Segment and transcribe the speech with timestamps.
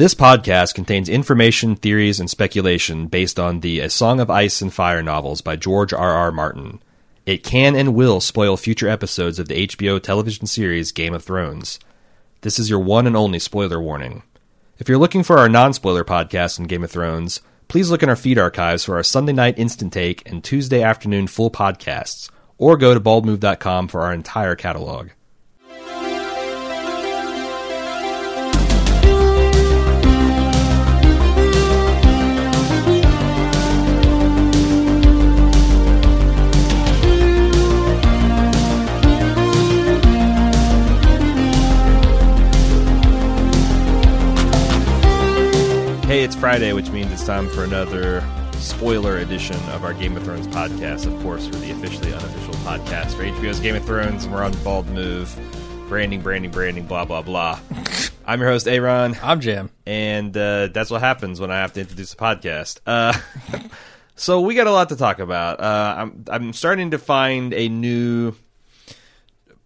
[0.00, 4.72] This podcast contains information, theories, and speculation based on the A Song of Ice and
[4.72, 6.12] Fire novels by George R.
[6.12, 6.32] R.
[6.32, 6.80] Martin.
[7.26, 11.78] It can and will spoil future episodes of the HBO television series Game of Thrones.
[12.40, 14.22] This is your one and only spoiler warning.
[14.78, 18.08] If you're looking for our non spoiler podcast in Game of Thrones, please look in
[18.08, 22.78] our feed archives for our Sunday night instant take and Tuesday afternoon full podcasts, or
[22.78, 25.10] go to baldmove.com for our entire catalog.
[46.10, 48.20] Hey, it's Friday, which means it's time for another
[48.54, 51.06] spoiler edition of our Game of Thrones podcast.
[51.06, 54.52] Of course, for the officially unofficial podcast for HBO's Game of Thrones, and we're on
[54.64, 55.32] Bald Move.
[55.88, 57.60] Branding, branding, branding, blah, blah, blah.
[58.26, 59.70] I'm your host, Aaron, I'm Jim.
[59.86, 62.80] and uh, that's what happens when I have to introduce a podcast.
[62.84, 63.16] Uh,
[64.16, 65.60] so we got a lot to talk about.
[65.60, 68.34] Uh, I'm, I'm starting to find a new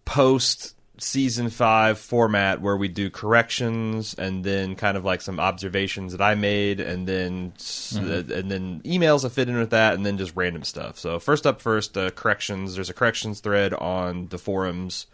[0.05, 6.11] post season five format where we do corrections and then kind of like some observations
[6.11, 10.05] that I made and then s and then emails that fit in with that and
[10.05, 10.97] then just random stuff.
[10.97, 12.75] So first up first uh, corrections.
[12.75, 15.07] There's a corrections thread on the forums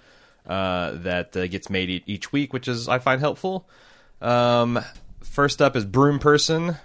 [0.45, 3.67] uh, that uh, gets made each week, which is I find helpful.
[4.21, 4.79] Um,
[5.21, 6.77] first up is Broom Person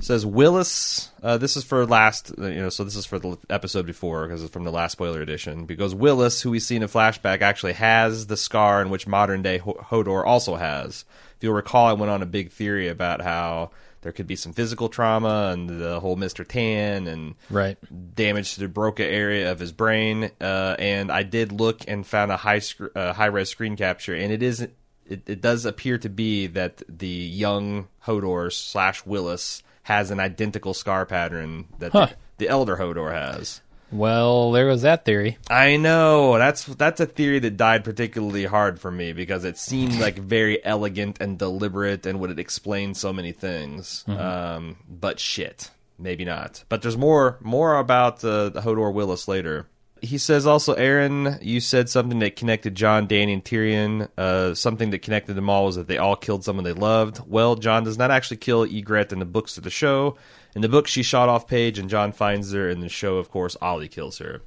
[0.00, 1.10] says Willis.
[1.22, 4.26] Uh, this is for last, uh, you know, so this is for the episode before
[4.26, 5.66] because it's from the last spoiler edition.
[5.66, 9.42] Because Willis, who we see in a flashback, actually has the scar in which modern
[9.42, 11.04] day Ho- Hodor also has.
[11.36, 13.70] If you'll recall, I went on a big theory about how
[14.02, 17.76] there could be some physical trauma and the whole Mister Tan and Right.
[18.14, 20.30] damage to the Broca area of his brain.
[20.40, 24.14] Uh, and I did look and found a high sc- uh, high res screen capture,
[24.14, 24.74] and it is it,
[25.08, 31.06] it does appear to be that the young Hodor slash Willis has an identical scar
[31.06, 32.08] pattern that Huh.
[32.36, 33.62] the, the elder Hodor has.
[33.90, 35.38] Well, there was that theory.
[35.48, 39.98] I know that's that's a theory that died particularly hard for me because it seemed
[40.04, 44.04] like very elegant and deliberate and would explain so many things.
[44.06, 46.64] Um, but shit, maybe not.
[46.68, 49.66] But there's more more about uh, the Hodor Willis later.
[50.02, 54.08] He says also, Aaron, you said something that connected Jon, Dany, and Tyrion.
[54.16, 57.20] Uh, something that connected them all was that they all killed someone they loved.
[57.26, 60.16] Well, Jon does not actually kill Ygritte in the books of the show.
[60.54, 62.68] In the book, she shot off Paige, and Jon finds her.
[62.68, 64.42] In the show, of course, Olly kills her.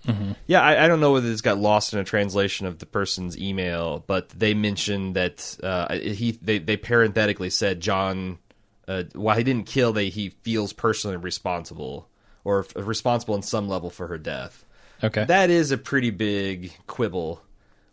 [0.47, 3.37] Yeah, I, I don't know whether this got lost in a translation of the person's
[3.37, 8.39] email, but they mentioned that uh, he they, they parenthetically said Jon,
[8.87, 12.09] uh, while he didn't kill, they he feels personally responsible
[12.43, 14.65] or f- responsible in some level for her death.
[15.03, 15.25] Okay.
[15.25, 17.41] That is a pretty big quibble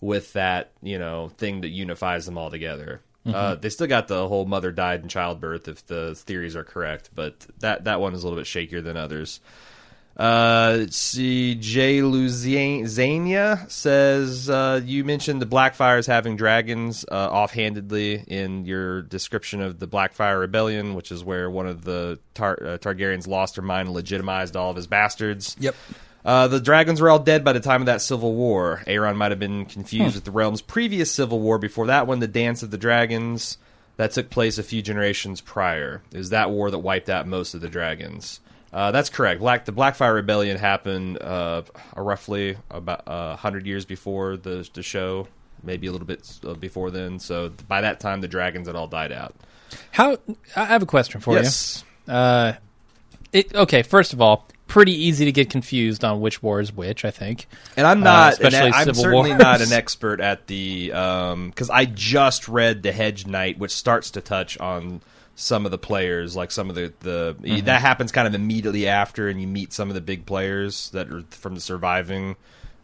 [0.00, 3.02] with that, you know, thing that unifies them all together.
[3.26, 7.10] Uh, they still got the whole mother died in childbirth if the theories are correct,
[7.14, 9.40] but that that one is a little bit shakier than others.
[10.16, 18.24] Uh, let's see, Jay Luzania says uh, you mentioned the Blackfyres having dragons uh, offhandedly
[18.26, 22.78] in your description of the Blackfyre Rebellion, which is where one of the Tar- uh,
[22.78, 25.54] Targaryens lost her mind and legitimized all of his bastards.
[25.60, 25.76] Yep.
[26.24, 28.82] Uh, the dragons were all dead by the time of that civil war.
[28.86, 31.58] Aaron might have been confused with the realm's previous civil war.
[31.58, 33.56] Before that one, the Dance of the Dragons,
[33.96, 36.02] that took place a few generations prior.
[36.12, 38.40] It was that war that wiped out most of the dragons.
[38.72, 39.40] Uh, that's correct.
[39.40, 41.62] Black the Blackfyre Rebellion happened uh,
[41.96, 45.26] roughly about uh, hundred years before the the show,
[45.62, 47.18] maybe a little bit uh, before then.
[47.18, 49.34] So by that time, the dragons had all died out.
[49.92, 50.18] How?
[50.54, 52.12] I have a question for yes, you.
[52.12, 52.56] Uh,
[53.32, 53.82] it okay.
[53.82, 57.04] First of all, pretty easy to get confused on which war is which.
[57.04, 57.46] I think.
[57.76, 59.42] And I'm not, Uh, especially an, I'm Civil certainly Wars.
[59.42, 64.20] not an expert at the, because I just read the Hedge Knight, which starts to
[64.20, 65.00] touch on
[65.34, 67.64] some of the players, like some of the the Mm-hmm.
[67.66, 71.10] that happens kind of immediately after, and you meet some of the big players that
[71.12, 72.36] are from the surviving.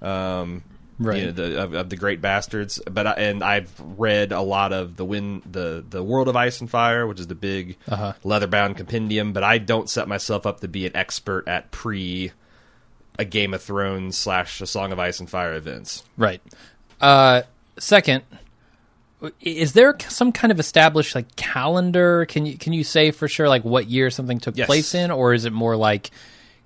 [0.03, 0.63] Um,
[0.99, 1.19] Right.
[1.19, 4.73] you know, the, of, of the great bastards, but I, and I've read a lot
[4.73, 8.13] of the win the the World of Ice and Fire, which is the big Uh-huh.
[8.23, 9.33] leather bound compendium.
[9.33, 12.31] But I don't set myself up to be an expert at pre
[13.19, 16.05] a Game of Thrones slash a Song of Ice and Fire events.
[16.17, 16.41] Right.
[17.01, 17.43] Uh,
[17.79, 18.23] second,
[19.41, 22.27] is there some kind of established like calendar?
[22.27, 24.67] Can you can you say for sure like what year something took Yes.
[24.67, 26.11] place in, or is it more like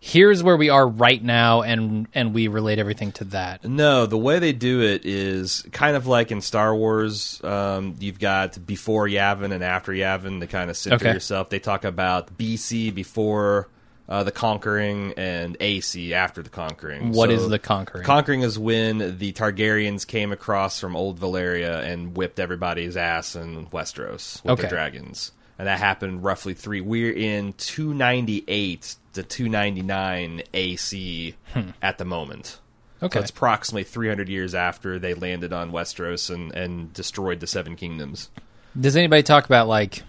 [0.00, 3.64] here's where we are right now, and and we relate everything to that?
[3.64, 7.42] No, the way they do it is kind of like in Star Wars.
[7.44, 11.12] Um, you've got before Yavin and after Yavin to kind of center Okay.
[11.12, 11.50] yourself.
[11.50, 13.68] They talk about BC before
[14.08, 17.12] uh, the conquering and AC after the conquering.
[17.12, 18.04] What So is the conquering?
[18.04, 23.66] Conquering is when the Targaryens came across from old Valyria and whipped everybody's ass in
[23.66, 24.62] Westeros with Okay.
[24.62, 25.32] their dragons.
[25.58, 26.80] And that happened roughly three.
[26.80, 31.34] We're in 298 to 299 AC
[31.82, 32.60] at the moment.
[33.02, 33.18] Okay.
[33.18, 37.76] So it's approximately 300 years after they landed on Westeros and, and destroyed the Seven
[37.76, 38.30] Kingdoms.
[38.78, 40.02] Does anybody talk about like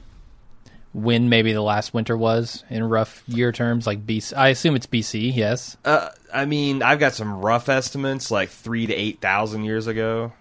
[0.94, 4.36] when maybe the last winter was in rough year terms, like BC?
[4.36, 5.36] I assume it's BC.
[5.36, 5.78] Yes.
[5.86, 10.34] Uh, I mean, I've got some rough estimates, like three to eight thousand years ago.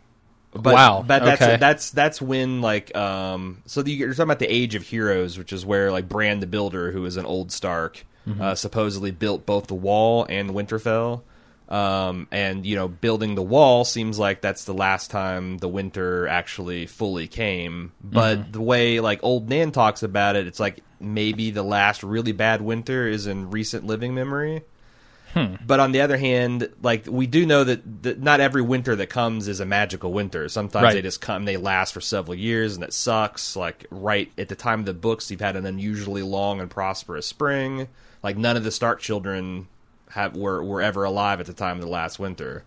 [0.53, 1.57] But, Wow, But that's okay.
[1.57, 3.63] that's that's when like um.
[3.67, 6.47] So the, you're talking about the Age of Heroes, which is where like Bran the
[6.47, 8.43] Builder, who is an old Stark, Mm-hmm.
[8.43, 11.23] uh, supposedly built both the Wall and Winterfell.
[11.69, 16.27] Um, and you know, building the wall seems like that's the last time the winter
[16.29, 17.93] actually fully came.
[18.03, 18.53] But Mm-hmm.
[18.53, 22.63] the way like old Nan talks about it, it's like maybe the last really bad
[22.63, 24.63] winter is in recent living memory.
[25.35, 29.09] But on the other hand, like we do know that, that not every winter that
[29.09, 30.49] comes is a magical winter.
[30.49, 30.95] Sometimes Right.
[30.95, 33.55] they just come, they last for several years, and it sucks.
[33.55, 37.27] Like right at the time of the books, you've had an unusually long and prosperous
[37.27, 37.89] spring.
[38.23, 39.69] Like none of the Stark children
[40.11, 42.65] have were were ever alive at the time of the last winter.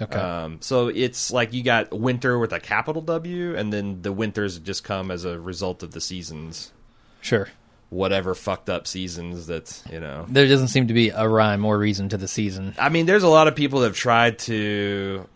[0.00, 0.16] Okay.
[0.18, 4.58] Um, so it's like you got winter with a capital W, and then the winters
[4.60, 6.72] just come as a result of the seasons,
[7.20, 7.48] sure.
[7.94, 10.26] Whatever fucked up seasons that you know.
[10.28, 12.74] There doesn't seem to be a rhyme or reason to the season.
[12.78, 15.26] I mean, there's a lot of people that have tried to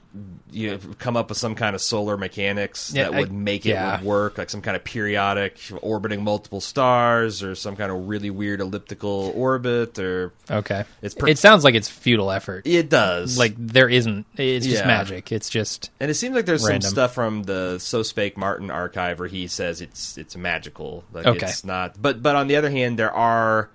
[0.50, 3.66] you know, come up with some kind of solar mechanics Yeah, that I- would make
[3.66, 3.98] it yeah.
[3.98, 8.30] would work, like some kind of periodic orbiting multiple stars, or some kind of really
[8.30, 10.84] weird elliptical orbit, or Okay.
[11.02, 12.66] It's per- it sounds like it's futile effort.
[12.66, 13.36] it does.
[13.38, 14.24] Like there isn't.
[14.36, 15.30] It's just magic.
[15.30, 16.80] It's just and it seems like there's Random.
[16.82, 21.04] some stuff from the So Spake Martin archive where he says it's it's magical.
[21.12, 21.46] Like Okay.
[21.46, 22.00] it's not.
[22.00, 23.68] But but on the other hand, there are.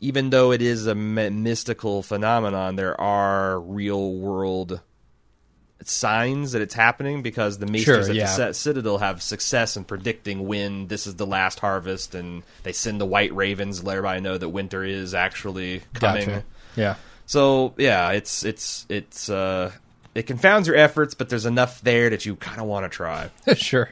[0.00, 4.80] Even though it is a mystical phenomenon, there are real world
[5.88, 10.46] signs that it's happening because the maesters Sure, at the Citadel have success in predicting
[10.46, 14.38] when this is the last harvest, and they send the white ravens let everybody know
[14.38, 16.26] that winter is actually coming.
[16.26, 16.44] gotcha.
[16.76, 16.94] Yeah.
[17.26, 19.72] So yeah, it's it's it's uh,
[20.14, 23.30] it confounds your efforts, but there's enough there that you kind of want to try.
[23.56, 23.90] sure.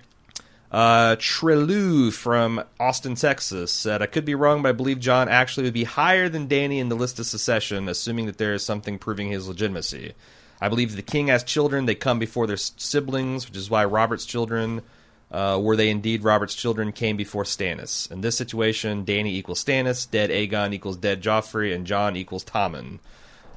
[0.71, 5.65] Uh, Trelu from Austin, Texas said, I could be wrong, but I believe Jon actually
[5.65, 8.99] would be higher than Dany in the list of secession, assuming that there is something
[8.99, 10.15] proving his legitimacy.
[10.61, 14.25] I believe the king has children, they come before their siblings, which is why Robert's
[14.25, 14.83] children,
[15.31, 18.11] uh, were they indeed Robert's children, came before Stannis.
[18.11, 23.01] In this situation, Dany equals Stannis, dead Aegon equals dead Joffrey, and Jon equals Tommen.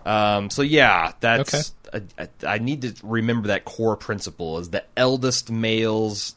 [0.05, 4.83] Um, so yeah, that's I, I, I need to remember that core principle is the
[4.97, 6.35] eldest males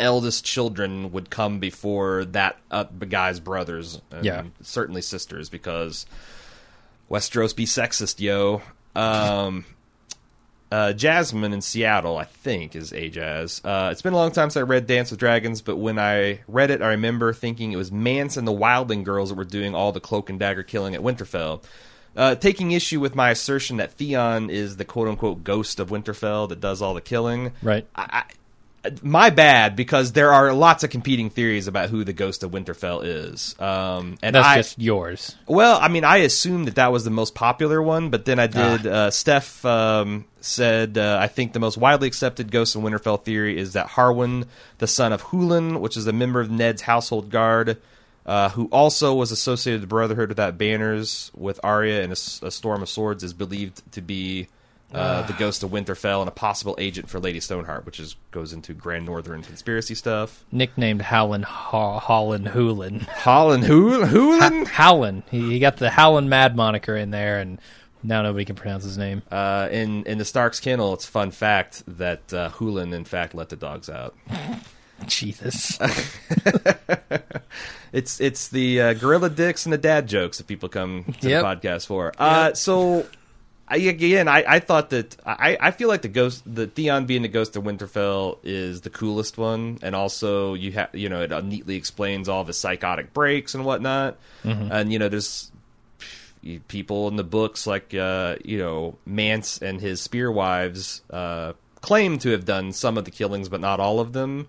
[0.00, 4.42] eldest children would come before that uh, guy's brothers and Yeah.
[4.62, 6.06] certainly sisters because
[7.10, 8.62] Westeros be sexist yo
[8.96, 9.64] um
[10.72, 13.60] uh, Jasmine in Seattle, I think, is Ajaz.
[13.62, 16.40] Uh, it's been a long time since I read Dance with Dragons, but when I
[16.48, 19.74] read it, I remember thinking it was Mance and the Wildling girls that were doing
[19.74, 21.62] all the cloak and dagger killing at Winterfell.
[22.16, 26.48] Uh, taking issue with my assertion that Theon is the quote unquote ghost of Winterfell
[26.48, 27.52] that does all the killing.
[27.62, 27.86] Right.
[27.94, 28.24] I,
[29.02, 33.02] my bad, because there are lots of competing theories about who the ghost of Winterfell
[33.04, 33.54] is.
[33.60, 35.36] Um, and That's I, just yours.
[35.46, 38.48] well, I mean, I assumed that that was the most popular one, but then I
[38.48, 38.86] did.
[38.86, 43.56] Uh, Steph um, said, uh, I think the most widely accepted Ghost of Winterfell theory
[43.56, 44.46] is that Harwin,
[44.78, 47.78] the son of Hullen, which is a member of Ned's household guard,
[48.26, 52.82] uh, who also was associated with the Brotherhood without banners with Arya and a Storm
[52.82, 54.48] of Swords, is believed to be.
[54.92, 58.52] Uh, the ghost of Winterfell and a possible agent for Lady Stoneheart, which is goes
[58.52, 60.44] into Grand Northern conspiracy stuff.
[60.52, 63.02] Nicknamed Howlin' Haw- Holland Hoolin.
[63.02, 64.66] Holland Hul- Hulin?
[64.66, 65.22] Howlin.
[65.30, 67.58] He, he got the Howlin' Mad moniker in there, and
[68.02, 69.22] now nobody can pronounce his name.
[69.30, 73.34] Uh, in in the Stark's kennel, it's a fun fact that uh, Hullen in fact
[73.34, 74.14] let the dogs out.
[75.06, 75.78] Jesus.
[77.92, 81.42] It's it's the uh, gorilla dicks and the dad jokes that people come to Yep.
[81.42, 82.10] the podcast for.
[82.18, 83.06] Uh, so
[83.68, 87.22] I, again, I, I thought that I, I feel like the ghost, the Theon being
[87.22, 91.32] the ghost of Winterfell is the coolest one, and also you have you know it
[91.32, 94.18] uh, neatly explains all the psychotic breaks and whatnot,
[94.70, 95.50] and you know there's
[96.68, 102.18] people in the books like uh, you know Mance and his spear wives uh, claim
[102.18, 104.48] to have done some of the killings, but not all of them.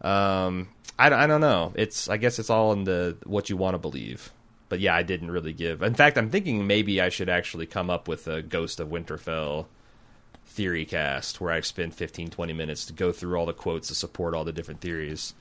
[0.00, 0.68] Um,
[0.98, 1.72] I, I don't know.
[1.76, 4.32] It's I guess it's all in the what you want to believe.
[4.74, 5.84] But yeah, I didn't really give.
[5.84, 9.66] In fact, I'm thinking maybe I should actually come up with a Ghost of Winterfell
[10.46, 13.94] theory cast where I spend 15, 20 minutes to go through all the quotes to
[13.94, 15.32] support all the different theories.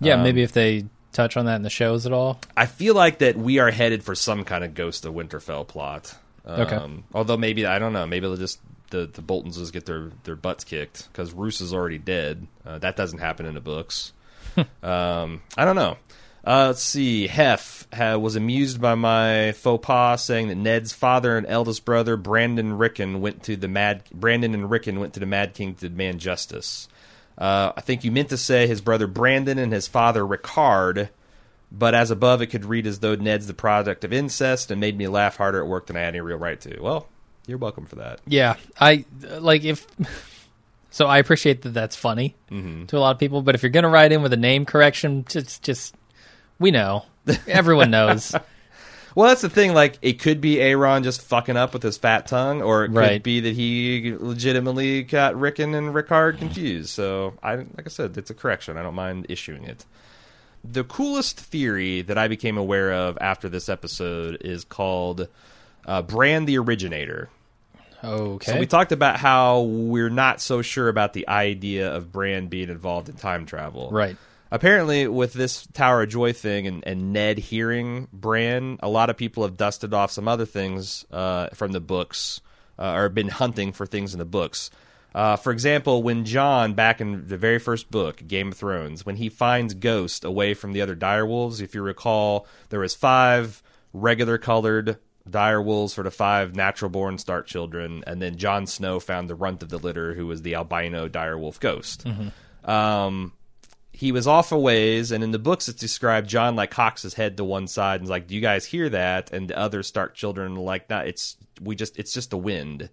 [0.00, 2.40] yeah, Um, maybe if they touch on that in the shows at all.
[2.56, 6.16] I feel like that we are headed for some kind of Ghost of Winterfell plot.
[6.46, 7.02] Um, Okay.
[7.12, 8.06] Although maybe I don't know.
[8.06, 11.74] Maybe they'll just the the Boltons just get their their butts kicked because Roose is
[11.74, 12.46] already dead.
[12.64, 14.14] Uh, that doesn't happen in the books.
[14.82, 15.98] um, I don't know.
[16.44, 17.28] Uh, let's see.
[17.28, 22.76] Hef was amused by my faux pas, saying that Ned's father and eldest brother Brandon
[22.78, 24.02] Rickon went to the Mad.
[24.12, 26.88] Brandon and Rickon went to the Mad King to demand justice.
[27.38, 31.10] Uh, I think you meant to say his brother Brandon and his father Rickard,
[31.70, 34.98] but as above, it could read as though Ned's the product of incest and made
[34.98, 36.80] me laugh harder at work than I had any real right to.
[36.80, 37.06] Well,
[37.46, 38.20] you're welcome for that.
[38.26, 39.86] Yeah, I like if.
[40.90, 42.84] So I appreciate that that's funny Mm-hmm.
[42.86, 45.24] to a lot of people, but if you're gonna write in with a name correction,
[45.26, 45.94] just just
[46.62, 47.04] we know,
[47.46, 48.34] everyone knows.
[49.14, 49.74] Well, that's the thing.
[49.74, 52.96] Like, it could be Aaron just fucking up with his fat tongue, or it could
[52.96, 53.22] Right.
[53.22, 56.88] be that he legitimately got Rickon and Rickard confused.
[56.88, 58.78] So, I like I said, it's a correction.
[58.78, 59.84] I don't mind issuing it.
[60.64, 65.28] The coolest theory that I became aware of after this episode is called
[65.84, 67.28] uh, Bran the Originator.
[68.02, 72.46] Okay, So we talked about how we're not so sure about the idea of Bran
[72.46, 73.90] being involved in time travel.
[73.90, 74.16] right.
[74.52, 79.16] Apparently, with this Tower of Joy thing and, and Ned hearing Bran, a lot of
[79.16, 82.42] people have dusted off some other things uh, from the books
[82.78, 84.70] uh, or been hunting for things in the books.
[85.14, 89.16] Uh, for example, when Jon, back in the very first book, Game of Thrones, when
[89.16, 93.62] he finds Ghost away from the other direwolves, if you recall, there was five
[93.94, 99.30] regular colored direwolves for the five natural born Stark children, and then Jon Snow found
[99.30, 102.04] the runt of the litter, who was the albino direwolf Ghost.
[102.64, 103.32] Um,
[104.02, 107.14] he was off a ways, and in the books it's described Jon like cocks his
[107.14, 109.84] head to one side and is like, "Do you guys hear that?" And the other
[109.84, 111.06] Stark children are like, "Not.
[111.06, 112.90] It's we just it's just the wind."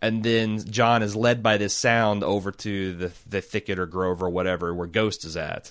[0.00, 4.20] And then Jon is led by this sound over to the the thicket or grove
[4.20, 5.70] or whatever where Ghost is at.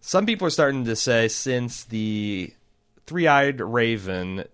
[0.00, 2.54] Some people are starting to say since the
[3.04, 4.44] three-eyed raven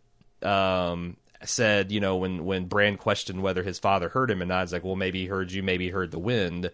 [0.42, 4.62] um, said, you know, when when Bran questioned whether his father heard him, and I
[4.62, 6.72] was like, well, maybe he heard you, maybe he heard the wind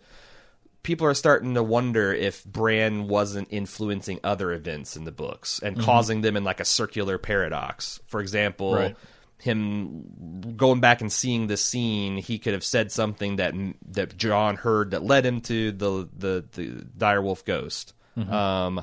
[0.88, 5.78] people are starting to wonder if Bran wasn't influencing other events in the books and
[5.78, 8.00] causing them in like a circular paradox.
[8.07, 8.97] For example, Right.
[9.38, 13.54] him going back and seeing the scene, he could have said something that
[13.92, 17.92] that Jon heard that led him to the the, the direwolf ghost.
[18.16, 18.83] Um,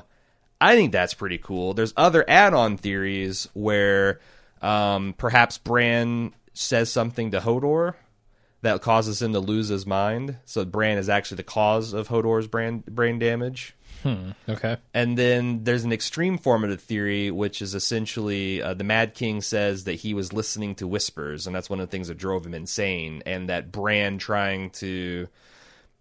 [0.60, 1.74] I think that's pretty cool.
[1.74, 4.20] There's other add-on theories where
[4.62, 7.94] um, perhaps Bran says something to Hodor
[8.66, 10.36] that causes him to lose his mind.
[10.44, 13.74] So Bran is actually the cause of Hodor's brain brain damage.
[14.48, 14.76] Okay.
[14.94, 19.14] And then there's an extreme form of the theory, which is essentially uh, the Mad
[19.14, 22.18] King says that he was listening to whispers, and that's one of the things that
[22.18, 23.22] drove him insane.
[23.26, 25.26] And that Bran trying to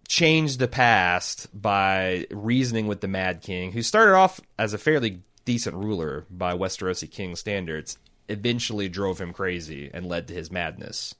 [0.07, 5.24] change the past by reasoning with the Mad King, who started off as a fairly
[5.45, 7.98] decent ruler by Westerosi king standards,
[8.29, 11.15] eventually drove him crazy and led to his madness.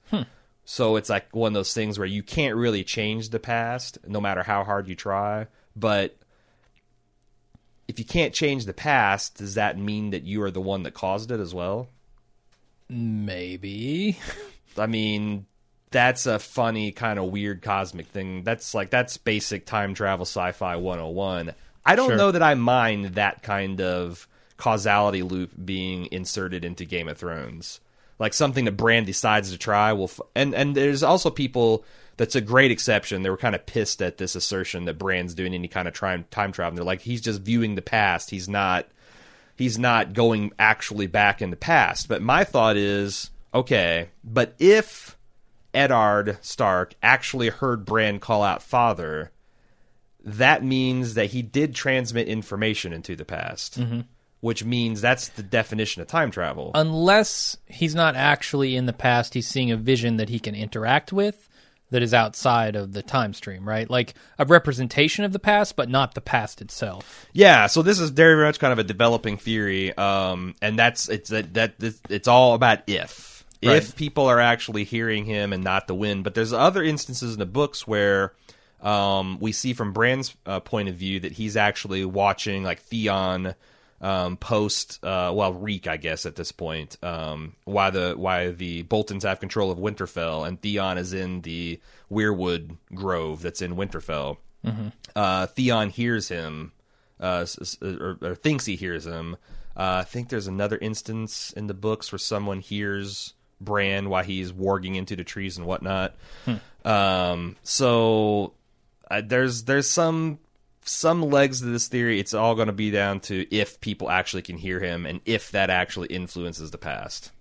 [0.66, 4.20] So it's like one of those things where you can't really change the past, no
[4.20, 5.46] matter how hard you try.
[5.76, 6.18] But
[7.88, 10.96] if you can't change the past, does that mean that you are the one that
[10.96, 11.88] caused it as well?
[12.90, 14.18] Maybe.
[14.78, 15.46] I mean,
[15.92, 18.44] that's a funny kind of weird cosmic thing.
[18.44, 21.54] That's like that's basic time travel sci-fi 101.
[21.86, 22.18] I don't Sure.
[22.18, 27.80] know that I mind that kind of causality loop being inserted into Game of Thrones.
[28.18, 31.84] Like something that Bran decides to try will f- and and there's also people
[32.18, 33.24] that's a great exception.
[33.24, 36.26] They were kind of pissed at this assertion that Bran's doing any kind of time
[36.32, 36.76] time travel.
[36.76, 38.30] They're like he's just viewing the past.
[38.30, 38.88] He's not
[39.56, 42.08] he's not going actually back in the past.
[42.08, 45.18] But my thought is, okay, but if
[45.74, 49.32] Eddard Stark actually heard Bran call out father,
[50.24, 53.80] that means that he did transmit information into the past.
[53.80, 54.02] Mm-hmm.
[54.46, 56.70] Which means that's the definition of time travel.
[56.76, 61.12] Unless he's not actually in the past, he's seeing a vision that he can interact
[61.12, 61.50] with
[61.90, 63.90] that is outside of the time stream, right?
[63.90, 67.26] Like a representation of the past, but not the past itself.
[67.34, 71.32] Yeah, so this is very much kind of a developing theory, um, and that's it's
[71.32, 71.74] that, that
[72.10, 73.78] it's all about if Right.
[73.78, 76.24] if people are actually hearing him and not the wind.
[76.24, 78.34] But there's other instances in the books where
[78.80, 83.56] um, we see from Bran's uh, point of view that he's actually watching like Theon
[84.02, 88.84] um, post uh, well Reek I guess at this point um, why the why the
[88.84, 91.80] Boltons have control of Winterfell and Theon is in the
[92.12, 94.38] Weirwood Grove that's in Winterfell.
[95.16, 96.72] Uh, Theon hears him
[97.20, 97.46] uh,
[97.82, 99.38] or, or thinks he hears him.
[99.78, 104.52] Uh, I think there's another instance in the books where someone hears Bran while he's
[104.52, 106.16] warging into the trees and whatnot.
[106.84, 108.54] Um, so
[109.10, 110.40] uh, there's there's some
[110.86, 112.20] some legs to this theory.
[112.20, 115.52] It's all going to be down to if people actually can hear him and if
[115.52, 117.32] that actually influences the past.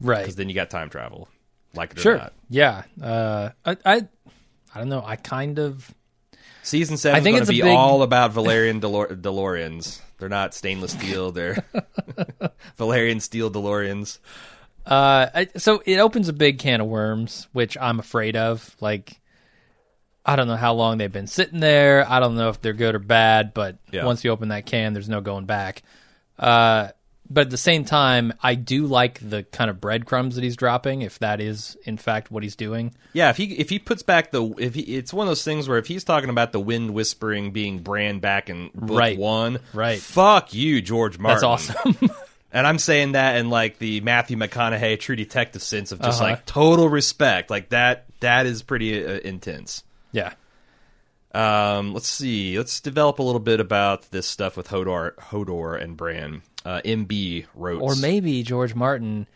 [0.00, 0.18] Right.
[0.20, 1.28] Because then you got time travel,
[1.74, 2.18] like it or Sure.
[2.18, 2.32] not.
[2.50, 2.82] Yeah.
[3.02, 4.08] Uh, I, I,
[4.74, 5.02] I don't know.
[5.04, 5.92] I kind of,
[6.62, 10.00] Season seven I think is it's going to be big- all about Valyrian Delor- DeLoreans.
[10.18, 11.30] They're not stainless steel.
[11.32, 11.62] They're
[12.78, 14.18] Valyrian steel DeLoreans.
[14.86, 18.74] Uh, I, so it opens a big can of worms, which I'm afraid of.
[18.80, 19.20] Like,
[20.26, 22.10] I don't know how long they've been sitting there.
[22.10, 24.04] I don't know if they're good or bad, but Yeah.
[24.06, 25.82] once you open that can, there's no going back.
[26.38, 26.88] Uh,
[27.30, 31.02] but at the same time, I do like the kind of breadcrumbs that he's dropping,
[31.02, 32.92] if that is in fact what he's doing.
[33.14, 35.66] Yeah, if he if he puts back the if he it's one of those things
[35.68, 39.18] where if he's talking about the wind whispering being Bran back in book Right.
[39.18, 40.00] one, Right.
[40.00, 41.48] Fuck you, George Martin.
[41.48, 42.10] That's awesome.
[42.56, 46.30] And I'm saying that in like the Matthew McConaughey True Detective sense of just Uh-huh.
[46.30, 47.50] like total respect.
[47.50, 49.82] Like that that is pretty uh, intense.
[50.14, 50.32] Yeah.
[51.34, 52.56] Um, let's see.
[52.56, 56.42] Let's develop a little bit about this stuff with Hodor, Hodor and Bran.
[56.64, 59.26] Uh, MB wrote, Or maybe George Martin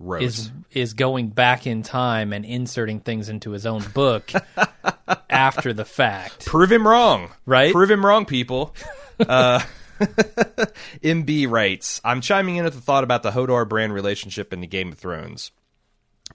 [0.00, 0.22] wrote.
[0.22, 4.32] is is going back in time and inserting things into his own book
[5.30, 6.44] after the fact.
[6.44, 7.30] Prove him wrong.
[7.46, 7.72] Right?
[7.72, 8.74] Prove him wrong, people.
[9.20, 9.60] uh,
[11.02, 14.66] MB writes, I'm chiming in with a thought about the Hodor Bran relationship in the
[14.66, 15.50] Game of Thrones.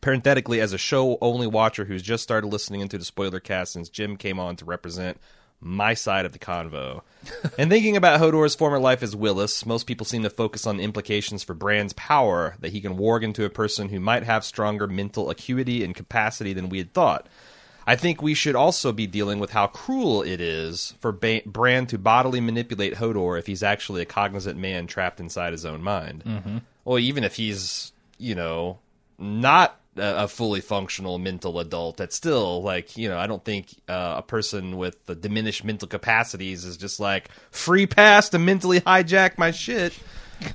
[0.03, 3.87] Parenthetically, as a show only watcher who's just started listening into the spoiler cast since
[3.87, 5.17] Jim came on to represent
[5.61, 7.03] my side of the convo.
[7.57, 10.83] and thinking about Hodor's former life as Willis, most people seem to focus on the
[10.83, 14.87] implications for Bran's power that he can warg into a person who might have stronger
[14.87, 17.27] mental acuity and capacity than we had thought.
[17.87, 21.85] I think we should also be dealing with how cruel it is for ba- Bran
[21.87, 26.23] to bodily manipulate Hodor if he's actually a cognizant man trapped inside his own mind.
[26.25, 26.57] Mm-hmm.
[26.83, 28.79] Or even if he's, you know,
[29.17, 33.67] not a, a fully functional mental adult, that's still like, you know, I don't think
[33.87, 38.81] uh, a person with the diminished mental capacities is just like free pass to mentally
[38.81, 39.97] hijack my shit.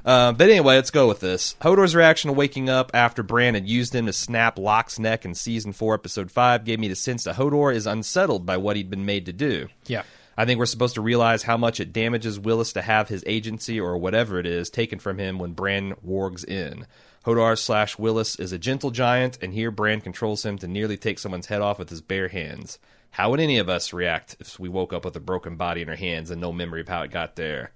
[0.05, 1.57] Uh, but anyway, let's go with this.
[1.63, 5.35] Hodor's reaction to waking up after Bran had used him to snap Locke's neck in
[5.35, 8.91] season four, episode five, gave me the sense that Hodor is unsettled by what he'd
[8.91, 9.69] been made to do.
[9.87, 10.03] Yeah.
[10.37, 13.81] I think we're supposed to realize how much it damages Willis to have his agency
[13.81, 16.87] or whatever it is taken from him when Bran wargs in.
[17.25, 21.19] Hodor slash Willis is a gentle giant, and here Bran controls him to nearly take
[21.19, 22.79] someone's head off with his bare hands.
[23.11, 25.89] How would any of us react if we woke up with a broken body in
[25.89, 27.73] our hands and no memory of how it got there?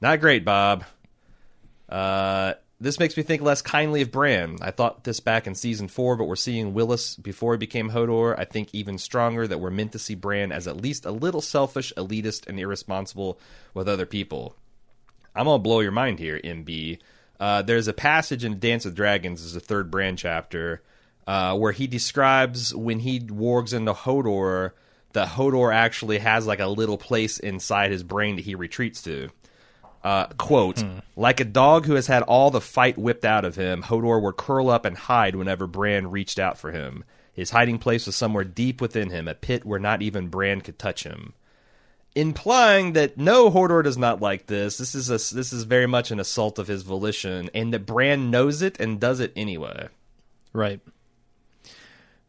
[0.00, 0.84] Not great, Bob.
[1.88, 4.56] Uh, this makes me think less kindly of Bran.
[4.60, 8.36] I thought this back in season four, but we're seeing Willis before he became Hodor.
[8.36, 11.40] I think even stronger that we're meant to see Bran as at least a little
[11.40, 13.38] selfish, elitist, and irresponsible
[13.72, 14.56] with other people.
[15.34, 16.98] I'm gonna blow your mind here, MB.
[17.42, 20.80] Uh, there's a passage in Dance with Dragons, is the third Bran chapter,
[21.26, 24.70] uh, where he describes when he wargs into Hodor
[25.12, 29.28] that Hodor actually has like a little place inside his brain that he retreats to.
[30.04, 30.84] Uh, quote,
[31.16, 34.36] like a dog who has had all the fight whipped out of him, Hodor would
[34.36, 37.02] curl up and hide whenever Bran reached out for him.
[37.32, 40.78] His hiding place was somewhere deep within him, a pit where not even Bran could
[40.78, 41.34] touch him.
[42.14, 44.76] Implying that no, Hodor does not like this.
[44.76, 48.30] This is a, this is very much an assault of his volition, and that Bran
[48.30, 49.88] knows it and does it anyway.
[50.52, 50.80] Right.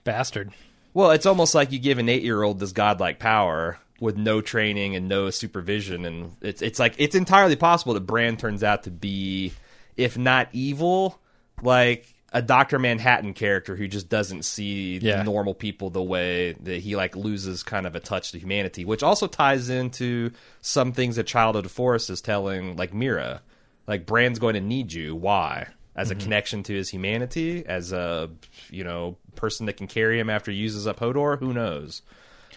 [0.06, 0.52] Bastard.
[0.93, 5.10] Well, it's almost like you give an eight-year-old this godlike power with no training and
[5.10, 9.54] no supervision, and it's it's like it's entirely possible that Bran turns out to be,
[9.98, 11.19] if not evil,
[11.62, 15.22] like a Doctor Manhattan character who just doesn't see Yeah.
[15.24, 19.04] normal people the way that he like loses kind of a touch to humanity, which
[19.04, 23.41] also ties into some things that Child of the Forest is telling, like Meera,
[23.88, 25.15] like Bran's going to need you.
[25.15, 25.67] Why?
[25.96, 28.32] As a connection to his humanity, as a
[28.72, 31.38] you know person that can carry him after he uses up Hodor.
[31.38, 32.02] Who knows?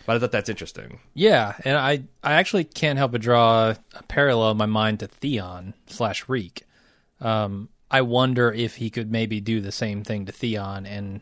[0.07, 1.01] But I thought that's interesting.
[1.13, 5.09] Yeah, and I I actually can't help but draw a parallel in my mind to
[5.09, 6.63] Theon slash Reek.
[7.21, 11.21] Um, I wonder if he could maybe do the same thing to Theon, and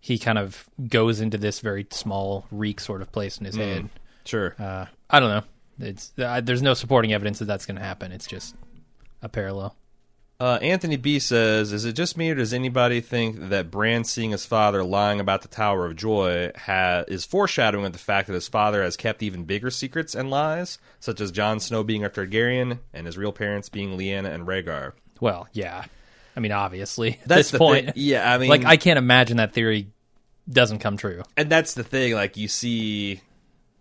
[0.00, 3.88] he kind of goes into this very small Reek sort of place in his head.
[4.24, 4.54] Sure.
[4.58, 5.42] Uh, I don't know.
[5.86, 8.12] It's uh, there's no supporting evidence that that's going to happen.
[8.12, 8.54] It's just
[9.22, 9.76] a parallel.
[10.38, 14.30] Uh, Anthony B says, "Is it just me, or does anybody think that Bran seeing
[14.30, 18.32] his father lying about the Tower of Joy ha- is foreshadowing of the fact that
[18.32, 22.08] his father has kept even bigger secrets and lies, such as Jon Snow being a
[22.08, 25.84] Targaryen and his real parents being Lyanna and Rhaegar?" Well, yeah.
[26.40, 27.94] I mean, obviously, at That's this the point, thing.
[27.96, 29.88] Yeah, I mean, like I can't imagine that theory
[30.48, 31.22] doesn't come true.
[31.36, 32.14] and that's the thing.
[32.14, 33.20] Like you see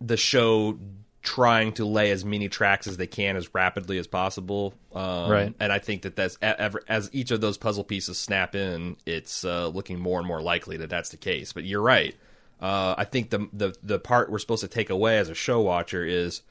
[0.02, 0.78] the show
[1.22, 4.74] trying to lay as many tracks as they can as rapidly as possible.
[4.94, 5.54] Um, Right.
[5.60, 9.68] And I think that that's as each of those puzzle pieces snap in, it's uh,
[9.68, 11.54] looking more and more likely that that's the case.
[11.54, 12.14] But you're right.
[12.62, 15.62] Uh, I think the the the part we're supposed to take away as a show
[15.62, 16.42] watcher is,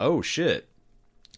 [0.00, 0.66] oh shit.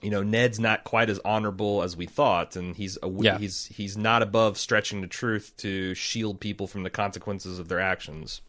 [0.02, 3.38] You know, Ned's not quite as honorable as we thought, and he's a, Yeah.
[3.38, 7.80] he's he's not above stretching the truth to shield people from the consequences of their
[7.80, 8.40] actions.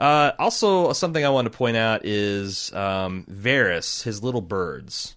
[0.00, 5.16] Uh, also, something I want to point out is um, Varys, his little birds.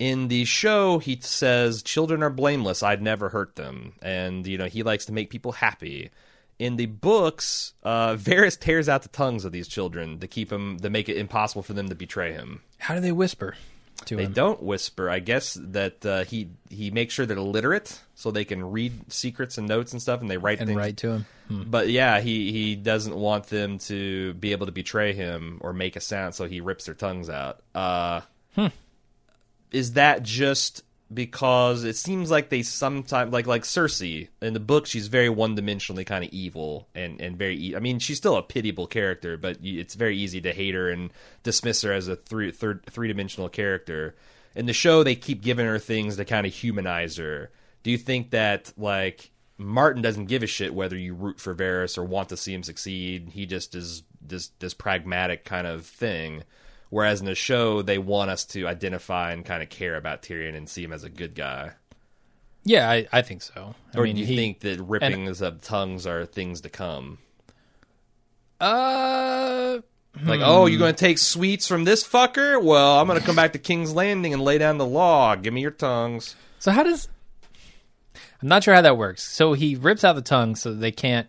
[0.00, 2.82] In the show, he says, "Children are blameless.
[2.82, 6.10] I'd never hurt them," and you know he likes to make people happy.
[6.58, 10.78] In the books, uh, Varys tears out the tongues of these children to keep them
[10.80, 12.62] to make it impossible for them to betray him.
[12.78, 13.54] How do they whisper
[14.06, 14.32] to They him?
[14.32, 15.08] don't whisper.
[15.10, 19.58] I guess that uh, he he makes sure they're illiterate so they can read secrets
[19.58, 20.76] and notes and stuff, and they write and things.
[20.78, 21.26] write to him.
[21.48, 21.62] Hmm.
[21.66, 25.96] But yeah, he he doesn't want them to be able to betray him or make
[25.96, 27.60] a sound, so he rips their tongues out.
[27.74, 28.20] Uh,
[29.70, 30.82] Is that just
[31.12, 34.86] because it seems like they sometimes like like Cersei in the book?
[34.86, 37.56] She's very one dimensionally kind of evil and and very.
[37.58, 40.88] E- I mean, she's still a pitiable character, but it's very easy to hate her
[40.88, 41.10] and
[41.42, 44.14] dismiss her as a three third three dimensional character.
[44.54, 47.50] In the show, they keep giving her things to kind of humanize her.
[47.82, 51.98] Do you think that like Martin doesn't give a shit whether you root for Varys
[51.98, 53.30] or want to see him succeed?
[53.32, 56.44] He just is this this pragmatic kind of thing.
[56.90, 60.56] Whereas in the show, they want us to identify and kind of care about Tyrion
[60.56, 61.70] and see him as a good guy.
[62.64, 63.74] Yeah, I, I think so.
[63.94, 67.18] I Or mean, do you he, think that rippings of tongues are things to come?
[68.60, 69.78] Uh,
[70.24, 72.62] Like, oh, you're going to take sweets from this fucker?
[72.62, 75.36] Well, I'm going to come back to King's Landing and lay down the law.
[75.36, 76.34] Give me your tongues.
[76.58, 77.08] so how does?
[78.42, 79.22] I'm not sure how that works.
[79.22, 81.28] So he rips out the tongue so they can't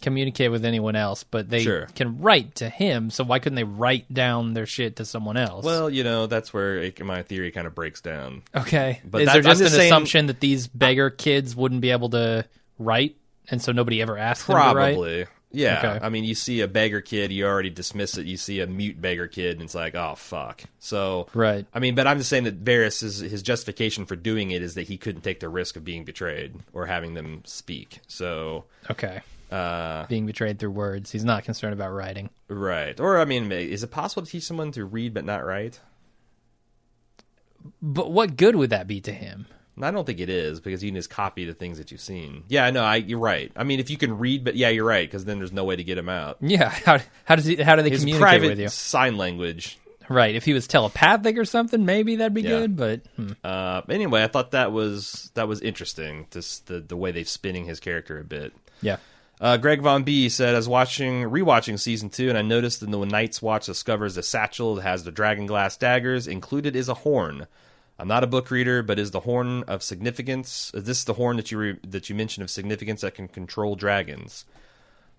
[0.00, 1.86] communicate with anyone else, but they Sure.
[1.94, 3.10] can write to him.
[3.10, 5.64] So why couldn't they write down their shit to someone else?
[5.64, 8.42] Well, you know, that's where it, my theory kind of breaks down.
[8.54, 9.00] okay.
[9.04, 12.10] but Is there I'm just an saying- assumption that these beggar kids wouldn't be able
[12.10, 12.44] to
[12.78, 13.16] write,
[13.50, 14.94] and so nobody ever asked them to write?
[14.94, 15.26] Probably.
[15.50, 15.78] Yeah.
[15.96, 16.04] Okay.
[16.04, 18.26] I mean, you see a beggar kid, you already dismiss it.
[18.26, 20.62] You see a mute beggar kid, and it's like, oh, fuck.
[20.78, 21.64] So, Right.
[21.72, 24.74] I mean, but I'm just saying that Varys, is, his justification for doing it is
[24.74, 28.00] that he couldn't take the risk of being betrayed or having them speak.
[28.08, 29.20] So, Okay.
[29.50, 31.10] Uh, Being betrayed through words.
[31.10, 32.30] He's not concerned about writing.
[32.48, 32.98] right.
[33.00, 35.80] Or, I mean, is it possible to teach someone to read but not write?
[37.82, 39.46] But what good would that be to him?
[39.80, 42.42] I don't think it is because you can just copy the things that you've seen.
[42.48, 42.82] Yeah, I know.
[42.82, 43.52] I, you're right.
[43.54, 45.76] I mean, if you can read, but yeah, you're right because then there's no way
[45.76, 46.38] to get him out.
[46.40, 46.68] Yeah.
[46.84, 48.68] How how does he, how do they His communicate private with you?
[48.68, 50.34] sign language Right.
[50.34, 52.48] If he was telepathic or something, maybe that'd be Yeah.
[52.60, 52.76] good.
[52.76, 53.32] But hmm.
[53.44, 56.26] Uh, anyway, I thought that was that was interesting.
[56.30, 58.52] Just the the way they're spinning his character a bit.
[58.80, 58.96] yeah.
[59.40, 62.90] Uh, Greg Von B said, "I was watching rewatching season two, and I noticed that
[62.90, 66.94] the Night's Watch discovers the satchel that has the dragon glass daggers included is a
[66.94, 67.46] horn.
[68.00, 70.70] I'm not a book reader, but is the horn of significance?
[70.74, 73.74] Is this the horn that you re- that you mentioned of significance that can control
[73.76, 74.44] dragons?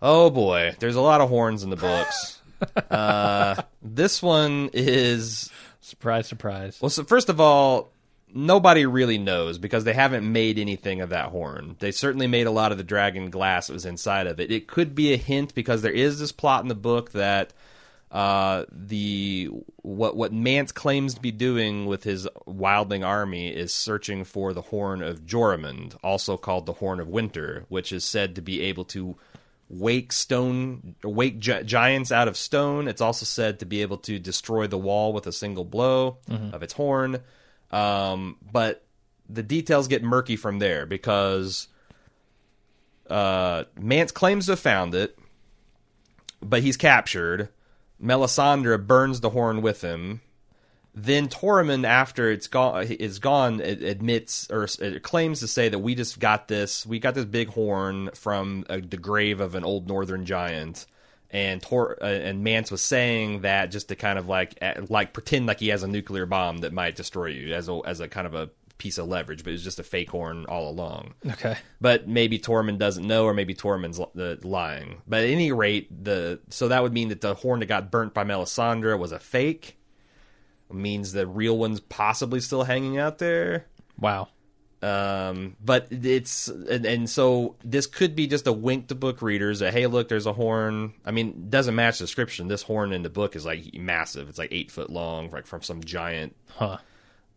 [0.02, 2.42] Oh boy, there's a lot of horns in the books.
[2.92, 5.50] uh, this one is
[5.82, 6.78] Surprise, surprise.
[6.82, 7.92] well, so first of all,
[8.34, 11.76] nobody really knows because they haven't made anything of that horn.
[11.80, 14.52] They certainly made a lot of the dragon glass that was inside of it.
[14.52, 17.54] It could be a hint because there is this plot in the book that
[18.12, 19.50] uh, the
[19.84, 24.64] what what Mance claims to be doing with his wildling army is searching for the
[24.64, 28.86] horn of Joramun, also called the Horn of Winter, which is said to be able
[28.86, 29.16] to
[29.70, 34.18] wake stone wake gi- giants out of stone it's also said to be able to
[34.18, 36.18] destroy the wall with a single blow
[36.54, 37.20] of its horn
[37.72, 38.86] um, but
[39.30, 41.68] the details get murky from there because
[43.10, 45.18] uh, Mance claims to have found it
[46.42, 47.50] but he's captured.
[48.02, 50.22] Melisandre burns the horn with him.
[50.96, 54.68] Then Tormund, after it's gone, is gone, admits or
[55.02, 58.80] claims to say that we just got this, we got this big horn from uh,
[58.86, 60.88] the grave of an old northern giant,
[61.32, 65.14] and Tor uh, and Mance was saying that just to kind of like uh, like
[65.14, 68.08] pretend like he has a nuclear bomb that might destroy you as a as a
[68.08, 71.14] kind of a piece of leverage, but it was just a fake horn all along.
[71.28, 71.58] Okay.
[71.80, 75.02] But maybe Tormund doesn't know, or maybe Tormund's li- lying.
[75.06, 78.14] But at any rate, the so that would mean that the horn that got burnt
[78.14, 79.76] by Melisandre was a fake.
[80.72, 83.66] Means the real one's possibly still hanging out there.
[83.98, 84.30] Wow.
[84.82, 89.60] Um, but it's and, and so this could be just a wink to book readers
[89.60, 90.94] that hey, look, there's a horn.
[91.06, 92.48] I mean, doesn't match the description.
[92.48, 94.30] This horn in the book is like massive.
[94.30, 96.78] It's like eight foot long, like from some giant Huh.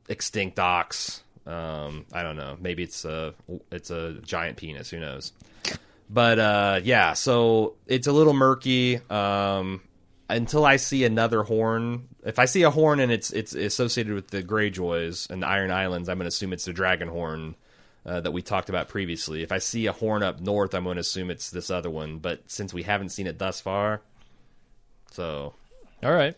[0.08, 1.22] extinct ox.
[1.44, 2.56] Um, I don't know.
[2.60, 3.34] Maybe it's a
[3.72, 4.90] it's a giant penis.
[4.90, 5.32] Who knows?
[6.08, 9.00] But uh, yeah, so it's a little murky.
[9.10, 9.82] Um,
[10.32, 12.08] until I see another horn.
[12.24, 15.70] If I see a horn and it's it's associated with the Greyjoys and the Iron
[15.70, 17.54] Islands, I'm going to assume it's the dragon horn
[18.04, 19.42] uh, that we talked about previously.
[19.42, 22.18] If I see a horn up north, I'm going to assume it's this other one.
[22.18, 24.00] But since we haven't seen it thus far,
[25.10, 25.54] so
[26.02, 26.34] All right.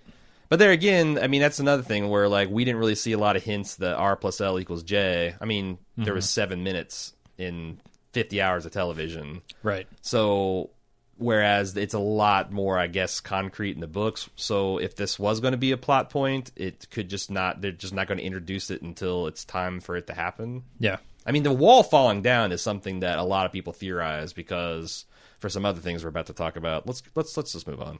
[0.48, 3.18] but there again, I mean that's another thing where like we didn't really see a
[3.18, 5.34] lot of hints that R plus L equals J.
[5.40, 7.78] I mean, there was seven minutes in
[8.12, 9.42] fifty hours of television.
[9.62, 9.86] Right.
[10.02, 10.70] So
[11.16, 14.28] whereas it's a lot more, I guess, concrete in the books.
[14.36, 17.60] So if this was going to be a plot point, it could just not.
[17.60, 20.64] They're just not going to introduce it until it's time for it to happen.
[20.78, 20.98] Yeah.
[21.26, 25.06] I mean, the wall falling down is something that a lot of people theorize because
[25.38, 26.86] for some other things we're about to talk about.
[26.86, 27.98] Let's let's let's just move on.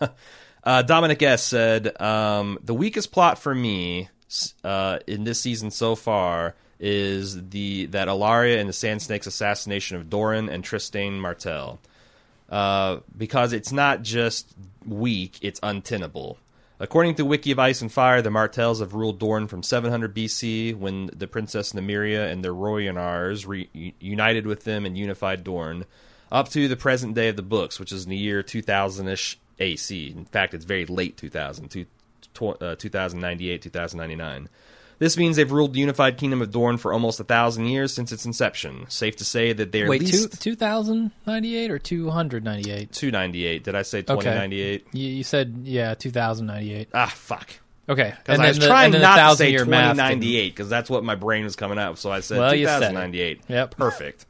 [0.64, 4.08] uh, Dominic S said um, the weakest plot for me
[4.64, 9.96] uh, in this season so far is the that Ellaria and the Sand Snake's assassination
[9.96, 11.78] of Doran and Trystane Martell.
[12.48, 14.54] Uh, because it's not just
[14.86, 16.38] weak, it's untenable.
[16.78, 20.76] According to Wiki of Ice and Fire, the Martells have ruled Dorne from 700 BC
[20.76, 25.86] when the Princess Nymeria and the Rhoynar re- united with them and unified Dorne,
[26.30, 29.38] up to the present day of the books, which is in the year 2000 ish
[29.58, 30.14] AC.
[30.14, 31.86] In fact, it's very late 2000, two,
[32.60, 34.48] uh, 2098, 2099.
[34.98, 38.12] This means they've ruled the unified kingdom of Dorne for almost a thousand years since
[38.12, 38.86] its inception.
[38.88, 42.44] Safe to say that they're Wait, at least two thousand ninety eight or two hundred
[42.44, 42.92] ninety eight?
[42.92, 43.62] 298.
[43.64, 44.86] Did I say 2098?
[44.92, 46.88] You, you said yeah, two thousand ninety eight.
[46.94, 47.50] Ah, fuck.
[47.88, 50.90] Okay, Because I was the- trying not to thousand say math didn't- 2098 because that's
[50.90, 51.98] what my brain was coming up.
[51.98, 53.42] So I said Well, you 2098.
[53.48, 53.76] Yep.
[53.76, 54.26] Perfect.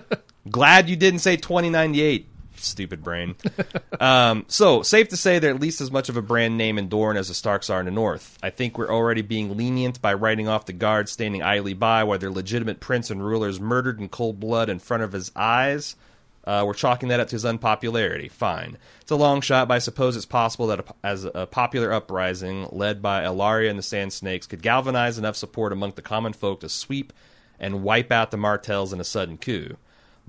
[0.50, 2.28] Glad you didn't say 2098.
[2.62, 3.36] Stupid brain.
[4.00, 6.88] um, so safe to say they're at least as much of a brand name in
[6.88, 8.38] Dorne as the Starks are in the North.
[8.42, 12.18] I think we're already being lenient by writing off the guards standing idly by while
[12.18, 15.96] their legitimate prince and rulers murdered in cold blood in front of his eyes.
[16.44, 18.28] Uh, we're chalking that up to his unpopularity.
[18.28, 18.78] Fine.
[19.02, 22.68] It's a long shot, but I suppose it's possible that a, as a popular uprising
[22.72, 26.60] led by Ellaria and the Sand Snakes could galvanize enough support among the common folk
[26.60, 27.12] to sweep
[27.58, 29.76] and wipe out the Martells in a sudden coup.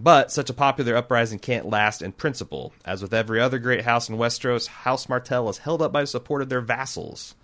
[0.03, 2.73] But such a popular uprising can't last in principle.
[2.83, 6.07] As with every other great house in Westeros, House Martell is held up by the
[6.07, 7.35] support of their vassals.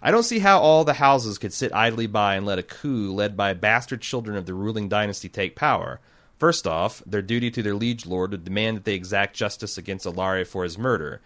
[0.00, 3.12] I don't see how all the houses could sit idly by and let a coup
[3.12, 6.00] led by bastard children of the ruling dynasty take power.
[6.38, 10.06] First off, their duty to their liege lord would demand that they exact justice against
[10.06, 11.20] Ellaria for his murder.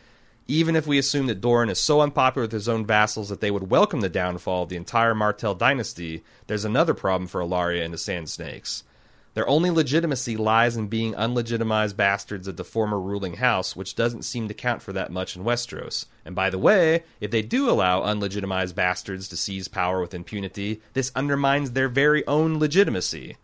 [0.49, 3.53] Even if we assume that Doran is so unpopular with his own vassals that they
[3.53, 7.95] would welcome the downfall of the entire Martell dynasty, there's another problem for Ellaria and
[7.95, 8.83] the Sand Snakes.
[9.35, 14.23] Their only legitimacy lies in being unlegitimized bastards of the former ruling house, which doesn't
[14.23, 16.07] seem to count for that much in Westeros.
[16.25, 20.81] And by the way, if they do allow unlegitimized bastards to seize power with impunity,
[20.93, 23.37] this undermines their very own legitimacy.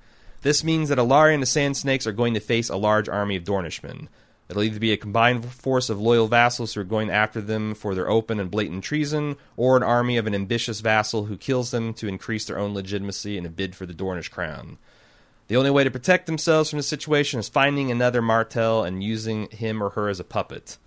[0.42, 3.34] This means that Ellaria and the Sand Snakes are going to face a large army
[3.34, 4.06] of Dornishmen.
[4.48, 7.94] It'll either be a combined force of loyal vassals who are going after them for
[7.94, 11.94] their open and blatant treason, or an army of an ambitious vassal who kills them
[11.94, 14.78] to increase their own legitimacy in a bid for the Dornish crown.
[15.50, 19.48] The only way to protect themselves from this situation is finding another Martell and using
[19.48, 20.78] him or her as a puppet.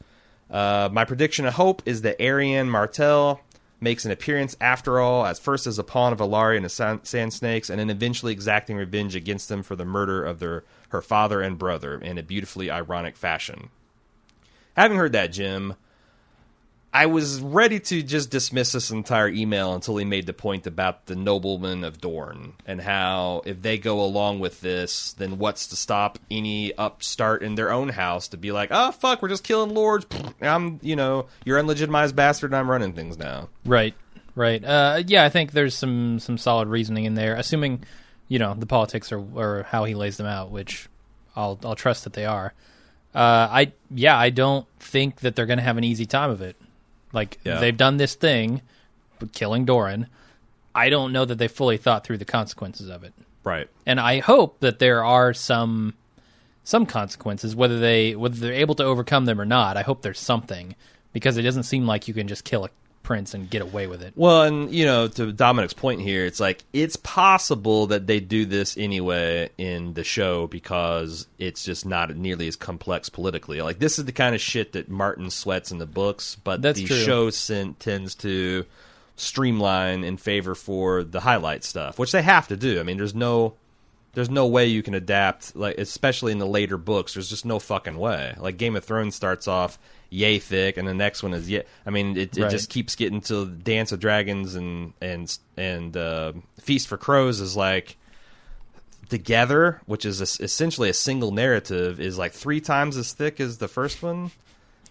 [0.49, 3.41] Uh, my prediction and hope is that Arianne Martell
[3.81, 7.03] makes an appearance after all, as first as a pawn of Ellaria and the San-
[7.03, 11.01] Sand Snakes, and then eventually exacting revenge against them for the murder of their her
[11.01, 13.67] father and brother in a beautifully ironic fashion.
[14.77, 15.75] Having heard that, Jim,
[16.95, 21.07] I was ready to just dismiss this entire email until he made the point about
[21.07, 25.75] the noblemen of Dorne and how if they go along with this, then what's to
[25.75, 29.73] stop any upstart in their own house to be like, oh fuck, we're just killing
[29.73, 30.05] lords.
[30.41, 32.51] I'm, you know, you're unlegitimized bastard.
[32.51, 33.49] and I'm running things now.
[33.65, 33.95] Right,
[34.35, 34.63] right.
[34.63, 37.85] Uh, yeah, I think there's some some solid reasoning in there, assuming
[38.27, 40.87] you know the politics or how he lays them out, which
[41.35, 42.53] I'll I'll trust that they are.
[43.15, 46.41] Uh, I yeah, I don't think that they're going to have an easy time of
[46.41, 46.55] it.
[47.13, 47.59] Like Yeah.
[47.59, 48.61] they've done this thing,
[49.31, 50.07] killing Doran.
[50.75, 53.69] I don't know that they fully thought through the consequences of it, Right.
[53.85, 55.93] and I hope that there are some
[56.65, 59.77] some consequences, whether they whether they're able to overcome them or not.
[59.77, 60.75] I hope there's something
[61.11, 62.69] because it doesn't seem like you can just kill a
[63.03, 64.13] prince and get away with it.
[64.15, 68.45] Well, and you know, to Dominic's point here, it's like it's possible that they do
[68.45, 73.61] this anyway in the show because it's just not nearly as complex politically.
[73.61, 76.79] Like this is the kind of shit that Martin sweats in the books, but That's
[76.79, 77.29] the true.
[77.29, 77.29] show
[77.79, 78.65] tends to
[79.15, 82.79] streamline in favor for the highlight stuff, which they have to do.
[82.79, 83.55] I mean, there's no
[84.13, 87.57] there's no way you can adapt like especially in the later books there's just no
[87.57, 89.79] fucking way like game of thrones starts off
[90.13, 92.51] yay thick and the next one is yay i mean it, it Right.
[92.51, 97.55] just keeps getting to dance of dragons and and and uh, feast for crows is
[97.57, 97.97] like
[99.09, 103.57] together which is es- essentially a single narrative is like three times as thick as
[103.57, 104.31] the first one.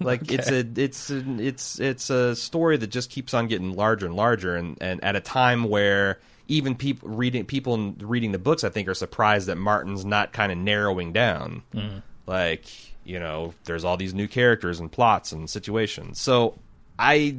[0.01, 4.07] Like it's a it's a, it's it's a story that just keeps on getting larger
[4.07, 8.65] and larger and and at a time where even people reading people reading the books
[8.65, 11.63] I think are surprised that Martin's not kind of narrowing down.
[12.27, 12.67] Like
[13.05, 16.59] you know there's all these new characters and plots and situations so
[16.99, 17.37] I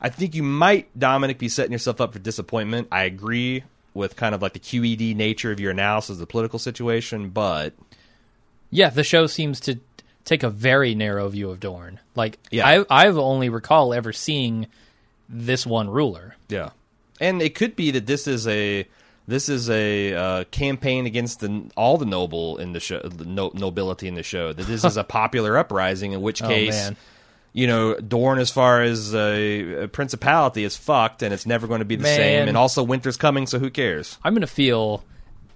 [0.00, 4.34] I think you might Dominic be setting yourself up for disappointment I agree with kind
[4.34, 7.72] of like the QED nature of your analysis of the political situation but
[8.70, 9.78] Yeah, the show seems to
[10.24, 11.98] take a very narrow view of Dorne.
[12.14, 12.66] Like Yeah.
[12.66, 14.66] I I've only recall ever seeing
[15.28, 16.36] this one ruler.
[16.48, 16.70] Yeah,
[17.20, 18.86] and it could be that this is a
[19.26, 23.50] this is a uh, campaign against the all the noble in the show, the no,
[23.54, 24.52] nobility in the show.
[24.52, 26.12] That this is a popular uprising.
[26.12, 26.96] In which Oh, case, man.
[27.52, 31.80] you know, Dorne, as far as a, a principality, is fucked, and it's never going
[31.80, 32.16] to be the Man.
[32.16, 32.48] same.
[32.48, 34.18] And also, winter's coming, so who cares?
[34.24, 35.04] I'm gonna feel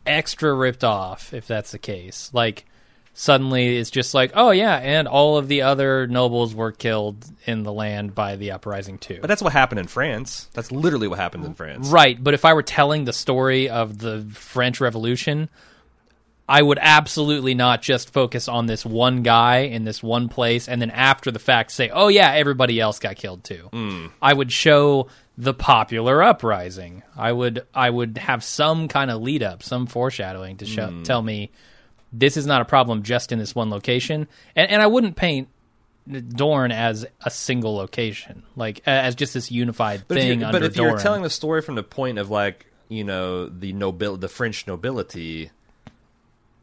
[0.06, 2.30] extra ripped off if that's the case.
[2.32, 2.66] Like
[3.14, 7.62] suddenly it's just like, oh yeah, and all of the other nobles were killed in
[7.62, 9.18] the land by the uprising too.
[9.20, 10.50] But that's what happened in France.
[10.52, 11.88] That's literally what happened in France.
[11.88, 15.48] Right, but if I were telling the story of the French Revolution,
[16.48, 20.82] I would absolutely not just focus on this one guy in this one place and
[20.82, 24.06] then after the fact say, "Oh yeah, everybody else got killed too." Hmm.
[24.20, 27.02] I would show the popular uprising.
[27.16, 31.02] I would I would have some kind of lead up, some foreshadowing to show hmm.
[31.04, 31.50] tell me
[32.16, 34.28] this is not a problem just in this one location.
[34.54, 35.48] And and I wouldn't paint
[36.28, 40.66] Dorne as a single location, like as just this unified But if, thing under but
[40.66, 40.90] if Dorne.
[40.90, 44.66] you're telling the story from the point of like you know the nobil the French
[44.66, 45.50] nobility,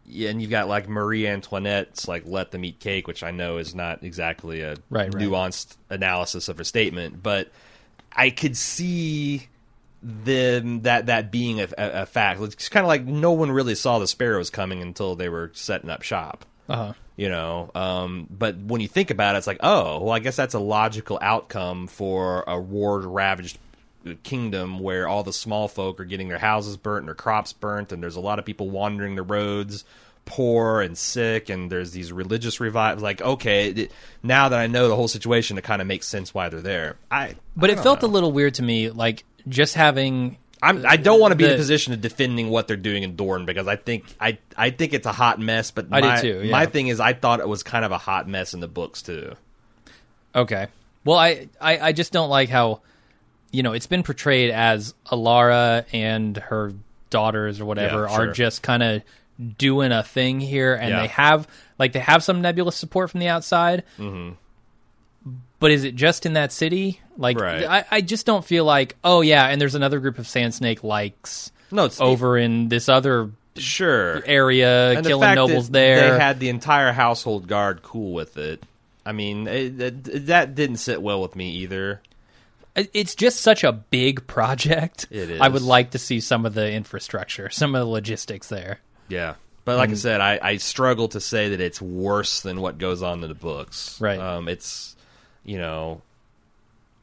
[0.06, 3.58] yeah, and you've got like Marie Antoinette's like "Let them eat cake," which I know
[3.58, 5.24] is not exactly a Right, right.
[5.24, 7.52] nuanced analysis of her statement, but
[8.14, 9.48] I could see
[10.02, 12.42] them that that being a, a, a fact.
[12.42, 15.90] It's kind of like no one really saw the sparrows coming until they were setting
[15.90, 16.94] up shop uh-huh.
[17.16, 20.36] you know um, but when you think about it it's like oh well i guess
[20.36, 23.58] that's a logical outcome for a war ravaged
[24.24, 27.92] kingdom where all the small folk are getting their houses burnt and their crops burnt
[27.92, 29.84] and there's a lot of people wandering the roads
[30.26, 33.92] poor and sick and there's these religious revivals like okay it,
[34.24, 36.96] now that i know the whole situation it kind of makes sense why they're there
[37.10, 38.08] i But I it felt know.
[38.08, 40.38] a little weird to me, like just having.
[40.64, 43.16] I'm, I don't want to be in a position of defending what they're doing in
[43.16, 45.72] Dorne because I think I I think it's a hot mess.
[45.72, 46.52] But I do my, too, yeah.
[46.52, 49.02] My thing is, I thought it was kind of a hot mess in the books
[49.02, 49.36] too.
[50.36, 50.68] Okay.
[51.04, 52.82] Well, I, I, I just don't like how,
[53.52, 56.74] you know, it's been portrayed as Ellaria and her
[57.10, 59.02] daughters or whatever Yeah, are just kind of
[59.58, 61.02] doing a thing here, and Yeah.
[61.02, 61.48] they have
[61.80, 63.84] like they have some nebulous support from the outside.
[63.98, 64.36] Mm-hmm.
[65.62, 67.00] But is it just in that city?
[67.18, 67.64] Like, Right.
[67.64, 70.84] I, I just don't feel like, oh yeah, and there's another group of Sand Snake
[70.84, 76.12] likes No, it's over in this other sure area, And the killing fact nobles there.
[76.14, 78.64] They had the entire household guard cool with it.
[79.06, 82.02] I mean, it, it, that didn't sit well with me either.
[82.76, 85.06] It's just such a big project.
[85.12, 88.80] It I would like to see some of the infrastructure, some of the logistics there.
[89.10, 89.36] Yeah.
[89.64, 93.04] But like I said, I, I struggle to say that it's worse than what goes
[93.04, 94.00] on in the books.
[94.02, 94.20] Right.
[94.20, 94.96] Um, it's,
[95.44, 96.02] you know,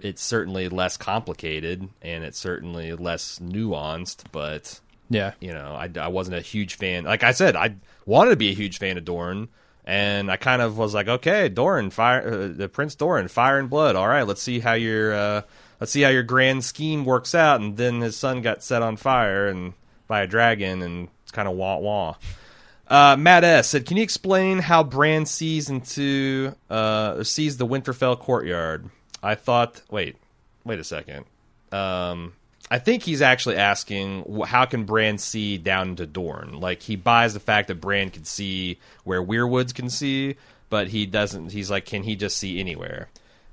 [0.00, 5.32] it's certainly less complicated and it's certainly less nuanced, but Yeah.
[5.40, 7.04] you know, I, I wasn't a huge fan.
[7.04, 7.74] Like I said, I
[8.06, 9.48] wanted to be a huge fan of Dorne,
[9.84, 13.68] and I kind of was like, okay, Doran, fire, uh, the Prince Doran, fire and
[13.70, 13.96] blood.
[13.96, 15.42] All right, let's see how your uh,
[15.80, 17.60] let's see how your grand scheme works out.
[17.60, 19.72] And then his son got set on fire and
[20.06, 22.14] by a dragon, and it's kind of wah wah.
[22.88, 28.18] Uh, Matt S said, "Can you explain how Bran sees into uh, sees the Winterfell
[28.18, 28.88] courtyard?"
[29.22, 30.16] I thought, wait,
[30.64, 31.24] wait a second.
[31.72, 32.34] Um,
[32.70, 36.60] I think he's actually asking how can Bran see down into Dorne?
[36.60, 40.36] Like he buys the fact that Bran can see where Weirwoods can see,
[40.68, 41.52] but he doesn't.
[41.52, 43.08] He's like, can he just see anywhere?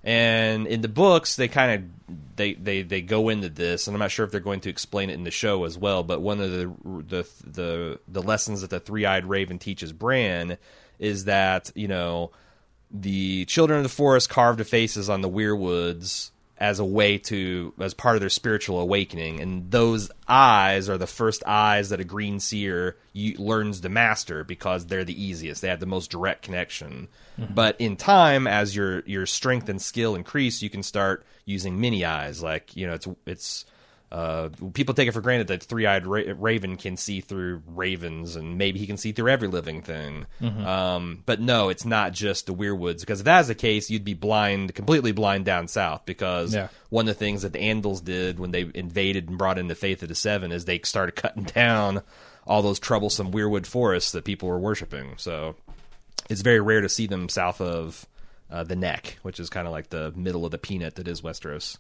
[0.06, 4.00] And in the books, they kind of they, they they go into this, and I'm
[4.00, 6.04] not sure if they're going to explain it in the show as well.
[6.04, 10.60] But one of the the the, the lessons that the three eyed raven teaches Bran
[11.00, 12.30] is that you know
[12.92, 17.74] the children of the forest carved the faces on the weirwoods as a way to
[17.80, 19.42] as part of their spiritual awakening.
[19.42, 24.86] And those eyes are the first eyes that a green seer learns to master because
[24.86, 25.62] they're the easiest.
[25.62, 27.10] They have the most direct connection.
[27.40, 27.54] Mm-hmm.
[27.54, 32.06] But in time as your your strength and skill increase you can start using mini
[32.06, 32.42] eyes.
[32.42, 33.66] Like you know it's it's
[34.12, 38.58] uh, people take it for granted that three-eyed ra- raven can see through ravens, and
[38.58, 40.26] maybe he can see through every living thing.
[40.42, 43.02] Um, but no, it's not just the weirwoods.
[43.02, 46.06] Because if that was the case, you'd be blind, completely blind down south.
[46.06, 46.68] Because Yeah.
[46.90, 49.76] one of the things that the Andals did when they invaded and brought in the
[49.76, 52.02] Faith of the Seven is they started cutting down
[52.48, 55.16] all those troublesome weirwood forests that people were worshiping.
[55.18, 55.56] So
[56.30, 58.06] it's very rare to see them south of
[58.52, 61.22] uh, the Neck, which is kind of like the middle of the peanut that is
[61.22, 61.78] Westeros.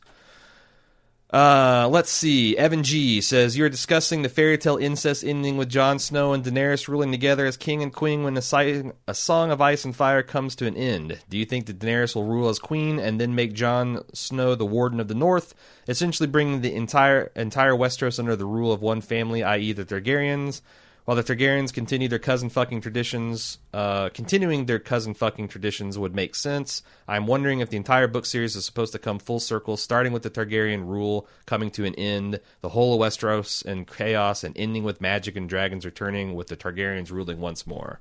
[1.34, 2.55] Uh, let's see.
[2.55, 6.88] Evan G says you're discussing the fairy tale incest ending with Jon Snow and Daenerys
[6.88, 10.21] ruling together as king and queen when a, si- a song of ice and fire
[10.21, 11.19] comes to an end.
[11.28, 14.65] Do you think that Daenerys will rule as queen and then make Jon Snow the
[14.65, 15.55] warden of the North,
[15.88, 20.61] essentially bringing the entire entire Westeros under the rule of one family, i.e., the Targaryens?
[21.06, 26.16] While the Targaryens continue their cousin fucking traditions, uh, continuing their cousin fucking traditions would
[26.16, 26.82] make sense.
[27.08, 30.24] I'm wondering if the entire book series is supposed to come full circle, starting with
[30.24, 34.84] the Targaryen rule coming to an end, the whole of Westeros and chaos, and ending
[34.84, 37.99] with magic and dragons returning, with the Targaryens ruling once more.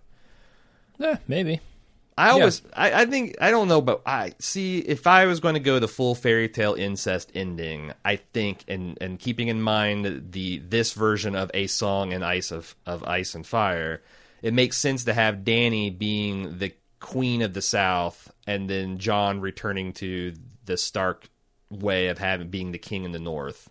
[0.98, 1.60] Yeah, maybe.
[2.16, 5.54] I always, I, I think, I don't know, but I see if I was going
[5.54, 10.30] to go the full fairy tale incest ending, I think, and and keeping in mind
[10.30, 14.00] the this version of a song and ice of of ice and fire,
[14.42, 19.40] it makes sense to have Dany being the queen of the South, and then Jon
[19.40, 20.34] returning to
[20.64, 21.28] the Stark
[21.68, 23.70] way of having being the king in the North.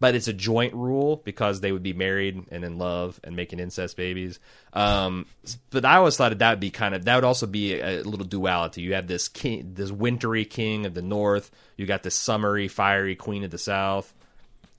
[0.00, 3.58] But it's a joint rule because they would be married and in love and making
[3.58, 4.38] incest babies.
[4.72, 5.26] Um,
[5.70, 8.02] but I always thought that that would be kind of that would also be a,
[8.02, 8.82] little duality.
[8.82, 11.50] You have this king, this wintry king of the North.
[11.76, 14.14] You got this summery, fiery queen of the South.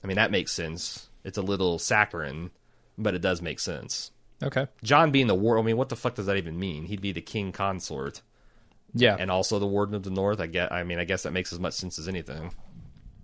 [0.02, 1.08] I mean that makes sense.
[1.22, 2.50] It's a little saccharine,
[2.96, 4.12] but it does make sense.
[4.42, 4.68] Okay.
[4.82, 5.58] Jon being the war.
[5.58, 6.86] I mean, what the fuck does that even mean?
[6.86, 8.22] He'd be the king consort
[8.94, 9.16] Yeah.
[9.20, 10.40] and also the warden of the North.
[10.40, 10.72] I get.
[10.72, 12.52] I mean, I guess that makes as much sense as anything.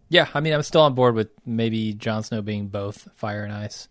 [0.09, 3.53] Yeah, I mean, I'm still on board with maybe Jon Snow being both fire and
[3.53, 3.89] ice.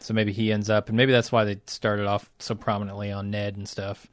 [0.00, 3.30] So maybe he ends up, and maybe that's why they started off so prominently on
[3.30, 4.06] Ned and stuff.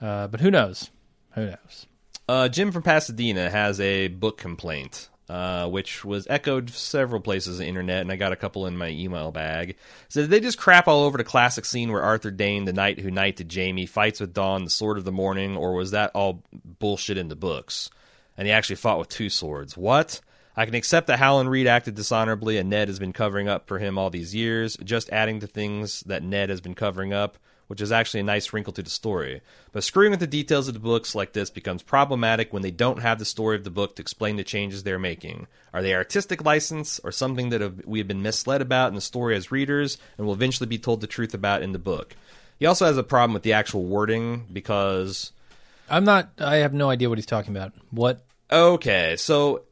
[0.00, 0.90] Uh, but who knows?
[1.34, 1.86] Who knows?
[2.28, 7.64] Uh, Jim from Pasadena has a book complaint, uh, which was echoed several places on
[7.64, 9.76] the internet, and I got a couple in my email bag.
[10.08, 13.10] So they just crap all over the classic scene where Arthur Dayne, the knight who
[13.10, 17.18] knighted Jaime, fights with Dawn, the Sword of the Morning, or was that all bullshit
[17.18, 17.90] in the books?
[18.36, 19.76] And he actually fought with two swords.
[19.76, 20.20] What?
[20.56, 23.78] I can accept that Howland Reed acted dishonorably and Ned has been covering up for
[23.78, 27.80] him all these years, just adding to things that Ned has been covering up, which
[27.80, 29.40] is actually a nice wrinkle to the story.
[29.72, 33.02] But screwing with the details of the books like this becomes problematic when they don't
[33.02, 35.48] have the story of the book to explain the changes they're making.
[35.72, 39.00] Are they artistic license or something that have, we have been misled about in the
[39.00, 42.14] story as readers and will eventually be told the truth about in the book?
[42.60, 45.32] He also has a problem with the actual wording because
[45.90, 46.30] I'm not.
[46.38, 47.72] I have no idea what he's talking about.
[47.90, 48.24] What?
[48.50, 49.64] Okay, so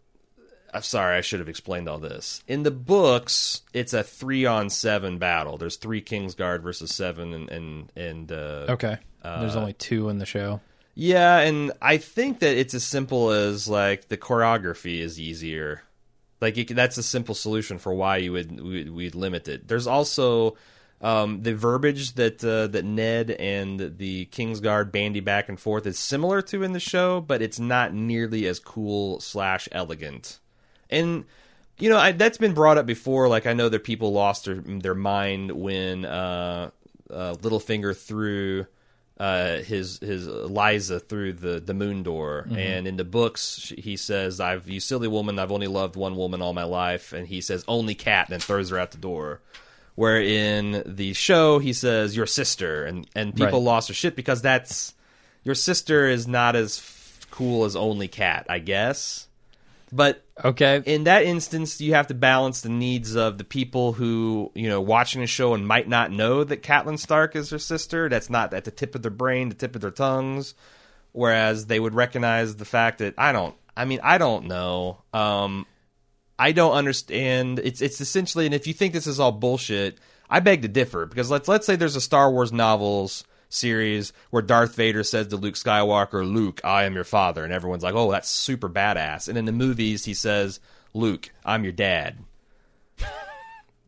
[0.75, 2.43] I'm sorry, I should have explained all this.
[2.49, 5.59] In the books, it's a three on seven battle.
[5.59, 8.97] There's three Kingsguard versus seven, and and and uh, Okay.
[9.23, 10.61] There's only two in the show.
[10.95, 15.83] yeah, and I think that it's as simple as like the choreography is easier.
[16.41, 19.69] Like can- that's a simple solution for why you would we'd, we'd limit it.
[19.69, 20.57] There's also
[21.01, 25.99] um, the verbiage that uh, that Ned and the Kingsguard bandy back and forth is
[25.99, 30.41] similar to in the show, but it's not nearly as cool slash elegant.
[30.93, 31.25] And
[31.79, 33.29] you know I, that's been brought up before.
[33.29, 36.71] Like I know that people lost their their mind when uh,
[37.11, 38.67] uh, Littlefinger threw
[39.19, 44.41] uh, his his Lysa through the the moon door, and in the books he says,
[44.41, 47.65] "I've you silly woman, I've only loved one woman all my life," and he says,
[47.67, 49.41] "Only cat," and throws her out the door.
[49.95, 53.67] Where in the show he says, "Your sister," and and people Right.
[53.73, 54.95] lost their shit because that's
[55.45, 59.27] your sister is not as f- cool as only cat, I guess.
[59.93, 60.83] But Okay.
[60.87, 64.81] in that instance, you have to balance the needs of the people who, you know,
[64.81, 68.09] watching the show and might not know that Catelyn Stark is her sister.
[68.09, 70.55] That's not at the tip of their brain, the tip of their tongues.
[71.13, 73.55] Whereas they would recognize the fact that I don't.
[73.77, 75.03] I mean, I don't know.
[75.13, 75.67] Um,
[76.39, 77.59] I don't understand.
[77.59, 81.07] It's it's essentially, and if you think this is all bullshit, I beg to differ
[81.07, 85.37] because let's let's say there's a Star Wars novels series where Darth Vader says to
[85.37, 89.37] Luke Skywalker, "Luke, I am your father," and everyone's like, "Oh, that's super badass." And
[89.39, 90.61] in the movies, he says,
[90.95, 92.19] "Luke, I'm your dad."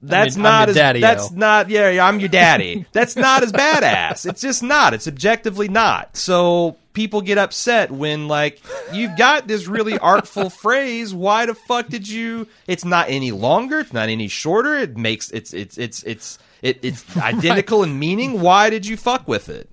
[0.02, 1.00] That's I'm not your as daddy-o.
[1.00, 2.84] that's not yeah, yeah I'm your daddy.
[2.92, 4.28] that's not as badass.
[4.28, 4.92] It's just not.
[4.92, 6.14] It's objectively not.
[6.16, 8.60] So people get upset when like
[8.92, 11.14] you've got this really artful phrase.
[11.14, 12.46] Why the fuck did you?
[12.66, 13.80] It's not any longer.
[13.80, 14.74] It's not any shorter.
[14.76, 18.40] It makes it's it's it's it's it, it's identical in meaning.
[18.40, 19.70] Why did you fuck with it?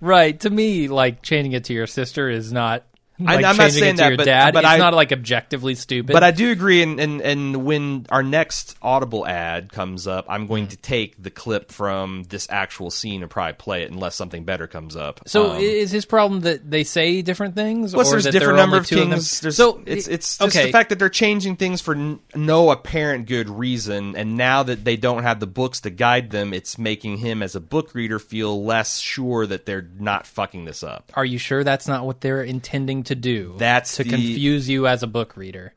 [0.00, 0.38] Right.
[0.40, 2.84] To me, like changing it to your sister is not.
[3.20, 4.54] I- Like I'm not saying that, but- dad.
[4.54, 6.12] but it's I- not like objectively stupid.
[6.12, 10.46] But I do agree, and, and and when our next Audible ad comes up, I'm
[10.46, 14.44] going to take the clip from this actual scene and probably play it, unless something
[14.44, 15.20] better comes up.
[15.26, 18.76] So Um, is his problem that they say different things, Plus, or there's different number
[18.76, 19.40] of of things.
[19.40, 20.66] There's, so it's it's just okay.
[20.66, 24.84] the fact that they're changing things for n- no apparent good reason, and now that
[24.84, 28.18] they don't have the books to guide them, it's making him as a book reader
[28.18, 31.10] feel less sure that they're not fucking this up.
[31.14, 33.54] Are you sure that's not what they're intending to do?
[33.58, 35.74] That's to the- confuse you as a book reader.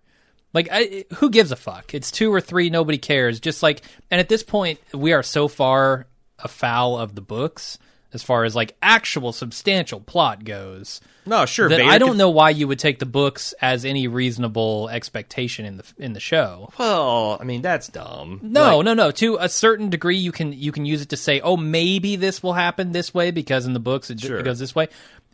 [0.54, 1.94] Like, I, who gives a fuck?
[1.94, 3.40] It's two or three, nobody cares.
[3.40, 6.08] Just like, and at this point, we are so far
[6.40, 7.78] afoul of the books
[8.14, 11.00] as far as like actual substantial plot goes.
[11.26, 11.70] No, sure.
[11.70, 14.90] That Vader I don't could- know why you would take the books as any reasonable
[14.90, 16.70] expectation in the in the show.
[16.78, 18.40] Well, I mean that's dumb.
[18.44, 19.12] No, Like, no, no.
[19.12, 22.44] To a certain degree, you can you can use it to say, oh, maybe this
[22.44, 24.40] will happen this way because in the books it, Sure.
[24.40, 24.90] it goes this way.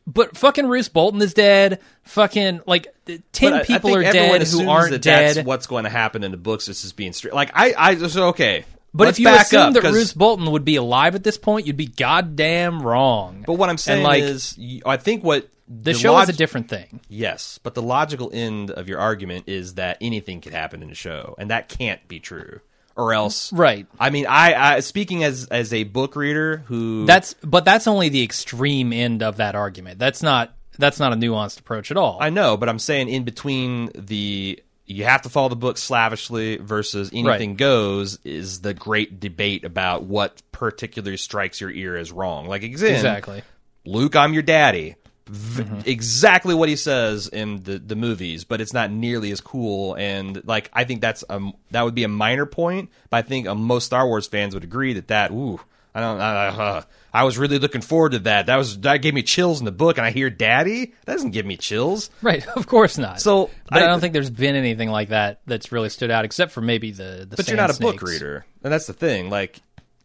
[0.07, 1.81] But fucking Roose Bolton is dead.
[2.03, 2.87] Fucking like
[3.33, 5.35] ten I- I people think are dead who aren't that dead.
[5.35, 6.65] That's what's going to happen in the books.
[6.65, 7.33] This is being straight.
[7.33, 8.63] Like I, I so okay.
[8.93, 11.75] but let's if you assume that Roose Bolton would be alive at this point, you'd
[11.75, 13.43] be goddamn wrong.
[13.45, 16.69] But what I'm saying like, is, I think what the, show log- is a different
[16.69, 17.01] thing.
[17.09, 20.95] Yes, but the logical end of your argument is that anything could happen in the
[20.95, 22.61] show, and that can't be true.
[22.97, 23.85] Or else, Right.
[23.99, 28.09] I mean, I, I speaking as as a book reader who That's but that's only
[28.09, 29.99] the extreme end of that argument.
[29.99, 32.17] That's not that's not a nuanced approach at all.
[32.19, 36.57] I know, but I'm saying in between the you have to follow the book slavishly
[36.57, 37.57] versus anything Right.
[37.57, 42.47] goes is the great debate about what particularly strikes your ear as wrong.
[42.47, 43.43] Like again, exactly.
[43.85, 44.95] Luke, I'm your daddy.
[45.27, 49.95] V- Exactly what he says in the, the movies, but it's not nearly as cool.
[49.95, 53.47] And like, I think that's um that would be a minor point, but I think
[53.47, 55.59] uh, most Star Wars fans would agree that that ooh,
[55.95, 56.81] I don't, I, uh,
[57.13, 58.45] I was really looking forward to that.
[58.45, 60.93] That was that gave me chills in the book, and I hear daddy.
[61.05, 62.09] That doesn't give me chills.
[62.21, 63.19] Right, of course not.
[63.19, 66.23] So, but I, I- don't think there's been anything like that that's really stood out,
[66.25, 67.35] except for maybe the the.
[67.37, 69.29] But you're not a book reader, and that's the thing.
[69.31, 69.59] Like,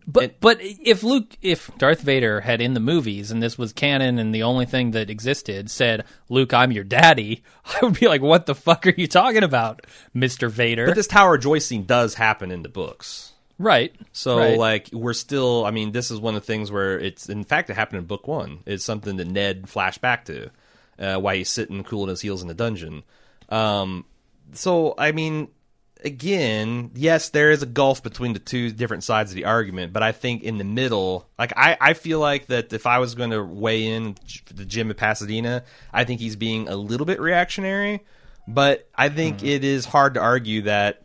[0.07, 3.72] But It- but if Luke, if Darth Vader had in the movies and this was
[3.72, 8.09] canon and the only thing that existed said Luke, I'm your daddy, I would be
[8.09, 10.86] like, what the fuck are you talking about, Mister Vader?
[10.86, 13.32] but this Tower of Joy scene does happen in the books.
[13.59, 13.94] right.
[14.12, 14.59] So right.
[14.59, 17.70] like we're still I mean this is one of the things where it's in fact
[17.70, 18.61] it happened in book 1.
[18.66, 20.50] It's something that Ned flashed back to
[20.98, 23.03] uh, while he's sitting cooling his heels in the dungeon.
[23.48, 24.05] Um
[24.53, 25.48] so I mean
[26.05, 30.03] again, yes, there is a gulf between the two different sides of the argument, but
[30.03, 33.30] I think in the middle, like I, I feel like that if I was going
[33.30, 34.16] to weigh in
[34.55, 38.05] the Jim in Pasadena, I think he's being a little bit reactionary,
[38.46, 39.46] but I think mm-hmm.
[39.46, 41.03] it is hard to argue that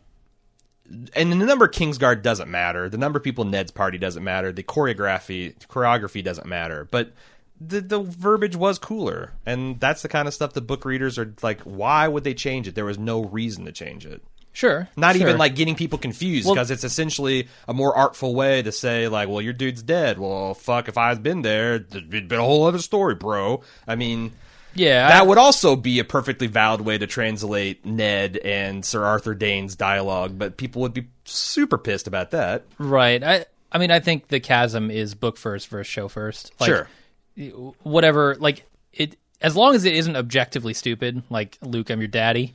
[1.14, 2.88] and the number of Kingsguard doesn't matter.
[2.88, 4.52] The number of people in Ned's party doesn't matter.
[4.52, 6.88] The choreography choreography doesn't matter.
[6.90, 7.12] But
[7.60, 11.34] the the verbiage was cooler, and that's the kind of stuff the book readers are
[11.42, 11.60] like.
[11.62, 12.74] Why would they change it?
[12.74, 14.22] There was no reason to change it.
[14.58, 15.22] Sure, Not sure.
[15.28, 19.06] even like getting people confused Well- because it's essentially a more artful way to say
[19.06, 20.18] like, well, your dude's dead.
[20.18, 23.62] Well, fuck, if I had been there, it'd been a whole other story, bro.
[23.86, 24.32] I mean,
[24.74, 25.10] yeah.
[25.10, 29.76] that would also be a perfectly valid way to translate Ned and Sir Arthur Dayne's
[29.76, 32.64] dialogue, but people would be super pissed about that.
[32.78, 33.22] right.
[33.22, 36.50] I I mean, I think the chasm is book first versus show first.
[36.58, 36.88] Like, Sure.
[37.84, 38.34] Whatever.
[38.40, 42.54] Like it, as long as it isn't objectively stupid, like Luke, I'm your daddy.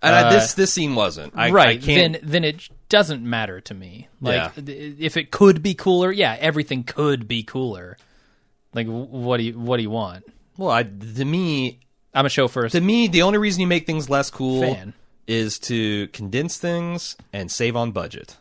[0.00, 1.32] And I, Uh, this this scene wasn't.
[1.36, 4.62] I, right I then then it doesn't matter to me like Yeah.
[4.64, 7.98] th- if it could be cooler yeah everything could be cooler
[8.74, 10.24] like what do you what do you want
[10.56, 11.78] well, I, to me,
[12.14, 14.92] i'm a show first to me, the only reason you make things less cool Fan.
[15.26, 18.36] is to condense things and save on budget.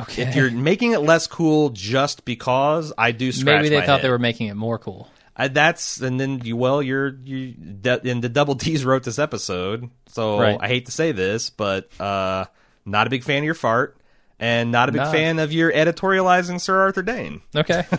[0.00, 4.00] okay If you're making it less cool just because, I do scratch maybe they thought
[4.00, 4.02] head.
[4.04, 5.08] they were making it more cool
[5.44, 9.18] I, that's and then you well you're you de- and the double D's wrote this
[9.18, 10.58] episode, so Right.
[10.60, 12.44] I hate to say this, but uh,
[12.84, 13.96] not a big fan of your fart,
[14.38, 15.10] and not a big Nah.
[15.12, 17.40] fan of your editorializing Sir Arthur Dayne.
[17.56, 17.84] okay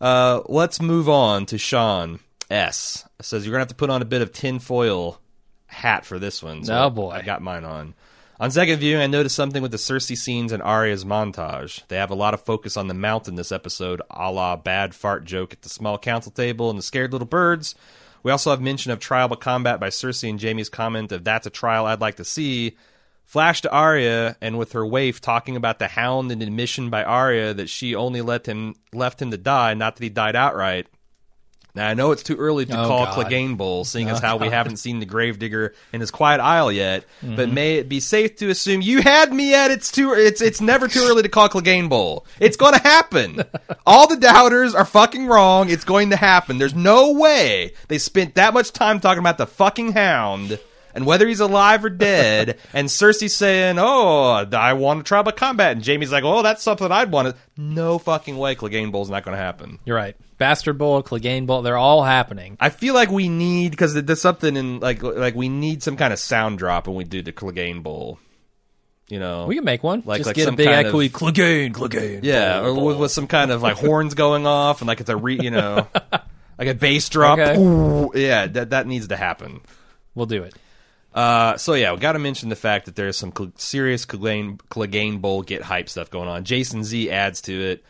[0.00, 2.18] Uh, let's move on to Sean
[2.50, 3.08] S.
[3.20, 5.20] Says you're gonna have to put on a bit of tinfoil
[5.66, 6.64] hat for this one.
[6.64, 7.10] So Oh, boy.
[7.10, 7.94] I got mine on.
[8.42, 11.86] On second viewing, I noticed something with the Cersei scenes and Arya's montage.
[11.86, 15.24] They have a lot of focus on the mountain this episode, a la bad fart
[15.24, 17.76] joke at the small council table and the scared little birds.
[18.24, 21.46] We also have mention of trial by combat by Cersei and Jaime's comment of that's
[21.46, 22.76] a trial I'd like to see.
[23.24, 27.54] Flash to Arya and with her waif talking about the hound and admission by Arya
[27.54, 30.88] that she only let him left him to die, not that he died outright.
[31.74, 33.26] Now I know it's too early to Oh, call God.
[33.26, 37.04] Clegane Bowl, seeing as how we haven't seen the Gravedigger in his quiet isle yet.
[37.22, 37.54] But mm-hmm.
[37.54, 40.86] may it be safe to assume you had me at it's too it's it's never
[40.86, 42.26] too early to call Clegane Bowl.
[42.38, 43.42] It's going to happen.
[43.86, 45.70] All the doubters are fucking wrong.
[45.70, 46.58] It's going to happen.
[46.58, 50.58] There's no way they spent that much time talking about the fucking hound
[50.94, 52.58] and whether he's alive or dead.
[52.72, 56.62] and Cersei saying, "Oh, I want to try by combat," and Jaime's like, "Oh, that's
[56.62, 59.78] something I'd want to." No fucking way, Clegane Bowl's not going to happen.
[59.84, 63.94] you're right bastard bowl clegane bowl they're all happening I feel like we need because
[63.94, 67.22] there's something in like like we need some kind of sound drop when we do
[67.22, 68.18] the Clegane Bowl.
[69.08, 71.12] You know, we can make one Like- just like get a some big echoey of-
[71.12, 75.00] clegane clegane yeah, bowl, with, with some kind of like horns going off and like
[75.00, 75.86] it's a re, you know,
[76.58, 77.38] like a bass drop.
[77.38, 77.60] Okay.
[77.60, 79.60] Ooh, yeah, that that needs to happen.
[80.14, 80.54] we'll do it
[81.14, 84.58] Uh, so yeah, we got to mention the fact that there's some cl- serious Clegane,
[84.70, 86.44] Clegane Bowl get hype stuff going on.
[86.44, 87.84] Jason Z adds to it.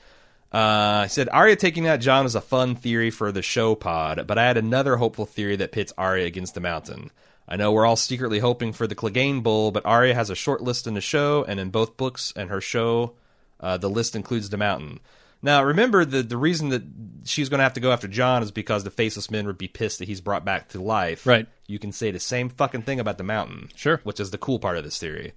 [0.50, 4.26] Uh, he said Arya taking out Jon is a fun theory for the show pod,
[4.26, 7.10] but I had another hopeful theory that pits Arya against the Mountain.
[7.48, 10.60] I know we're all secretly hoping for the Clegane Bowl, but Arya has a short
[10.60, 13.14] list in the show, and in both books and her show,
[13.60, 15.00] uh, the list includes the Mountain.
[15.42, 16.82] Now, remember the the reason that
[17.24, 19.68] she's going to have to go after Jon is because the Faceless Men would be
[19.68, 21.26] pissed that he's brought back to life.
[21.26, 21.46] Right.
[21.66, 23.70] You can say the same fucking thing about the Mountain.
[23.74, 24.00] Sure.
[24.04, 25.32] Which is the cool part of this theory.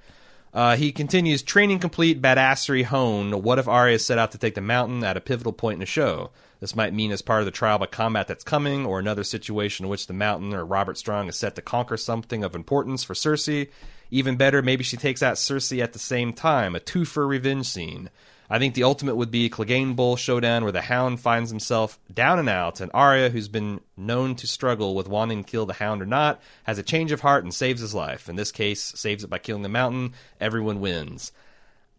[0.53, 3.43] Uh, he continues training complete, badassery honed.
[3.43, 5.85] What if Arya set out to take the mountain at a pivotal point in the
[5.85, 6.31] show?
[6.61, 9.85] This might mean as part of the trial by combat that's coming, or another situation
[9.85, 13.13] in which the mountain or Robert Strong is set to conquer something of importance for
[13.13, 13.69] Cersei.
[14.11, 17.67] Even better, maybe she takes out Cersei at the same time, a two for revenge
[17.67, 18.09] scene.
[18.49, 22.37] I think the ultimate would be Clegane Bowl showdown where the Hound finds himself down
[22.39, 26.01] and out, and Arya, who's been known to struggle with wanting to kill the Hound
[26.01, 28.29] or not, has a change of heart and saves his life.
[28.29, 30.13] In this case, saves it by killing the Mountain.
[30.39, 31.31] Everyone wins.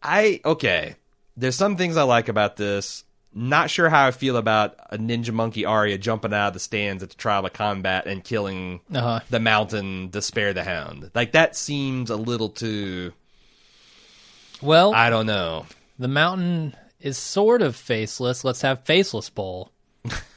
[0.03, 0.95] I okay.
[1.37, 3.03] There's some things I like about this.
[3.35, 7.03] Not sure how I feel about a Ninja Monkey Arya jumping out of the stands
[7.03, 9.21] at the trial of combat and killing Uh-huh.
[9.29, 11.11] the Mountain to spare the Hound.
[11.15, 13.13] Like that seems a little too.
[14.63, 15.67] Well, I don't know.
[15.99, 18.45] The mountain is sort of faceless.
[18.45, 19.71] Let's have faceless bowl.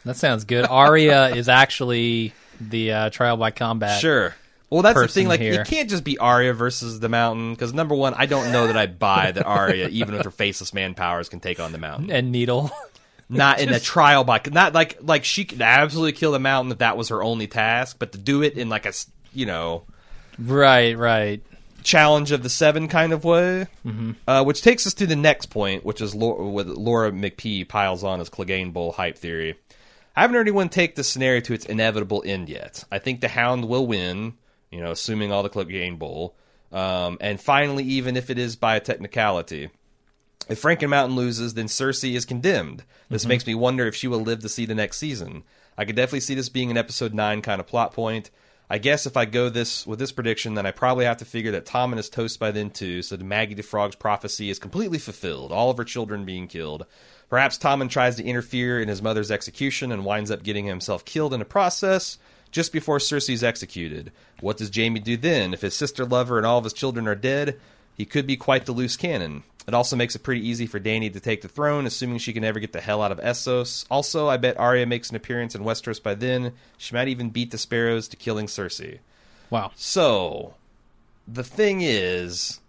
[0.05, 0.65] That sounds good.
[0.69, 3.99] Arya is actually the uh, trial by combat.
[3.99, 4.35] Sure.
[4.69, 5.27] Well, that's the thing.
[5.27, 5.61] Like, here.
[5.61, 8.77] it can't just be Arya versus the Mountain because number one, I don't know that
[8.77, 12.11] I buy that Arya, even with her faceless man powers, can take on the Mountain.
[12.11, 12.71] And Needle.
[13.31, 16.79] Not in a trial by, not like like she could absolutely kill the Mountain if
[16.79, 18.93] that was her only task, but to do it in like a
[19.33, 19.83] you know
[20.39, 21.43] right, right.
[21.83, 23.67] Challenge of the seven kind of way.
[23.85, 24.11] Mm-hmm.
[24.27, 28.03] Uh, which takes us to the next point, which is Laura, with Laura McPee piles
[28.03, 29.55] on as Clegane Bowl hype theory.
[30.15, 32.83] I haven't heard anyone take the scenario to its inevitable end yet.
[32.91, 34.33] I think the Hound will win,
[34.71, 36.35] you know, assuming all the Clegane Bowl.
[36.71, 39.69] Um, and finally, even if it is by a technicality,
[40.49, 42.83] if Franken Mountain loses, then Cersei is condemned.
[43.09, 45.43] This makes me wonder if she will live to see the next season.
[45.77, 48.29] I could definitely see this being an episode nine kind of plot point.
[48.71, 51.51] I guess if I go this with this prediction, then I probably have to figure
[51.51, 54.99] that Tommen is toast by then too, so the Maggie the Frog's prophecy is completely
[54.99, 56.85] fulfilled, all of her children being killed.
[57.29, 61.33] Perhaps Tommen tries to interfere in his mother's execution and winds up getting himself killed
[61.33, 62.19] in the process
[62.51, 64.11] just before Cersei's executed.
[64.39, 65.53] What does Jaime do then?
[65.53, 67.59] If his sister lover and all of his children are dead,
[67.95, 69.43] he could be quite the loose cannon.
[69.69, 72.43] It also makes it pretty easy for Dany to take the throne, assuming she can
[72.43, 73.85] ever get the hell out of Essos.
[73.91, 76.53] Also, I bet Arya makes an appearance in Westeros by then.
[76.79, 78.97] She might even beat the Sparrows to killing Cersei.
[79.51, 79.71] Wow.
[79.75, 80.55] So,
[81.27, 82.61] the thing is,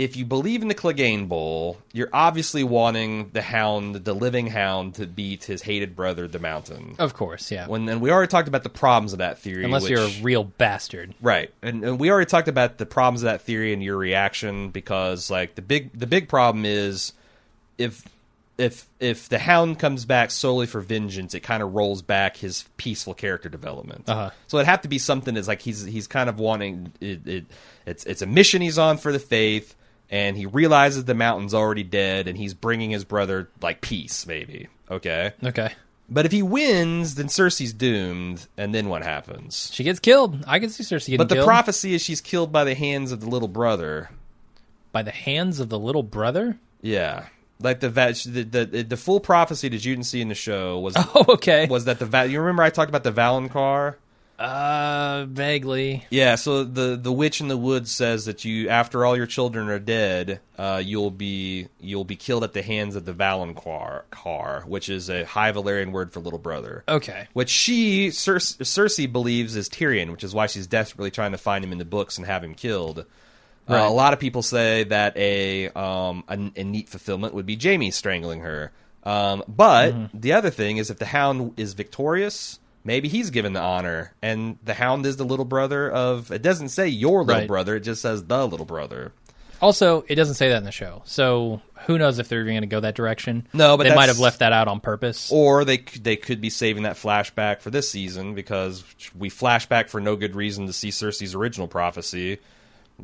[0.00, 4.94] if you believe in the Clegane Bowl, you're obviously wanting the Hound, the living Hound,
[4.94, 6.94] to beat his hated brother, the Mountain.
[6.98, 7.66] Of course, yeah.
[7.66, 9.62] When and we already talked about the problems of that theory.
[9.62, 11.14] Unless which- you're a real bastard.
[11.20, 14.70] Right, and, and we already talked about the problems of that theory and your reaction
[14.70, 17.12] because, like, the big the big problem is
[17.76, 18.08] if
[18.56, 22.64] if if the Hound comes back solely for vengeance, it kind of rolls back his
[22.78, 24.08] peaceful character development.
[24.08, 24.30] Uh-huh.
[24.46, 27.44] So it'd have to be something that's like he's he's kind of wanting it, it.
[27.84, 29.74] It's it's a mission he's on for the faith,
[30.10, 34.68] and he realizes the mountain's already dead, and he's bringing his brother like peace, maybe.
[34.90, 35.72] Okay, Okay.
[36.08, 39.70] but if he wins, then Cersei's doomed, and then what happens?
[39.72, 40.44] She gets killed.
[40.46, 43.12] I can see Cersei getting But the killed prophecy is she's killed by the hands
[43.12, 44.10] of the little brother.
[44.92, 46.58] by the hands of the little brother.
[46.82, 47.26] Yeah,
[47.60, 50.80] like the va- the the, the full prophecy that you didn't see in the show
[50.80, 51.66] was Oh, okay.
[51.68, 53.94] was that the va- you remember I talked about the Valonqar?
[54.40, 56.06] Uh, vaguely.
[56.08, 59.68] Yeah, so the the witch in the woods says that you after all your children
[59.68, 64.64] are dead, uh, you'll be you'll be killed at the hands of the Valonqar, car,
[64.66, 66.84] which is a High Valyrian word for little brother.
[66.88, 67.28] Okay.
[67.34, 71.62] Which she Cer- Cersei believes is Tyrion, which is why she's desperately trying to find
[71.62, 73.04] him in the books and have him killed.
[73.68, 77.58] Uh, a lot of people say that a um a, a neat fulfillment would be
[77.62, 78.72] Jaime strangling her.
[79.04, 80.18] Um, but Mm-hmm.
[80.18, 84.58] the other thing is if the Hound is victorious, maybe he's given the honor, and
[84.64, 86.30] the Hound is the little brother of.
[86.30, 87.48] It doesn't say your little Right.
[87.48, 89.12] brother; it just says the little brother.
[89.62, 92.62] Also, it doesn't say that in the show, so who knows if they're even going
[92.62, 93.46] to go that direction?
[93.52, 95.30] No, but they might have left that out on purpose.
[95.30, 100.00] Or they they could be saving that flashback for this season because we flashback for
[100.00, 102.38] no good reason to see Cersei's original prophecy.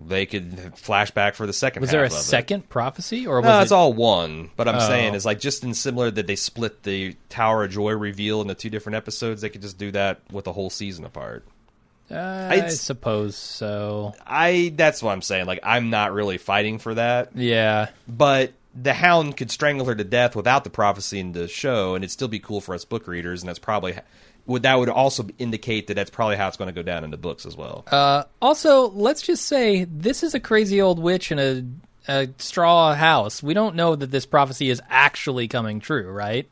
[0.06, 1.80] They could flashback for the second.
[1.80, 2.16] was there a of it.
[2.16, 3.62] second prophecy, or was No, it?
[3.62, 4.50] it's all one.
[4.56, 4.80] But I'm Oh.
[4.88, 8.54] saying is like just in similar that they split the Tower of Joy reveal into
[8.54, 9.40] two different episodes.
[9.42, 11.44] They could just do that with a whole season apart.
[12.10, 14.14] Uh, I suppose so.
[14.26, 15.46] I that's what I'm saying.
[15.46, 17.88] Like I'm not really fighting for that, Yeah.
[18.06, 22.04] but the Hound could strangle her to death without the prophecy in the show, and
[22.04, 23.42] it'd still be cool for us book readers.
[23.42, 23.96] And that's probably
[24.46, 27.10] would that would also indicate that that's probably how it's going to go down in
[27.10, 27.84] the books as well.
[27.90, 31.64] Uh, also, let's just say this is a crazy old witch in a
[32.08, 33.42] a straw house.
[33.42, 36.48] We don't know that this prophecy is actually coming true, right?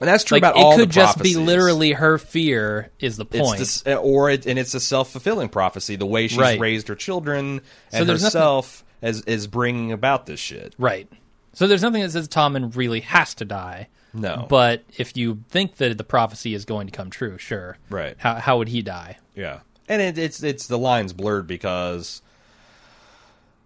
[0.00, 3.18] And that's true Like about it all It could just be literally her fear is
[3.18, 3.58] the It's point.
[3.58, 5.96] this, or it, and it's a self fulfilling prophecy.
[5.96, 6.58] The way she's Right.
[6.58, 7.60] raised her children
[7.90, 10.74] So and nothing- herself is is bringing about this shit.
[10.78, 11.06] right.
[11.52, 13.88] So there's nothing that says Tommen really has to die.
[14.14, 17.78] No, But if you think that the prophecy is going to come true, sure.
[17.88, 18.14] Right.
[18.18, 19.18] How how would he die?
[19.34, 22.20] Yeah, and it, it's it's the lines blurred because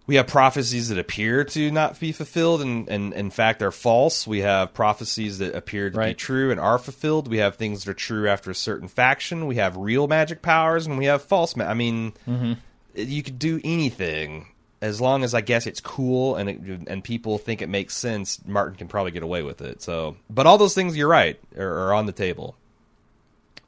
[0.07, 4.25] we have prophecies that appear to not be fulfilled and, and in fact are false.
[4.25, 7.27] We have prophecies that appear to be true and are fulfilled.
[7.27, 9.47] We have things that are true after a certain faction.
[9.47, 11.57] We have real magic powers and we have false.
[11.57, 12.53] Ma- I mean, mm-hmm.
[12.95, 14.47] you could do anything
[14.81, 18.39] as long as I guess it's cool and it, and people think it makes sense.
[18.45, 19.81] Martin can probably get away with it.
[19.81, 22.55] So, but all those things, you're right, are, are on the table.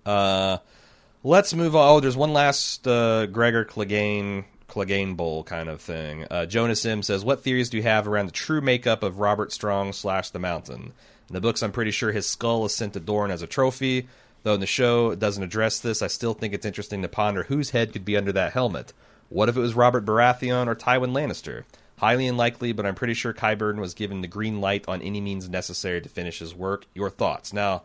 [0.06, 0.58] Uh,
[1.24, 1.90] let's move on.
[1.90, 6.26] Oh, there's one last uh, Gregor Clegane Clegane Bowl kind of thing.
[6.30, 9.52] Uh, Jonas M says, "What theories do you have around the true makeup of Robert
[9.52, 10.94] Strong slash the Mountain?"
[11.28, 14.08] In the books, I'm pretty sure his skull is sent to Dorne as a trophy.
[14.44, 17.44] Though in the show it doesn't address this, I still think it's interesting to ponder
[17.44, 18.94] whose head could be under that helmet.
[19.30, 21.64] What if it was Robert Baratheon or Tywin Lannister?
[21.98, 25.50] Highly unlikely, but I'm pretty sure Qyburn was given the green light on any means
[25.50, 26.86] necessary to finish his work.
[26.94, 27.52] Your thoughts?
[27.52, 27.84] Now,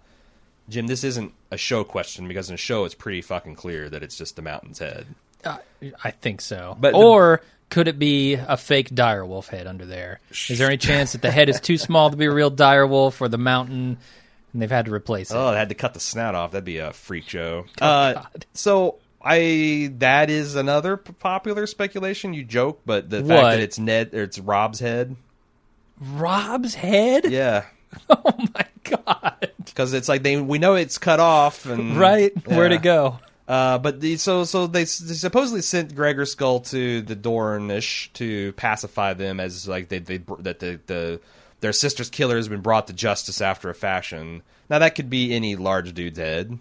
[0.69, 4.03] Jim, this isn't a show question because in a show it's pretty fucking clear that
[4.03, 5.07] it's just the mountain's head.
[5.45, 5.59] Uh,
[6.03, 6.77] I think so.
[6.81, 10.21] But the- or could it be a fake direwolf head under there?
[10.31, 13.21] Is there any chance that the head is too small to be a real direwolf
[13.21, 13.99] or the mountain
[14.53, 15.37] and they've had to replace it?
[15.37, 16.53] Oh, they had to cut the snout off.
[16.53, 17.67] That'd be a freak show.
[17.83, 18.23] Oh, uh.
[18.55, 22.35] So I that is another p- popular speculation.
[22.35, 25.17] You joke, but the fact that it's Ned or it's Robb's head,
[26.01, 27.31] Robb's head?
[27.31, 27.65] yeah,
[28.11, 29.51] Oh my god.
[29.65, 32.33] because it's like they we know it's cut off and Right?
[32.47, 32.79] Where'd Yeah.
[32.79, 33.19] it go?
[33.47, 38.53] Uh, but the, so so they, they supposedly sent Gregor Skull to the Dornish to
[38.55, 41.21] pacify them as like they they that the the
[41.61, 44.43] their sister's killer has been brought to justice after a fashion.
[44.71, 46.59] Now that could be any large dude's head,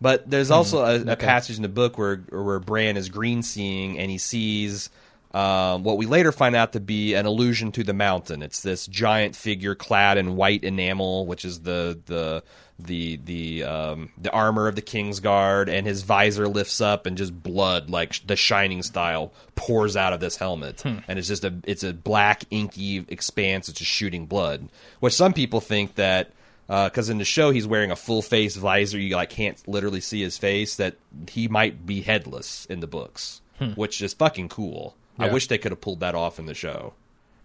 [0.00, 1.26] but there's also a, a okay.
[1.26, 4.90] passage in the book where where Bran is green seeing and he sees.
[5.32, 8.42] Um, what we later find out to be an allusion to the mountain.
[8.42, 12.42] It's this giant figure clad in white enamel, which is the the
[12.78, 17.16] the the um, the armor of the King's Guard, and his visor lifts up, and
[17.16, 21.44] just blood, like sh- the Shining style, pours out of this helmet, and it's just
[21.44, 23.68] a it's a black inky expanse.
[23.68, 24.68] It's just shooting blood,
[25.00, 26.30] which some people think that
[26.66, 30.22] because in the show he's wearing a full face visor, you like can't literally see
[30.22, 30.76] his face.
[30.76, 30.96] That
[31.28, 33.40] he might be headless in the books,
[33.76, 34.96] which is fucking cool.
[35.18, 36.92] I wish they could have pulled that off in the show.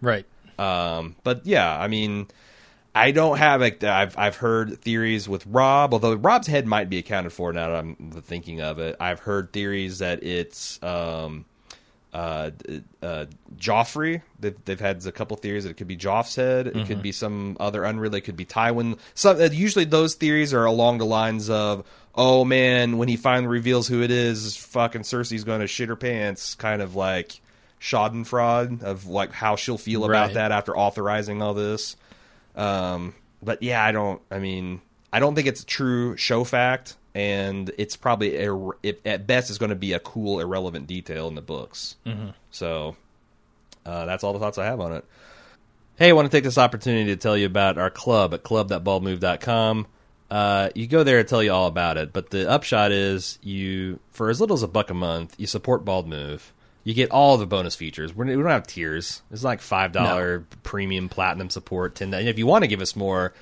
[0.00, 0.26] Right.
[0.58, 2.26] Um, but yeah, I mean,
[2.94, 6.98] I don't have like I've I've heard theories with Robb, although Robb's head might be
[6.98, 8.96] accounted for now that I'm thinking of it.
[9.00, 11.46] I've heard theories that it's um,
[12.12, 12.50] uh,
[13.02, 14.22] uh, Joffrey.
[14.38, 16.66] They've, they've had a couple theories that it could be Joff's head.
[16.66, 18.24] It could be some other unrelated.
[18.24, 18.98] It could be Tywin.
[19.14, 23.48] Some uh, usually those theories are along the lines of, oh man, when he finally
[23.48, 27.40] reveals who it is, fucking Cersei's going to shit her pants, kind of like
[27.80, 30.34] Schadenfreude of like how she'll feel about Right.
[30.34, 31.96] that after authorizing all this.
[32.56, 34.20] Um, but yeah, I don't.
[34.30, 34.80] I mean,
[35.12, 39.50] I don't think it's a true show fact, and it's probably ir- it, at best
[39.50, 41.96] is going to be a cool, irrelevant detail in the books.
[42.06, 42.30] Mm-hmm.
[42.50, 42.96] So
[43.84, 45.04] uh, that's all the thoughts I have on it.
[45.96, 49.86] Hey, I want to take this opportunity to tell you about our club at club.baldmove.com.
[50.30, 54.00] Uh, you go there to tell you all about it, but the upshot is you,
[54.12, 56.54] for as little as a buck a month, you support Bald Move.
[56.84, 58.14] You get all the bonus features.
[58.14, 59.22] We're, we don't have tiers.
[59.30, 61.94] It's like five dollar premium platinum support.
[61.94, 62.12] Ten.
[62.14, 63.34] And if you want to give us more,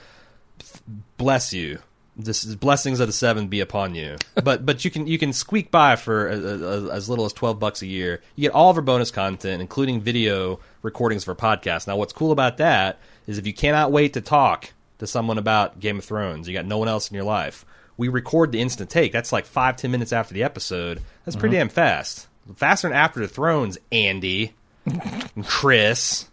[1.17, 1.79] bless you.
[2.25, 4.17] This is blessings of the seven be upon you.
[4.43, 7.33] But but you can you can squeak by for a, a, a- as little as
[7.33, 8.21] twelve bucks a year.
[8.37, 11.87] You get all of our bonus content, including video recordings for podcasts.
[11.87, 15.81] Now, what's cool about that is if you cannot wait to talk to someone about
[15.81, 17.65] Game of Thrones, you got no one else in your life.
[17.97, 19.13] We record the instant take.
[19.13, 21.03] That's like five ten minutes after the episode.
[21.25, 22.27] That's pretty damn fast.
[22.57, 24.55] Faster than After the Thrones, Andy
[24.87, 26.29] and Chris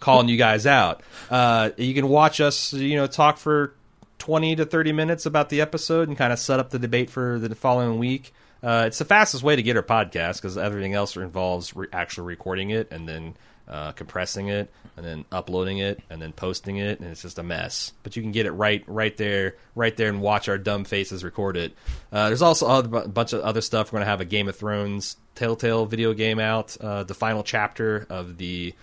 [0.00, 1.02] calling you guys out.
[1.30, 3.74] Uh, you can watch us, you know, talk for
[4.20, 7.38] 20 to 30 minutes about the episode and kind of set up the debate for
[7.38, 8.32] the following week.
[8.62, 12.26] Uh, it's the fastest way to get our podcast because everything else involves re- actually
[12.26, 13.34] recording it and then
[13.66, 17.42] uh, compressing it and then uploading it and then posting it, and it's just a
[17.42, 17.92] mess.
[18.02, 21.24] But you can get it right, right there, right there, and watch our dumb faces
[21.24, 21.74] record it.
[22.12, 23.90] Uh, there's also a bunch of other stuff.
[23.90, 26.76] We're going to have a Game of Thrones Telltale video game out.
[26.78, 28.74] Uh, the final chapter of the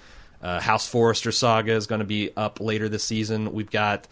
[0.41, 3.53] uh, House Forrester saga is going to be up later this season.
[3.53, 4.07] We've got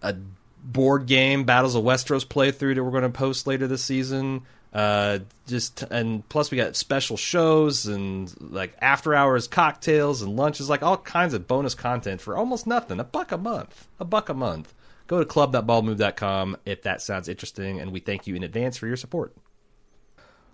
[0.00, 0.16] a
[0.62, 4.42] board game Battles of Westeros playthrough that we're going to post later this season.
[4.72, 10.70] Uh, just and plus we got special shows and like after hours cocktails and lunches,
[10.70, 12.98] like all kinds of bonus content for almost nothing.
[12.98, 13.86] A buck a month.
[14.00, 14.72] A buck a month.
[15.08, 18.96] Go to club.baldmove.com if that sounds interesting, and we thank you in advance for your
[18.96, 19.34] support.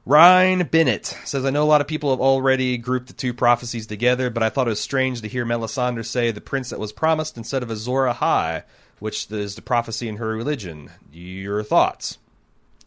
[0.05, 3.87] Ryan Bennett says, I know a lot of people have already grouped the two prophecies
[3.87, 6.95] together, but I thought it was strange to hear Melisandre say the prince that was
[6.95, 8.65] promised instead of Azor Ahai,
[8.99, 10.91] which is the prophecy in her religion.
[11.13, 12.19] Your thoughts?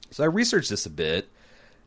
[0.10, 1.30] So I researched this a bit,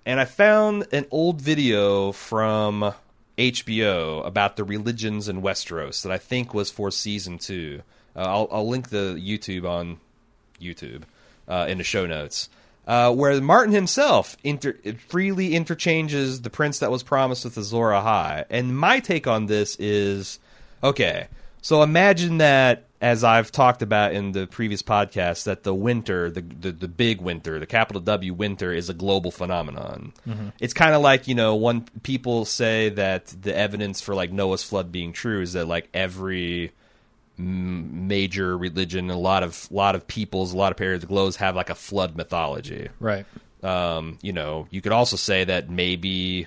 [0.07, 2.95] and I found an old video from
[3.37, 7.83] HBO about the religions in Westeros that I think was for season two.
[8.17, 9.99] Uh, I'll, I'll link the YouTube on
[10.61, 11.03] YouTube
[11.49, 12.49] uh, in the show notes
[12.87, 14.77] uh, where Martin himself inter-
[15.09, 18.45] freely interchanges the prince that was promised with Azor Ahai.
[18.51, 20.39] And my take on this is
[20.83, 21.29] okay.
[21.65, 26.43] So imagine that, as I've talked about in the previous podcast, that the winter, the
[26.43, 30.13] the, the big winter, the capital W winter, is a global phenomenon.
[30.29, 30.49] Mm-hmm.
[30.61, 34.63] It's kind of like you know, when people say that the evidence for like Noah's
[34.63, 36.73] flood being true is that like every
[37.39, 39.09] major religion.
[39.09, 41.75] A lot of lot of peoples, a lot of periods of glows have like a
[41.75, 42.91] flood mythology.
[43.01, 43.25] Right.
[43.63, 46.47] Um, you know, you could also say that maybe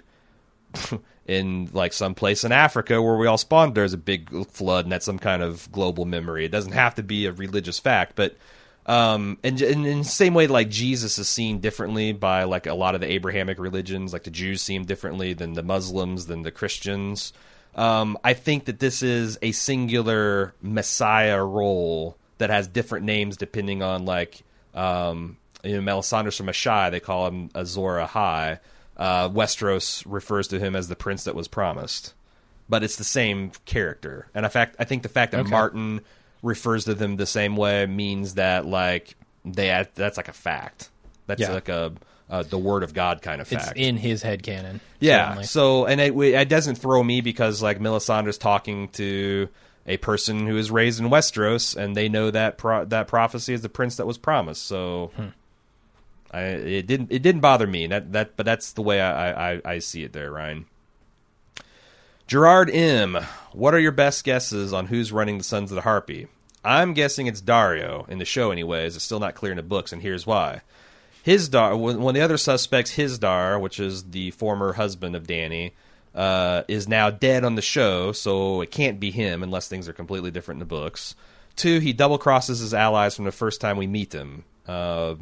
[1.27, 4.91] in like some place in Africa where we all spawned, there's a big flood, and
[4.91, 6.45] that's some kind of global memory.
[6.45, 8.35] It doesn't have to be a religious fact, but
[8.85, 12.73] um, and, and in the same way, like Jesus is seen differently by like a
[12.73, 16.43] lot of the Abrahamic religions, like the Jews see him differently than the Muslims, than
[16.43, 17.33] the Christians.
[17.75, 23.83] Um, I think that this is a singular Messiah role that has different names depending
[23.83, 24.41] on like
[24.73, 28.59] um, you know Melisandre's from Asshai, they call him Azor Ahai.
[28.97, 32.13] Uh, Westeros refers to him as the prince that was promised,
[32.67, 34.27] but it's the same character.
[34.33, 35.49] And in fact, I think the fact that okay.
[35.49, 36.01] Martin
[36.41, 40.89] refers to them the same way means that like they that's like a fact.
[41.27, 41.51] That's yeah.
[41.51, 41.93] like a
[42.29, 43.71] uh, the word of God kind of fact.
[43.71, 44.81] It's in his head canon.
[44.99, 45.27] Yeah.
[45.27, 45.43] Certainly.
[45.45, 49.47] So, and it, it doesn't throw me because like Melisandre's talking to
[49.85, 53.61] a person who is raised in Westeros, and they know that pro- that prophecy is
[53.61, 54.65] the prince that was promised.
[54.65, 55.27] So, hmm.
[56.37, 57.87] I, it didn't it didn't bother me.
[57.87, 60.65] That that, but that's the way I, I, I see it there, Ryan.
[62.27, 63.17] Gerard M.
[63.53, 66.27] What are your best guesses on who's running the Sons of the Harpy?
[66.63, 68.95] I'm guessing it's Daario in the show, anyways.
[68.95, 70.61] It's still not clear in the books, and here's why.
[71.25, 75.71] Hizdahr, one of the other suspects, Hizdahr, which is the former husband of Dany,
[76.13, 79.93] uh, is now dead on the show, so it can't be him unless things are
[79.93, 81.15] completely different in the books.
[81.55, 84.43] Two, he double crosses his allies from the first time we meet them.
[84.67, 85.15] Uh,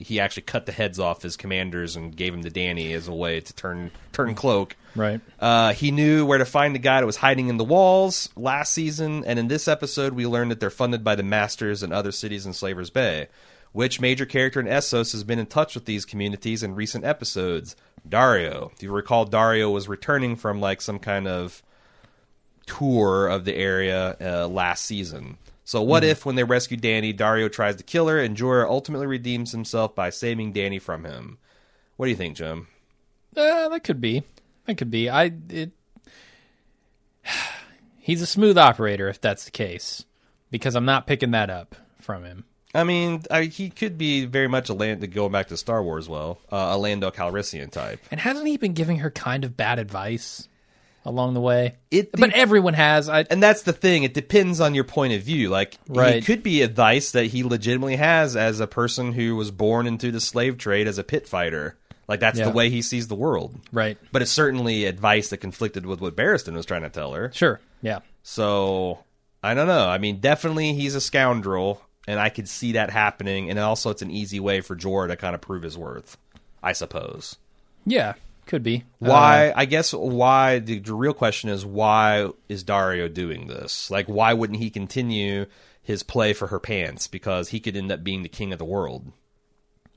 [0.00, 3.12] he actually cut the heads off his commanders and gave them to Dany as a
[3.12, 4.76] way to turn turn cloak.
[4.96, 5.20] Right.
[5.38, 8.72] Uh, he knew where to find the guy that was hiding in the walls last
[8.72, 12.12] season, and in this episode, we learned that they're funded by the Masters and other
[12.12, 13.28] cities in Slaver's Bay.
[13.72, 17.76] Which major character in Essos has been in touch with these communities in recent episodes?
[18.08, 18.72] Daario.
[18.72, 21.62] If you recall, Daario was returning from like some kind of
[22.66, 25.36] tour of the area uh, last season.
[25.70, 26.08] So what mm.
[26.08, 29.94] if, when they rescue Dany, Daario tries to kill her, and Jorah ultimately redeems himself
[29.94, 31.38] by saving Dany from him?
[31.96, 32.66] What do you think, Jim?
[33.36, 34.24] Uh, that could be.
[34.66, 35.08] That could be.
[35.08, 35.70] I it.
[38.00, 40.04] He's a smooth operator if that's the case,
[40.50, 42.46] because I'm not picking that up from him.
[42.74, 46.08] I mean, I, he could be very much a land going back to Star Wars.
[46.08, 48.00] Well, uh, a Lando Calrissian type.
[48.10, 50.48] And hasn't he been giving her kind of bad advice
[51.04, 51.76] along the way?
[51.90, 53.08] It, but everyone has.
[53.08, 54.02] I, and that's the thing.
[54.02, 55.48] It depends on your point of view.
[55.48, 56.16] Like, right.
[56.16, 60.10] it could be advice that he legitimately has as a person who was born into
[60.10, 61.76] the slave trade as a pit fighter.
[62.10, 62.46] Like that's yeah.
[62.46, 63.54] the way he sees the world.
[63.70, 63.96] Right.
[64.10, 67.30] But it's certainly advice that conflicted with what Barristan was trying to tell her.
[67.32, 67.60] Sure.
[67.82, 68.00] Yeah.
[68.24, 69.04] So
[69.44, 69.88] I don't know.
[69.88, 73.48] I mean, definitely he's a scoundrel and I could see that happening.
[73.48, 76.16] And also, it's an easy way for Jorah to kind of prove his worth,
[76.62, 77.36] I suppose.
[77.86, 78.14] Yeah,
[78.50, 78.84] could be.
[78.98, 79.48] Why?
[79.48, 83.90] Uh, I guess why the, real question is why is Daario doing this?
[83.90, 85.46] Like, why wouldn't he continue
[85.80, 87.06] his play for her pants?
[87.06, 89.12] Because he could end up being the king of the world.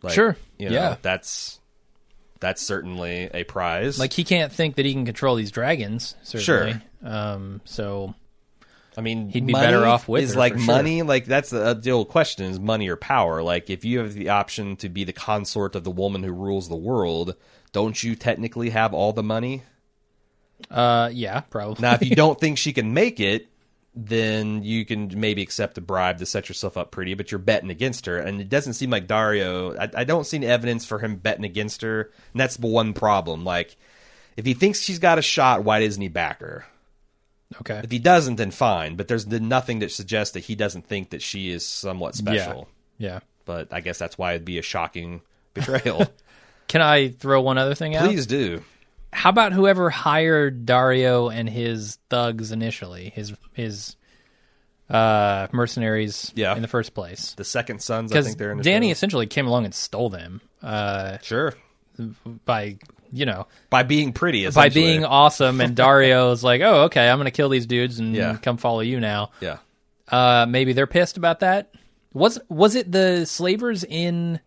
[0.03, 0.37] Like, sure.
[0.59, 0.95] You know, yeah.
[1.01, 1.59] That's
[2.39, 3.97] that's certainly a prize.
[3.97, 6.15] Like he can't think that he can control these dragons.
[6.21, 6.73] Certainly.
[6.73, 6.81] Sure.
[7.03, 8.13] Um, so
[8.95, 10.99] I mean, he'd be better off with is like money.
[10.99, 11.07] Sure.
[11.07, 13.41] Like that's the, the old question: is money or power?
[13.41, 16.69] Like if you have the option to be the consort of the woman who rules
[16.69, 17.35] the world,
[17.73, 19.63] don't you technically have all the money?
[20.71, 21.81] Uh, yeah, probably.
[21.81, 23.47] Now, if you don't think she can make it,
[23.95, 27.69] then you can maybe accept a bribe to set yourself up pretty, but you're betting
[27.69, 28.17] against her.
[28.17, 31.45] And it doesn't seem like Daario, I, I, don't see any evidence for him betting
[31.45, 32.11] against her.
[32.31, 33.43] And that's the one problem.
[33.43, 33.75] Like,
[34.35, 36.65] if he thinks she's got a shot, why doesn't he back her?
[37.59, 37.81] Okay.
[37.83, 38.95] If he doesn't, then fine.
[38.95, 42.67] But there's nothing that suggests that he doesn't think that she is somewhat special.
[42.97, 43.09] Yeah.
[43.09, 43.19] yeah.
[43.45, 45.21] But I guess that's why it'd be a shocking
[45.53, 46.07] betrayal.
[46.67, 48.05] Can I throw one other thing out?
[48.07, 48.63] Please do.
[49.11, 53.95] How about whoever hired Daario and his thugs initially, his his
[54.89, 56.55] uh, mercenaries Yeah.
[56.55, 57.33] in the first place?
[57.35, 61.17] The second sons, I think they're in Dany essentially came along and stole them uh,
[61.21, 61.53] Sure.
[62.45, 62.77] by
[63.11, 67.29] you know By being pretty, by being awesome, and Daario's like, oh okay, I'm gonna
[67.31, 68.37] kill these dudes and Yeah.
[68.41, 69.29] come follow you now.
[69.41, 69.57] Yeah.
[70.07, 71.71] Uh, maybe they're pissed about that.
[72.13, 74.39] Was was it the slavers in?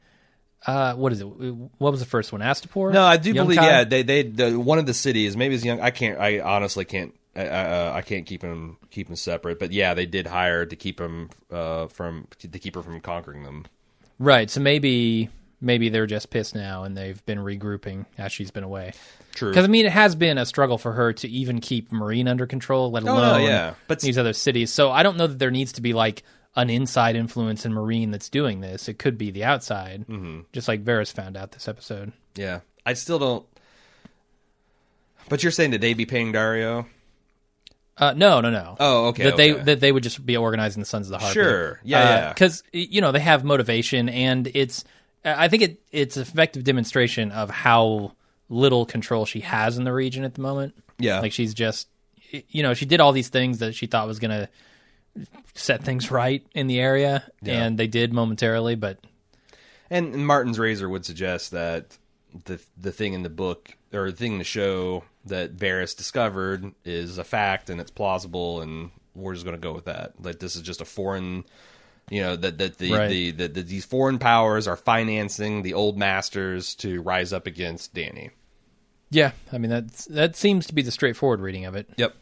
[0.65, 1.25] Uh, what is it?
[1.25, 2.41] What was the first one?
[2.41, 2.93] Astapor?
[2.93, 3.59] No, I do Young believe.
[3.59, 3.67] Kai?
[3.67, 5.37] Yeah, they they the, one of the cities.
[5.37, 5.81] Maybe it's young.
[5.81, 6.19] I can't.
[6.19, 7.15] I honestly can't.
[7.37, 9.59] I, I, uh, I can't keep them keep them separate.
[9.59, 13.45] But yeah, they did hire to keep them uh, from to keep her from conquering
[13.45, 13.67] them.
[14.19, 14.51] Right.
[14.51, 15.31] So maybe
[15.61, 18.93] maybe they're just pissed now and they've been regrouping as she's been away.
[19.35, 19.51] True.
[19.51, 22.47] Because I mean, it has been a struggle for her to even keep Meereen under
[22.47, 23.75] control, let no, alone yeah.
[23.87, 24.73] But- these other cities.
[24.73, 26.23] So I don't know that there needs to be like
[26.57, 28.89] an inside influence in Meereen that's doing this.
[28.89, 30.41] It could be the outside, mm-hmm.
[30.53, 32.13] just like Varys found out this episode.
[32.35, 33.47] Yeah, I still don't.
[35.29, 36.87] But you're saying that they'd be paying Daario?
[37.99, 38.77] Uh, no, no, no.
[38.79, 39.25] Oh, okay.
[39.25, 41.35] that they that they would just be organizing the Sons of the Harpy.
[41.35, 41.81] Sure.
[41.83, 42.33] Yeah, yeah.
[42.33, 44.85] Because you know they have motivation, and it's
[45.25, 48.13] I think it it's effective demonstration of how
[48.49, 50.75] little control she has in the region at the moment.
[50.99, 51.21] Yeah.
[51.21, 51.89] like she's just
[52.31, 54.49] you know she did all these things that she thought was gonna
[55.55, 57.65] set things right in the area, Yeah.
[57.65, 58.99] and they did momentarily, but
[59.91, 61.97] And, Martin's razor would suggest that
[62.45, 66.73] the the thing in the book or the thing in the show that Varys discovered
[66.85, 70.13] is a fact and it's plausible, and we're just going to go with that.
[70.23, 71.45] Like this is just a foreign,
[72.11, 73.09] you know, that that the, Right.
[73.09, 77.95] the, the, the these foreign powers are financing the old masters to rise up against
[77.95, 78.31] Dany.
[79.11, 81.89] yeah, I mean that's that seems to be the straightforward reading of it.
[81.97, 82.15] Yep.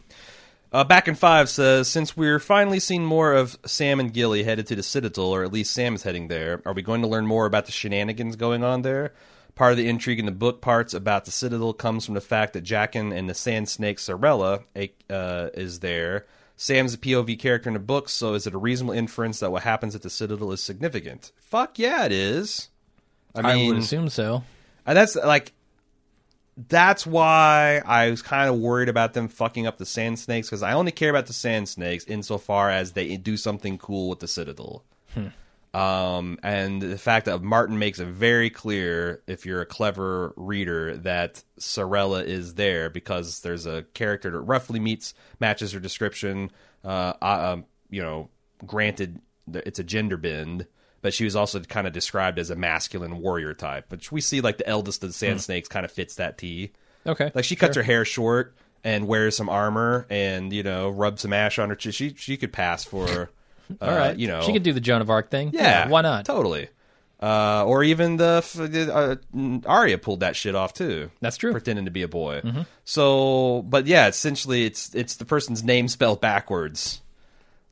[0.75, 4.67] Uh, Back in Five says, since we're finally seeing more of Sam and Gilly headed
[4.67, 7.29] to the Citadel, or at least Sam is heading there, are we going to learn
[7.29, 9.15] more about the shenanigans going on there?
[9.55, 12.55] Part of the intrigue in the book parts about the Citadel comes from the fact
[12.55, 14.65] that Jaqen and the Sand Snake Sarella
[15.09, 16.27] uh, is there.
[16.57, 19.63] Sam's a POV character in the book, so is it a reasonable inference that what
[19.63, 21.31] happens at the Citadel is significant?
[21.39, 22.69] Fuck yeah, it is.
[23.33, 24.43] I I mean, would assume so.
[24.85, 25.53] and that's like
[26.57, 30.63] that's why I was kind of worried about them fucking up the sand snakes because
[30.63, 34.29] I only care about the sand snakes insofar as they do something cool with the
[34.29, 34.85] citadel.
[35.75, 40.97] Um, and the fact that Martin makes it very clear, if you're a clever reader,
[40.99, 46.53] that Sarella is there because there's a character that roughly meets matches her description.
[46.85, 48.29] Uh, uh, um, you know,
[48.65, 49.21] granted,
[49.53, 50.69] it's a gender bend,
[51.05, 53.91] but she was also kind of described as a masculine warrior type.
[53.91, 56.73] Which we see, like the eldest of the Sand Snakes, kind of fits that T.
[57.07, 61.21] Okay, Like she cuts her hair short and wears some armor, and you know, rubs
[61.21, 61.77] some ash on her.
[61.79, 63.07] She she, she could pass for,
[63.83, 64.17] uh, all right.
[64.17, 65.51] you know, she could do the Joan of Arc thing.
[65.53, 66.25] yeah, why not?
[66.25, 66.69] Totally.
[67.23, 68.43] Uh, or even the
[68.91, 71.11] uh, Arya pulled that shit off too.
[71.21, 71.53] That's true.
[71.53, 72.41] Pretending to be a boy.
[72.87, 77.03] So, but yeah, essentially, it's it's the person's name spelled backwards.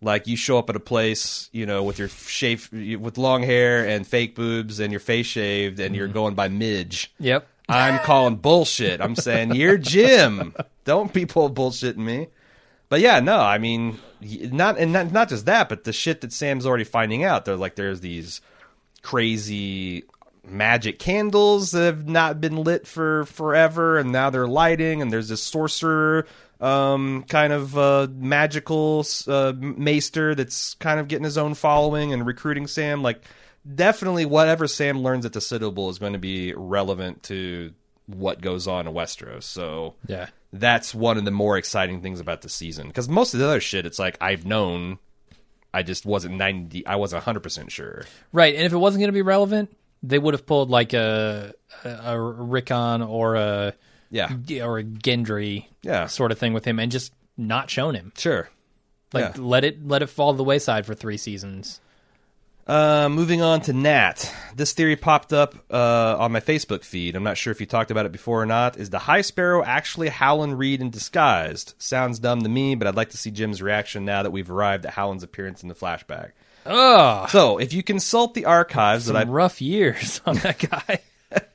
[0.02, 3.86] Like you show up at a place, you know, with your shave, with long hair
[3.86, 6.14] and fake boobs, and your face shaved, and you're mm-hmm.
[6.14, 7.14] going by Midge.
[7.20, 7.46] Yep.
[7.68, 9.00] I'm calling bullshit.
[9.00, 10.54] I'm saying you're Jim.
[10.84, 12.26] Don't people bullshitting me.
[12.88, 16.32] But yeah, no, I mean, not and not, not just that, but the shit that
[16.32, 17.44] Sam's already finding out.
[17.44, 18.42] They're like, there's these
[19.00, 20.04] crazy
[20.44, 25.00] magic candles that have not been lit for forever, and now they're lighting.
[25.00, 26.26] And there's this sorcerer,
[26.62, 32.24] um, kind of uh, magical uh, maester that's kind of getting his own following and
[32.24, 33.02] recruiting Sam.
[33.02, 33.22] Like,
[33.74, 37.72] definitely, whatever Sam learns at the Citadel is going to be relevant to
[38.06, 39.44] what goes on in Westeros.
[39.44, 40.26] So Yeah.
[40.52, 43.60] that's one of the more exciting things about the season because most of the other
[43.60, 44.98] shit it's like i've known
[45.72, 49.12] i just wasn't 90 i wasn't 100% sure Right, and if it wasn't going to
[49.12, 51.54] be relevant, they would have pulled like a
[51.84, 53.72] a, a Rickon or a
[54.10, 54.30] yeah
[54.62, 56.06] or a Gendry Yeah.
[56.06, 58.12] sort of thing with him, and just not shown him.
[58.16, 58.48] sure
[59.12, 59.42] Like Yeah.
[59.42, 61.80] let it let it fall to the wayside for three seasons.
[62.66, 67.24] uh, moving on to nat this theory popped up uh, on my facebook feed i'm
[67.24, 70.08] not sure if you talked about it before or not is the high sparrow actually
[70.08, 74.04] howland reed in disguised sounds dumb to me but i'd like to see jim's reaction
[74.04, 76.30] now that we've arrived at howland's appearance in the flashback
[76.64, 81.00] Ugh, so if you consult the archives that i some rough years on that guy.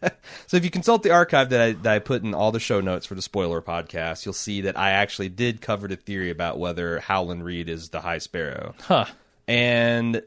[0.48, 2.80] So if you consult the archive that I, that I put in all the show
[2.80, 6.58] notes for the spoiler podcast, you'll see that I actually did cover the theory about
[6.58, 8.74] whether Howland Reed is the High Sparrow.
[8.80, 9.06] huh.
[9.46, 10.22] And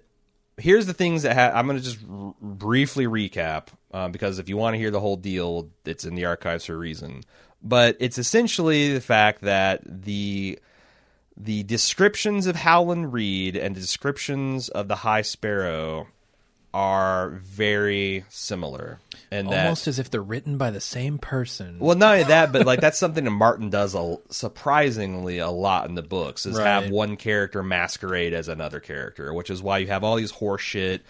[0.58, 4.48] here's the things that ha- I'm going to just r- briefly recap uh, because if
[4.50, 7.22] you want to hear the whole deal, it's in the archives for a reason.
[7.62, 10.58] But it's essentially the fact that the
[11.36, 16.08] the descriptions of Howland Reed and the descriptions of the High Sparrow
[16.72, 19.00] are very similar,
[19.30, 21.78] and that Almost as if they're written by the same person.
[21.78, 25.88] well, not only that, but like that's something that Martin does a, surprisingly a lot
[25.88, 29.88] in the books is have one character masquerade as another character, which is why you
[29.88, 31.02] have all these horse shit.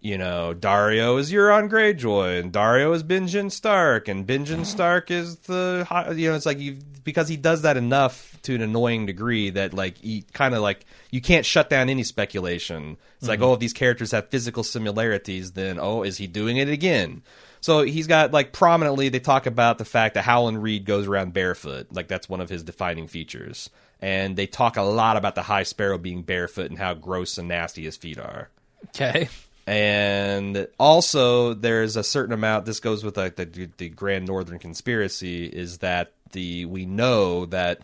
[0.00, 5.36] You know, Daario is Euron Greyjoy, and Daario is Benjen Stark, and Benjen Stark is
[5.40, 5.86] the
[6.16, 9.74] you know it's like you because he does that enough to an annoying degree that
[9.74, 12.96] like he kind of like you can't shut down any speculation.
[13.18, 13.50] It's like mm-hmm.
[13.50, 17.22] oh, if these characters have physical similarities, then oh, is he doing it again?
[17.60, 21.34] So he's got like prominently they talk about the fact that Howland Reed goes around
[21.34, 23.68] barefoot, like that's one of his defining features.
[24.00, 27.48] And they talk a lot about the High Sparrow being barefoot and how gross and
[27.48, 28.48] nasty his feet are.
[28.88, 29.28] Okay.
[29.70, 32.66] And also, there's a certain amount.
[32.66, 35.46] This goes with like the the Grand Northern Conspiracy.
[35.46, 37.82] Is that the we know that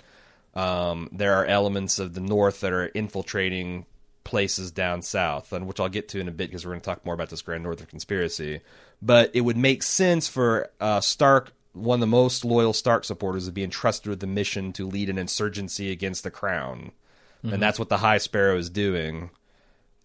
[0.56, 3.86] um, there are elements of the North that are infiltrating
[4.24, 6.84] places down south, and which I'll get to in a bit because we're going to
[6.84, 8.62] talk more about this Grand Northern Conspiracy.
[9.00, 13.46] But it would make sense for uh, Stark, one of the most loyal Stark supporters,
[13.46, 16.90] to be entrusted with the mission to lead an insurgency against the Crown,
[17.44, 19.30] and that's what the High Sparrow is doing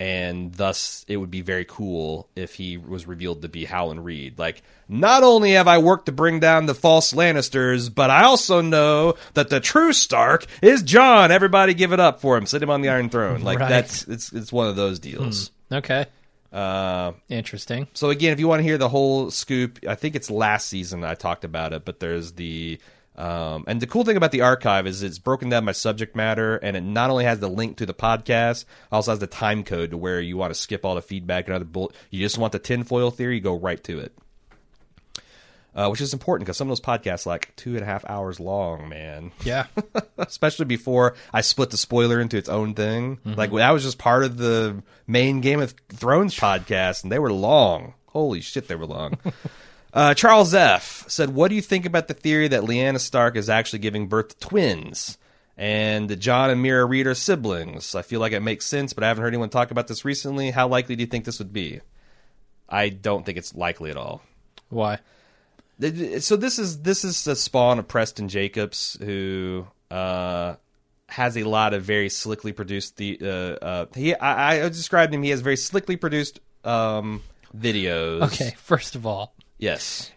[0.02, 4.40] and thus it would be very cool if he was revealed to be Howland Reed.
[4.40, 8.62] Like, not only have I worked to bring down the false Lannisters, but I also
[8.62, 11.30] know that the true Stark is Jon.
[11.30, 12.48] Everybody give it up for him.
[12.48, 13.42] Sit him on the Iron Throne.
[13.42, 13.70] Like Right.
[13.70, 15.52] that's it's it's one of those deals.
[15.72, 16.08] Okay.
[16.52, 17.88] Uh, Interesting.
[17.94, 21.04] so again, if you want to hear the whole scoop, I think it's last season
[21.04, 22.80] I talked about it, but there's the
[23.22, 26.56] um, and the cool thing about the archive is it's broken down by subject matter,
[26.58, 29.92] and it not only has the link to the podcast, also has the time code
[29.92, 31.92] to where you want to skip all the feedback and other bull.
[32.10, 34.18] You just want the tinfoil theory, go right to it.
[35.74, 38.04] Uh, which is important because some of those podcasts are like two and a half
[38.10, 39.68] hours long, man Yeah.
[40.18, 43.20] especially before I split the spoiler into its own thing.
[43.24, 47.32] Like that was just part of the main Game of Thrones podcast, and they were
[47.32, 47.94] long.
[48.08, 49.18] Holy shit, they were long.
[49.94, 53.50] uh, Charles F said, "What do you think about the theory that Lyanna Stark is
[53.50, 55.18] actually giving birth to twins?"
[55.58, 57.94] And that Jon and Meera Reed are siblings.
[57.94, 60.52] I feel like it makes sense, but I haven't heard anyone talk about this recently.
[60.52, 61.82] How likely do you think this would be?
[62.68, 64.22] I don't think it's likely at all.
[64.70, 65.00] Why?
[66.20, 70.56] So this is this is the spawn of Preston Jacobs, who uh,
[71.10, 72.98] has a lot of very slickly produced.
[72.98, 75.22] The uh, uh, he I, I described him.
[75.24, 77.24] He has very slickly produced um,
[77.56, 78.22] videos.
[78.24, 78.56] Okay.
[78.58, 80.12] First of all, Yes.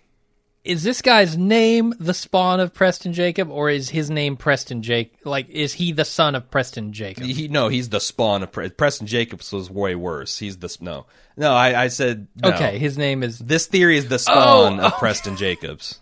[0.64, 5.14] is this guy's name the spawn of Preston Jacob, or is his name Preston Jake?
[5.24, 7.24] Like, is he the son of Preston Jacob?
[7.24, 10.38] He, no, he's the spawn of Pre- Preston Jacobs was way worse.
[10.38, 11.05] He's the no,
[11.36, 11.53] no.
[11.53, 12.49] I, I said no.
[12.53, 16.01] Okay, his name is This theory is the spawn Oh, of Preston Jacobs.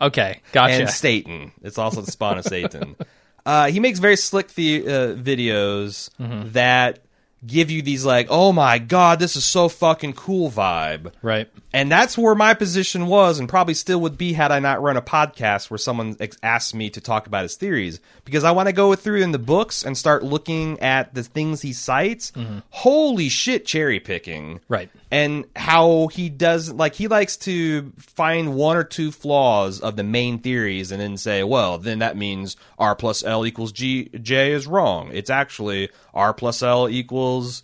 [0.00, 0.40] okay.
[0.52, 0.74] Gotcha.
[0.74, 1.52] and Satan.
[1.62, 2.96] It's also the spawn of Satan.
[3.46, 6.52] Uh, he makes very slick the, uh, videos Mm-hmm.
[6.52, 7.00] that
[7.46, 11.12] give you these like, oh my god, this is so fucking cool vibe.
[11.20, 11.50] right.
[11.74, 14.96] And that's where my position was, and probably still would be had I not run
[14.96, 18.00] a podcast where someone ex- asked me to talk about his theories.
[18.24, 21.62] Because I want to go through in the books and start looking at the things
[21.62, 22.30] he cites.
[22.30, 22.58] Mm-hmm.
[22.70, 24.88] Holy shit, cherry picking Right.
[25.10, 30.04] and how he does like he likes to find one or two flaws of the
[30.04, 34.52] main theories and then say well then that means r plus l equals g j
[34.52, 37.62] is wrong it's actually r plus l equals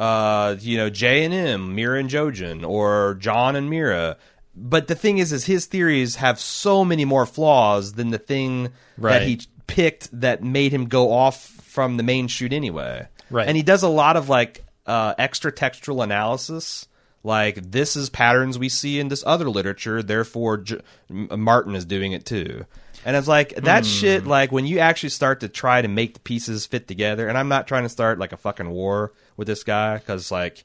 [0.00, 4.16] uh you know j and m meera and jojen or jon and meera
[4.56, 8.70] but the thing is is his theories have so many more flaws than the thing
[8.98, 13.46] that he picked that made him go off from the main shoot anyway Right.
[13.46, 16.88] and he does a lot of like uh, extra textual analysis.
[17.22, 22.10] Like this is patterns we see in this other literature, therefore J- Martin is doing
[22.10, 22.64] it too.
[23.04, 24.26] And it's like that shit.
[24.26, 27.28] Like when you actually start to try to make the pieces fit together.
[27.28, 30.64] And I'm not trying to start like a fucking war with this guy because like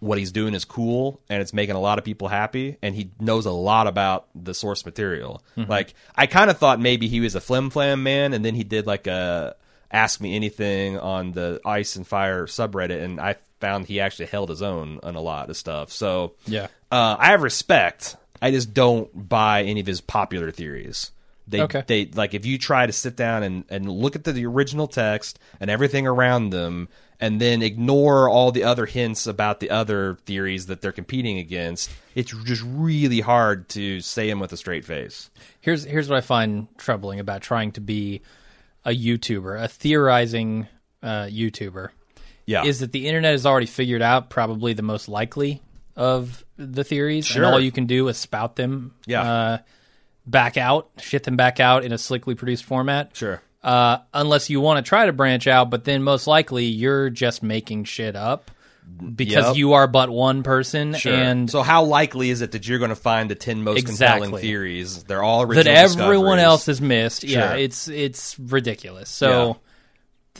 [0.00, 3.10] what he's doing is cool and it's making a lot of people happy and he
[3.18, 5.42] knows a lot about the source material.
[5.56, 8.62] Like I kind of thought maybe he was a flim flam man and then he
[8.64, 9.56] did like a
[9.90, 14.48] ask me anything on the ice and fire subreddit and I found he actually held
[14.50, 15.90] his own on a lot of stuff.
[15.90, 16.68] So Yeah.
[16.92, 18.16] uh, I have respect.
[18.42, 21.10] I just don't buy any of his popular theories.
[21.48, 21.82] They, Okay.
[21.86, 24.86] they like if you try to sit down and, and look at the, the original
[24.86, 26.88] text and everything around them,
[27.24, 31.90] and then ignore all the other hints about the other theories that they're competing against.
[32.14, 35.30] It's just really hard to say them with a straight face.
[35.60, 38.20] Here's here's what I find troubling about trying to be
[38.84, 40.66] a YouTuber, a theorizing
[41.02, 41.88] uh, YouTuber,
[42.46, 45.62] Yeah, is that the internet has already figured out probably the most likely
[45.96, 47.44] of the theories, Sure.
[47.44, 49.22] and all you can do is spout them, Yeah.
[49.22, 49.58] uh,
[50.26, 53.10] back out, shit them back out in a slickly produced format.
[53.16, 53.40] sure.
[53.64, 57.42] Uh, unless you want to try to branch out, but then most likely you're just
[57.42, 58.50] making shit up
[59.16, 59.56] because Yep.
[59.56, 62.94] you are but one person and so how likely is it that you're going to
[62.94, 65.04] find the 10 most compelling theories?
[65.04, 67.24] They're all that everyone else has missed.
[67.24, 69.08] Yeah, it's it's ridiculous.
[69.08, 69.56] So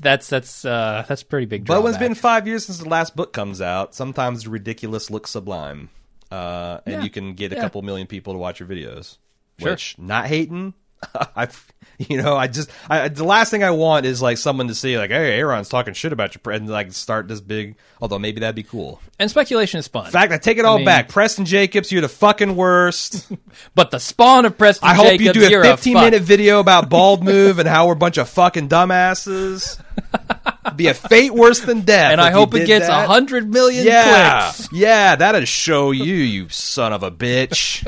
[0.02, 1.64] that's that's uh that's pretty big.
[1.64, 2.08] But when it's drawback.
[2.10, 5.88] been five years since the last book comes out, sometimes ridiculous looks sublime.
[6.30, 7.02] Uh, and Yeah.
[7.02, 7.62] you can get a Yeah.
[7.62, 9.16] couple million people to watch your videos.
[9.60, 9.70] Sure.
[9.70, 10.74] Which, not hating.
[11.36, 11.48] I,
[11.98, 14.98] you know, I just I, the last thing I want is like someone to see
[14.98, 17.76] like, hey, Aaron's talking shit about your and like start this big.
[18.00, 19.00] Although maybe that'd be cool.
[19.18, 20.06] and speculation is fun.
[20.06, 21.08] In fact, I take it all mean- back.
[21.08, 23.30] Preston Jacobs, you're the fucking worst.
[23.74, 25.00] but the spawn of Preston Jacobs.
[25.00, 26.04] I hope Jacobs, you do a 15 fuck.
[26.04, 29.80] minute video about bald move and how we're a bunch of fucking dumbasses.
[30.76, 32.12] Be a fate worse than death.
[32.12, 34.72] and I hope it gets a hundred million Yeah, clicks.
[34.72, 37.86] yeah, that'd show you, you son of a bitch,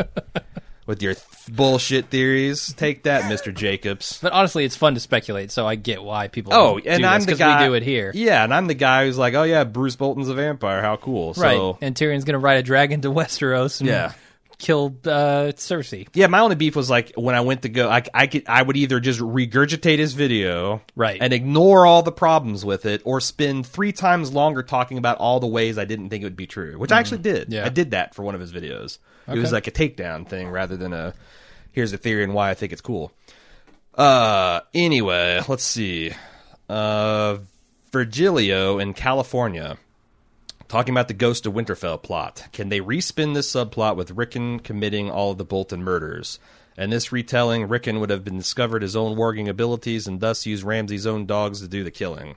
[0.86, 1.14] with your
[1.48, 2.72] bullshit theories.
[2.74, 4.18] Take that, Mister Jacobs.
[4.22, 6.52] But honestly, it's fun to speculate, so I get why people.
[6.54, 7.60] Oh, and this, I'm the 'cause guy.
[7.62, 10.28] we do it here, Yeah, and I'm the guy who's like, oh yeah, Roose Bolton's
[10.28, 10.82] a vampire.
[10.82, 11.34] How cool.
[11.36, 11.74] right?
[11.80, 14.12] And Tyrion's gonna ride a dragon to Westeros and Yeah.
[14.58, 16.08] kill uh, Cersei.
[16.14, 18.62] yeah, my only beef was like when I went to go, I, I could, I
[18.62, 21.18] would either just regurgitate his video, Right.
[21.20, 25.40] and ignore all the problems with it, or spend three times longer talking about all
[25.40, 27.52] the ways I didn't think it would be true, which I actually did.
[27.52, 27.66] Yeah.
[27.66, 28.96] I did that for one of his videos.
[29.28, 31.14] It was like a takedown thing rather than a
[31.72, 33.12] here's a theory and why I think it's cool.
[33.94, 36.12] Uh, anyway, let's see.
[36.68, 37.38] Uh,
[37.92, 39.78] Virgilio in California
[40.68, 42.48] talking about the Ghost of Winterfell plot.
[42.52, 46.38] Can they respin this subplot with Rickon committing all of the Bolton murders?
[46.76, 50.62] And this retelling, Rickon would have been discovered his own warging abilities and thus use
[50.62, 52.36] Ramsay's own dogs to do the killing.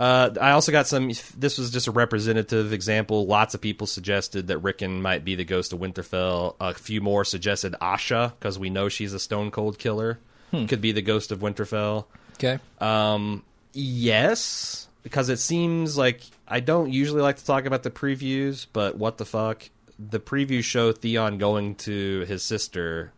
[0.00, 1.08] Uh, I also got some.
[1.36, 3.26] This was just a representative example.
[3.26, 6.56] Lots of people suggested that Rickon might be the ghost of Winterfell.
[6.58, 10.18] A few more suggested Asha because we know she's a stone cold killer.
[10.52, 12.06] Could be the ghost of Winterfell.
[12.34, 12.58] Okay.
[12.80, 13.44] Um,
[13.74, 18.96] yes, because it seems like I don't usually like to talk about the previews, but
[18.96, 19.68] what the fuck?
[19.98, 23.12] The previews show Theon going to his sister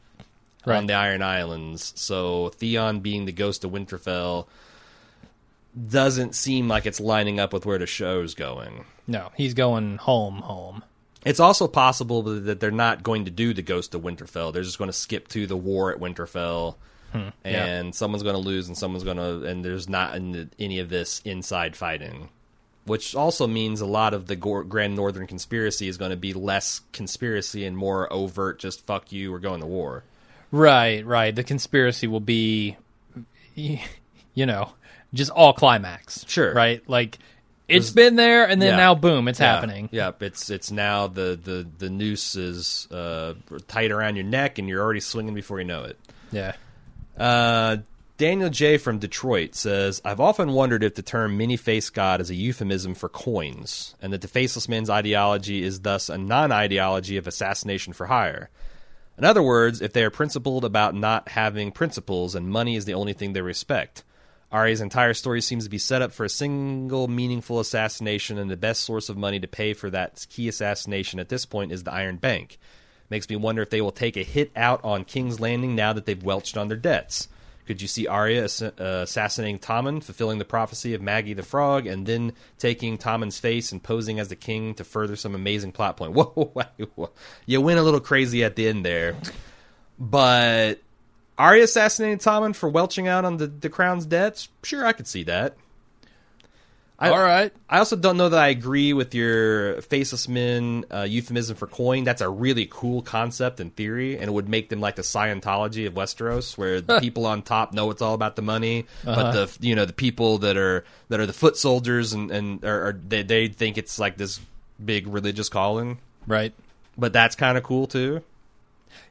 [0.67, 0.79] right.
[0.79, 1.93] on the Iron Islands.
[1.95, 4.49] So Theon being the ghost of Winterfell
[5.89, 8.85] doesn't seem like it's lining up with where the show's going.
[9.07, 10.85] No, he's going home, home.
[11.25, 14.53] It's also possible that they're not going to do the Ghost of Winterfell.
[14.53, 16.77] They're just going to skip to the war at Winterfell,
[17.13, 20.79] hmm, and someone's going to lose, and someone's going to, and there's not any, any
[20.81, 22.29] of this inside fighting,
[22.87, 26.81] which also means a lot of the Grand Northern Conspiracy is going to be less
[26.93, 28.59] conspiracy and more overt.
[28.59, 30.03] Just fuck you, we're going to war.
[30.51, 31.35] Right, right.
[31.35, 32.77] The conspiracy will be,
[33.55, 34.73] you know,
[35.15, 36.25] just all climax.
[36.29, 36.53] Sure.
[36.55, 36.83] Right?
[36.89, 37.19] Like,
[37.69, 38.77] it's been there, and then Yeah.
[38.77, 39.89] now, boom, it's Yeah, happening.
[39.93, 43.35] Yep, it's it's now the the the noose is uh,
[43.67, 45.99] tight around your neck, and you're already swinging before you know it.
[46.33, 46.53] Yeah.
[47.17, 47.79] Uh,
[48.19, 48.77] Daniel J.
[48.79, 52.95] from Detroit says, I've often wondered if the term many face God is a euphemism
[52.95, 57.93] for coins, and that the faceless man's ideology is thus a non ideology of assassination
[57.95, 58.51] for hire.
[59.19, 62.95] In other words, if they are principled about not having principles and money is the
[62.95, 64.05] only thing they respect.
[64.53, 68.57] Arya's entire story seems to be set up for a single meaningful assassination, and the
[68.57, 71.93] best source of money to pay for that key assassination at this point is the
[71.93, 72.59] Iron Bank.
[73.09, 76.05] Makes me wonder if they will take a hit out on King's Landing now that
[76.05, 77.29] they've welched on their debts.
[77.67, 81.87] Could you see Arya ass- uh, assassinating Tommen, fulfilling the prophecy of Maggie the Frog,
[81.87, 85.97] and then taking Tommen's face and posing as the king to further some amazing plot
[85.97, 86.13] point?
[86.15, 87.11] Whoa, whoa, whoa.
[87.47, 89.17] you went a little crazy at the end there,
[89.99, 90.81] but
[91.43, 94.49] Arya assassinating Tommen for welching out on the, the crown's debts?
[94.63, 95.57] Sure, I could see that.
[97.01, 97.53] I, all right.
[97.69, 102.05] I also don't know that I agree with your faceless men uh, euphemism for coin.
[102.05, 105.89] That's a really cool concept in theory, and it would make them like the Scientology
[105.89, 109.67] of Westeros, where the people on top know it's all about the money, but the
[109.67, 112.93] you know the people that are that are the foot soldiers and and are, are
[112.93, 114.39] they they think it's like this
[114.85, 115.99] big religious calling.
[116.25, 116.55] Right.
[116.97, 118.23] But that's kind of cool too.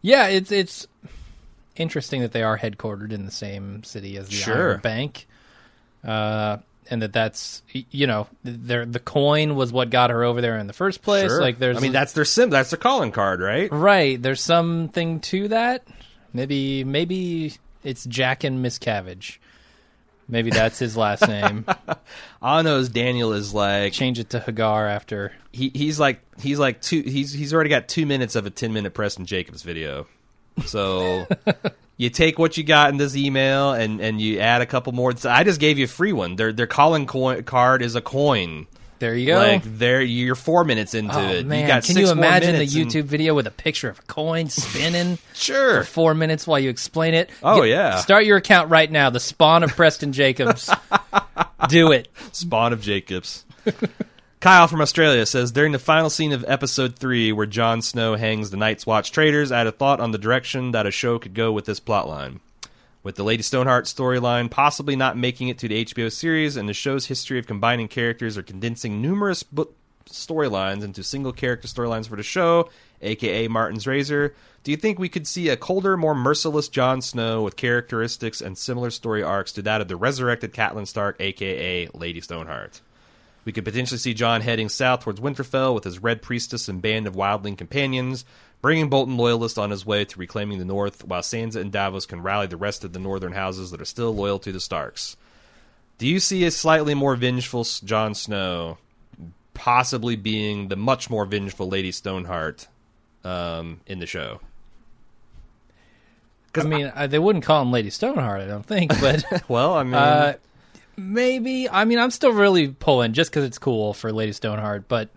[0.02, 0.88] Yeah, it's it's
[1.76, 4.72] interesting that they are headquartered in the same city as the Sure.
[4.72, 5.28] Iron Bank,
[6.04, 6.58] uh,
[6.90, 10.68] and that that's you know their the coin was what got her over there in
[10.68, 11.30] the first place.
[11.30, 11.40] Sure.
[11.42, 12.50] Like there's, I mean, that's their sim.
[12.50, 13.72] That's their calling card, right?
[13.72, 14.22] right.
[14.22, 15.86] There's something to that.
[16.34, 17.54] Maybe maybe
[17.84, 19.38] it's Jack and Miscavige.
[20.28, 21.66] Maybe that's his last name.
[22.42, 25.34] All I know is Daniel is like Change it to Hagar after.
[25.52, 28.72] he he's like he's like two he's he's already got two minutes of a ten
[28.72, 30.08] minute Preston Jacobs video.
[30.66, 31.28] So
[31.98, 35.16] you take what you got in this email and and you add a couple more.
[35.16, 36.36] So I just gave you a free one.
[36.36, 38.68] Their their calling coin card is a coin.
[39.00, 39.38] There you go.
[39.38, 41.48] Like there you're four minutes into oh it.
[41.48, 43.98] man, you got can you imagine the minutes and- YouTube video with a picture of
[43.98, 45.18] a coin spinning?
[45.34, 45.80] Sure.
[45.80, 47.32] for four minutes while you explain it.
[47.42, 47.96] Oh, Get- yeah.
[47.96, 49.10] Start your account right now.
[49.10, 50.70] The spawn of Preston Jacobs.
[51.68, 52.10] Do it.
[52.32, 53.44] Spawn of Jacobs.
[54.42, 58.50] Kyle from Australia says during the final scene of episode three, where Jon Snow hangs
[58.50, 61.36] the Night's Watch traitors, I had a thought on the direction that a show could
[61.36, 62.40] go with this plotline.
[63.04, 66.74] With the Lady Stoneheart storyline possibly not making it to the HBO series, and the
[66.74, 69.76] show's history of combining characters or condensing numerous book
[70.08, 72.68] storylines into single character storylines for the show,
[73.04, 77.44] aka Martin's Razor, do you think we could see a colder, more merciless Jon Snow
[77.44, 82.22] with characteristics and similar story arcs to that of the resurrected Catelyn Stark, aka Lady
[82.22, 82.82] Stoneheart?
[83.44, 87.08] We could potentially see Jon heading south towards Winterfell with his Red Priestess and band
[87.08, 88.24] of wildling companions,
[88.62, 92.22] bringing Bolton loyalists on his way to reclaiming the North, while Sansa and Davos can
[92.22, 95.18] rally the rest of the northern houses that are still loyal to the Starks.
[95.98, 98.78] Do you see a slightly more vengeful Jon Snow
[99.54, 102.68] possibly being the much more vengeful Lady Stoneheart
[103.24, 104.40] um, in the show?
[106.48, 109.74] Because I mean, I, they wouldn't call him Lady Stoneheart, I don't think, but Well,
[109.74, 110.34] I mean, uh,
[110.98, 111.70] maybe.
[111.70, 115.10] I mean, I'm still really pulling just because it's cool for Lady Stoneheart, but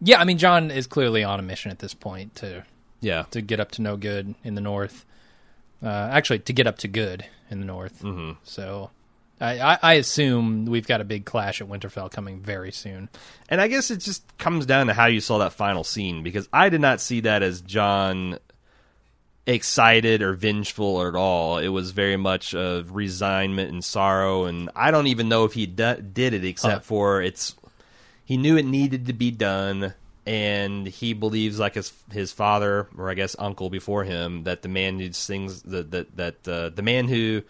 [0.00, 2.64] yeah, I mean, Jon is clearly on a mission at this point to
[3.00, 3.24] yeah.
[3.30, 5.04] to get up to no good in the north.
[5.82, 8.02] Uh, actually, to get up to good in the north.
[8.02, 8.38] Mm-hmm.
[8.42, 8.90] So,
[9.40, 13.08] I, I, I assume we've got a big clash at Winterfell coming very soon.
[13.48, 16.48] And I guess it just comes down to how you saw that final scene because
[16.52, 18.38] I did not see that as Jon
[19.46, 21.58] excited or vengeful at all.
[21.58, 25.66] It was very much of resignment and sorrow, and I don't even know if he
[25.66, 26.80] did it except Huh.
[26.80, 27.54] for it's
[28.24, 29.92] he knew it needed to be done,
[30.24, 34.68] and he believes like his his father or I guess uncle before him that the
[34.68, 37.42] man who sings that that that uh, the man who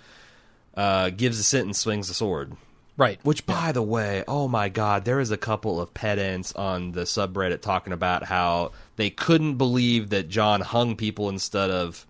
[0.76, 2.56] uh, gives a sentence swings the sword.
[2.96, 3.18] Right.
[3.24, 7.00] Which, by the way, oh my God, there is a couple of pedants on the
[7.02, 12.06] subreddit talking about how they couldn't believe that Jon hung people instead of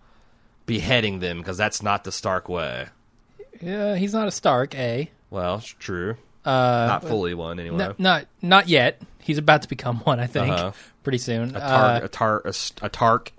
[0.66, 2.86] beheading them because that's not the Stark way.
[3.62, 5.10] Yeah, he's not a Stark, A.
[5.30, 6.16] Well, it's true.
[6.44, 6.50] Uh,
[6.88, 7.78] Not fully one, anyway.
[7.78, 9.00] no- not not yet.
[9.20, 10.72] He's about to become one, I think, Uh-huh.
[11.02, 11.56] pretty soon.
[11.56, 12.54] a, Uh, tar- a, tar- a,
[12.84, 13.32] a Tark.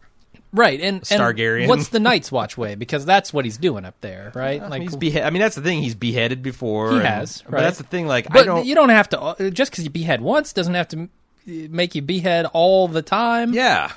[0.56, 1.68] Right, and, and Stargarian.
[1.68, 2.76] what's the Night's Watch way?
[2.76, 4.61] Because that's what he's doing up there, right?
[4.61, 5.82] I mean, he's behe- I mean, that's the thing.
[5.84, 6.91] He's beheaded before.
[6.91, 8.07] He and- has, But that's the thing.
[8.07, 8.65] Like, I don't.
[8.65, 11.10] you don't have to uh, just because you behead once doesn't have to
[11.45, 13.53] make you behead all the time.
[13.53, 13.91] yeah.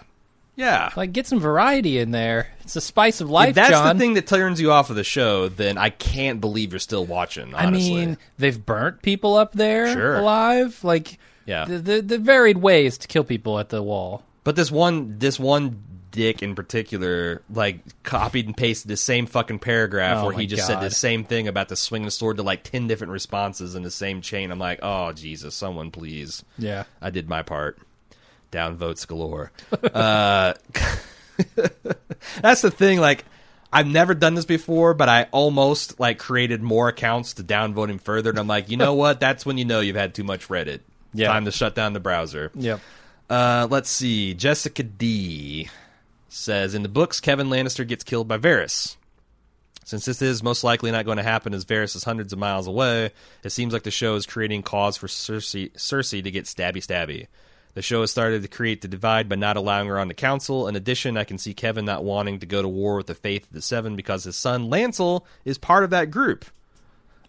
[0.56, 0.90] Yeah.
[0.97, 2.48] Like get some variety in there.
[2.62, 3.97] It's the spice of life, if that's John.
[3.97, 7.06] the thing that turns you off of the show, then I can't believe you're still
[7.06, 7.55] watching.
[7.55, 10.16] I mean, they've burnt people up there Sure.
[10.18, 10.82] alive.
[10.82, 11.16] Like
[11.47, 11.64] Yeah.
[11.64, 14.24] the, the the varied ways to kill people at the wall.
[14.43, 15.80] But this one, this one
[16.19, 20.66] dick in particular, like copied and pasted the same fucking paragraph Oh where he just
[20.66, 23.77] said the same thing about the swing of the sword to like ten different responses
[23.77, 24.51] in the same chain.
[24.51, 26.45] I'm like, oh Jesus, someone please.
[26.59, 26.85] Yeah.
[27.01, 27.78] I did my part.
[28.51, 29.53] Down votes galore.
[29.95, 30.55] uh,
[32.43, 32.99] that's the thing.
[32.99, 33.24] Like,
[33.73, 37.99] I've never done this before, but I almost like created more accounts to downvote him
[37.99, 38.31] further.
[38.31, 39.20] And I'm like, you know what?
[39.20, 40.81] That's when you know you've had too much Reddit.
[41.15, 41.28] Yeah.
[41.28, 42.51] Time to shut down the browser.
[42.57, 42.81] Yep.
[43.31, 44.35] Uh, let's see.
[44.35, 45.69] Jessica D
[46.28, 48.96] says in the books, Kevan Lannister gets killed by Varys.
[49.84, 52.66] Since this is most likely not going to happen as Varys is hundreds of miles
[52.66, 53.10] away,
[53.42, 57.26] it seems like the show is creating cause for Cersei, Cersei to get stabby stabby.
[57.72, 60.68] The show has started to create the divide by not allowing her on the council.
[60.68, 63.44] In addition, I can see Kevan not wanting to go to war with the Faith
[63.46, 66.44] of the Seven because his son Lancel is part of that group.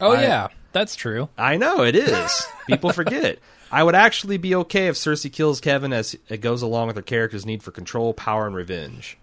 [0.01, 1.29] Oh I- yeah, that's true.
[1.37, 2.47] I know it is.
[2.67, 3.39] People forget.
[3.71, 7.01] I would actually be okay if Cersei kills Kevan as it goes along with her
[7.01, 9.17] character's need for control, power, and revenge.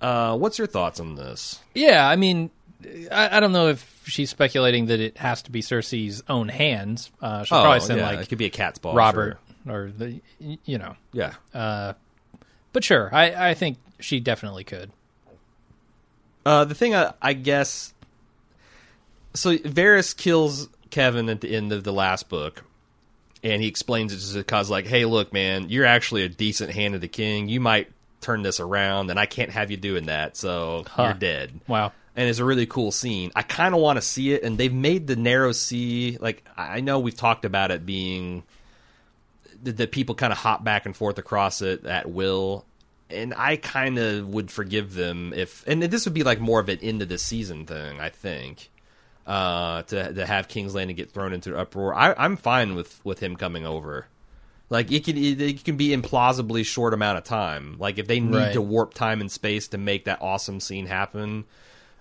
[0.00, 1.60] Uh, what's your thoughts on this?
[1.74, 2.50] Yeah, I mean,
[3.10, 7.10] I, I don't know if she's speculating that it has to be Cersei's own hands.
[7.20, 8.94] Uh, she'll probably send Oh, yeah, it could be a cat's ball.
[8.94, 9.38] Robert
[9.68, 10.96] or the you know.
[11.14, 11.32] sure.
[11.52, 11.92] Yeah.
[12.72, 14.90] But sure, I I think she definitely could.
[16.44, 17.94] Uh, the thing I, I guess.
[19.34, 22.64] So Varys kills Kevan at the end of the last book,
[23.42, 26.94] and he explains it just because, like, hey, look, man, you're actually a decent hand
[26.94, 27.48] of the king.
[27.48, 27.88] You might
[28.20, 31.02] turn this around, and I can't have you doing that, so Huh.
[31.04, 31.60] you're dead.
[31.68, 31.92] Wow.
[32.16, 33.30] and it's a really cool scene.
[33.36, 36.80] I kind of want to see it, and they've made the narrow sea like I
[36.80, 38.42] know we've talked about it being
[39.62, 42.64] that people kind of hop back and forth across it at will,
[43.10, 46.68] and I kind of would forgive them if, and this would be like more of
[46.68, 48.70] an end of the season thing, I think.
[49.26, 53.18] Uh, to to have King's Landing get thrown into uproar, I, I'm fine with with
[53.20, 54.06] him coming over.
[54.70, 57.76] Like it can it, it can be implausibly short amount of time.
[57.78, 58.52] Like if they need Right.
[58.52, 61.44] to warp time and space to make that awesome scene happen,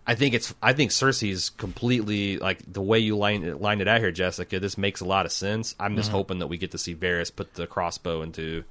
[0.06, 3.88] I think it's I think Cersei's completely like the way you line it, lined it
[3.88, 4.60] out here, Jessica.
[4.60, 5.73] This makes a lot of sense.
[5.80, 8.64] I'm just hoping that we get to see Varys put the crossbow into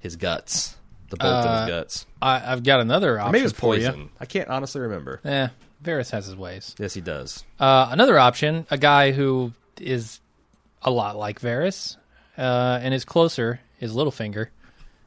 [0.00, 0.76] his guts,
[1.10, 2.06] the bolt in Uh, his guts.
[2.22, 3.58] I, I've got another option Maybe it was you.
[3.58, 4.08] poison.
[4.18, 5.20] I can't honestly remember.
[5.24, 5.48] Eh,
[5.82, 6.74] Varys has his ways.
[6.78, 7.44] Yes, he does.
[7.60, 10.20] Uh, another option, a guy who is
[10.82, 11.96] a lot like Varys,
[12.36, 14.48] uh, and is closer is Littlefinger,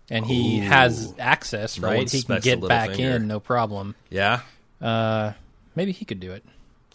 [0.10, 0.64] and he Ooh.
[0.64, 1.78] has access.
[1.80, 3.16] No Right, one he can suspects get the back Littlefinger.
[3.18, 3.96] in, no problem.
[4.10, 4.42] Yeah,
[4.82, 5.34] Uh,
[5.76, 6.44] maybe he could do it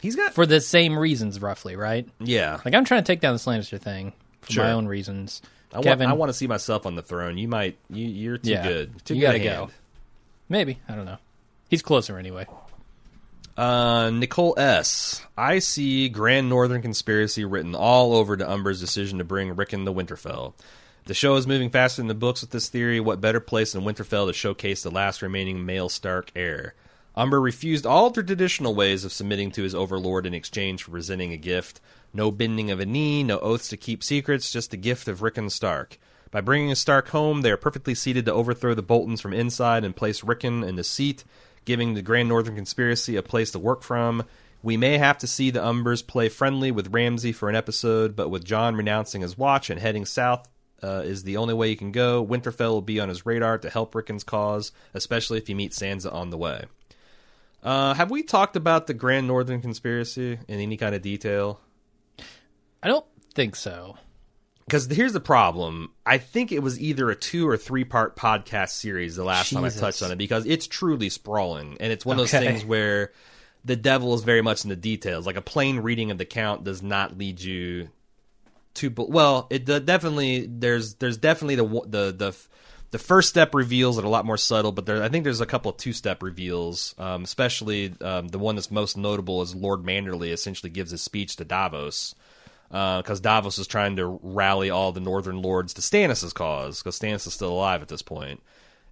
[0.01, 0.33] he's got.
[0.33, 1.77] for the same reasons, roughly.
[1.77, 2.09] Right?
[2.19, 4.13] yeah, Like I'm trying to take down the Lannister thing
[4.43, 4.65] for Sure.
[4.65, 5.43] my own reasons.
[5.73, 5.87] I want.
[5.87, 7.37] Kevan, I want to see myself on the throne.
[7.37, 7.77] You might.
[7.91, 8.63] You, you're too Yeah.
[8.67, 9.05] good.
[9.05, 9.51] Too You good gotta a go.
[9.67, 9.71] hand.
[10.49, 11.19] maybe I don't know.
[11.69, 12.47] He's closer anyway.
[13.57, 15.23] Uh, Nicole S.
[15.37, 19.93] I see Grand Northern Conspiracy written all over to Umber's decision to bring Rickon to
[19.93, 20.53] Winterfell.
[21.07, 23.01] The show is moving faster than the books with this theory.
[23.01, 26.75] What better place than Winterfell to showcase the last remaining male Stark heir?
[27.15, 31.33] Umber refused all the traditional ways of submitting to his overlord in exchange for presenting
[31.33, 31.81] a gift.
[32.13, 35.49] No bending of a knee, no oaths to keep secrets, just the gift of Rickon
[35.49, 35.99] Stark.
[36.31, 39.85] By bringing a Stark home, they are perfectly seated to overthrow the Boltons from inside
[39.85, 41.25] and place Rickon in the seat,
[41.67, 44.25] giving the Grand Northern Conspiracy a place to work from.
[44.63, 48.31] We may have to see the Umbers play friendly with Ramsay for an episode, but
[48.31, 50.49] with Jon renouncing his watch and heading south
[50.83, 52.25] uh, is the only way he can go.
[52.25, 56.13] Winterfell will be on his radar to help Rickon's cause, especially if he meets Sansa
[56.13, 56.65] on the way.
[57.63, 61.61] Uh, have we talked about the Grand Northern Conspiracy in any kind of detail?
[62.83, 63.99] I don't think so.
[64.67, 65.93] Because here's the problem.
[66.05, 69.63] I think it was either a two or three part podcast series the last time
[69.63, 71.77] I touched on it because it's truly sprawling.
[71.79, 73.13] And it's one of those things where
[73.65, 75.25] the devil is very much in the details.
[75.25, 77.91] Like a plain reading of the count does not lead you
[78.75, 78.93] to.
[78.97, 82.37] Well, it definitely, there's there's definitely the, the, the,
[82.91, 85.47] the first step reveals are a lot more subtle, but there, I think there's a
[85.47, 89.85] couple of two step reveals, um, especially um, the one that's most notable is Lord
[89.85, 92.17] Manderley essentially gives a speech to Davos
[92.69, 97.27] because Davos is trying to rally all the Northern Lords to Stannis' cause because Stannis
[97.27, 98.43] is still alive at this point.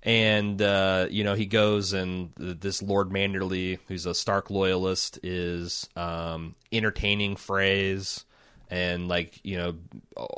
[0.03, 5.19] And uh, you know he goes and th- this Lord Manderley, who's a Stark loyalist,
[5.23, 8.25] is um, entertaining Freys
[8.71, 9.77] and like you know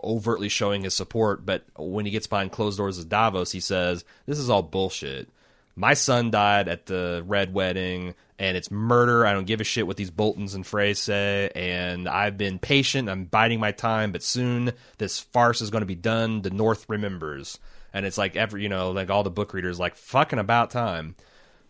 [0.05, 1.45] overtly showing his support.
[1.45, 5.29] But when he gets behind closed doors with Davos, he says, "This is all bullshit."
[5.77, 9.27] My son died at the red wedding and it's murder.
[9.27, 13.09] I don't give a shit what these boltons and freys say and i've been patient.
[13.09, 16.43] I'm biding my time but soon this farce is going to be done.
[16.43, 17.59] The north remembers.
[17.93, 21.15] And it's like every you know like all the book readers like fucking about time.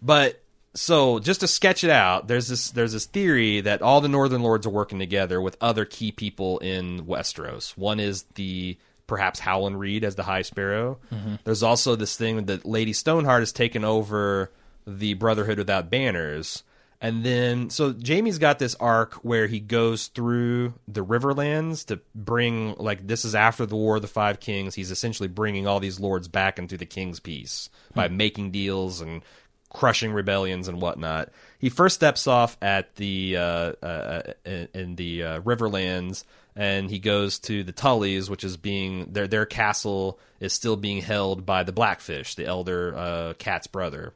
[0.01, 0.41] But
[0.75, 4.43] so just to sketch it out there's this there's this theory that all the northern
[4.43, 7.77] lords are working together with other key people in westeros.
[7.77, 10.99] One is the perhaps Howland Reed as the High Sparrow.
[11.45, 14.51] There's also this thing that Lady Stoneheart has taken over
[14.87, 16.63] the Brotherhood without banners.
[16.99, 22.75] And then, so Jaime's got this arc where he goes through the Riverlands to bring,
[22.77, 24.75] like, this is after the War of the Five Kings.
[24.75, 29.23] He's essentially bringing all these lords back into the King's Peace by making deals and
[29.69, 31.29] crushing rebellions and whatnot.
[31.59, 36.25] He first steps off at the uh, uh, in, in the uh, Riverlands,
[36.57, 41.03] and he goes to the Tullys, which is being their their castle is still being
[41.03, 44.15] held by the Blackfish, the elder uh, Cat's brother.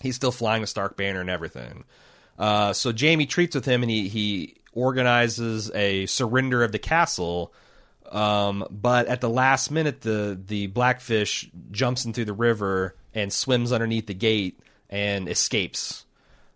[0.00, 1.84] He's still flying the Stark banner and everything.
[2.38, 7.52] Uh, so Jaime treats with him, and he he organizes a surrender of the castle.
[8.10, 13.72] Um, but at the last minute, the the blackfish jumps into the river and swims
[13.72, 16.04] underneath the gate and escapes.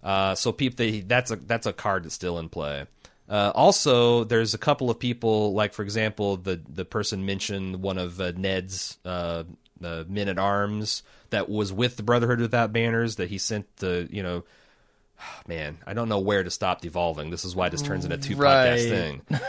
[0.02, 2.86] Uh, so people, that's a that's a card that's still in play.
[3.28, 7.98] Uh, also, there's a couple of people, like for example, the the person mentioned one
[7.98, 9.42] of uh, Ned's uh,
[9.82, 14.08] uh, men at arms that was with the Brotherhood without banners that he sent the
[14.10, 14.44] you know.
[15.48, 17.30] Man, I don't know where to stop devolving.
[17.30, 18.68] This is why this turns into a two Right.
[18.78, 19.22] podcast thing.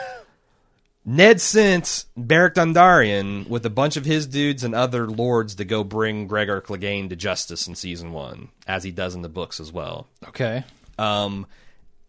[1.05, 5.83] Ned sent Beric Dondarrion with a bunch of his dudes and other lords to go
[5.85, 9.71] bring Gregor Clegane to justice in season one, as he does in the books as
[9.71, 10.07] well.
[10.27, 10.65] Okay.
[10.99, 11.47] Um,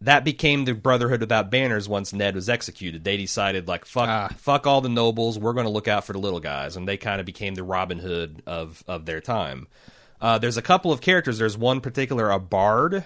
[0.01, 3.03] that became the Brotherhood without banners once Ned was executed.
[3.03, 4.29] They decided like fuck, Ah.
[4.37, 5.37] fuck all the nobles.
[5.37, 7.63] We're going to look out for the little guys, and they kind of became the
[7.63, 9.67] Robin Hood of of their time.
[10.21, 11.37] Uh, there's a couple of characters.
[11.37, 13.05] There's one particular, a bard,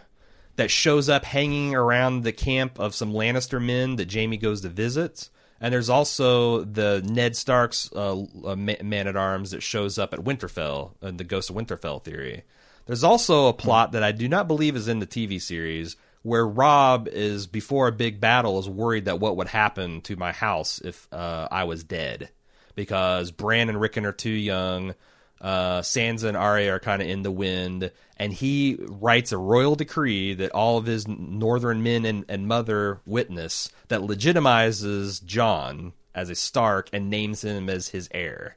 [0.56, 4.70] that shows up hanging around the camp of some Lannister men that Jaime goes to
[4.70, 5.30] visit.
[5.61, 10.20] And there's also the Ned Stark's uh, uh, man at arms that shows up at
[10.20, 12.44] Winterfell, uh, the Ghost of Winterfell theory.
[12.86, 16.48] There's also a plot that I do not believe is in the TV series where
[16.48, 20.80] Robb is before a big battle is worried that what would happen to my house
[20.84, 22.30] if uh, I was dead
[22.76, 24.95] because Bran and Rickon are too young.
[25.40, 29.76] Uh, Sansa and Arya are kind of in the wind, and he writes a royal
[29.76, 36.30] decree that all of his northern men and, and mother witness that legitimizes Jon as
[36.30, 38.56] a Stark and names him as his heir.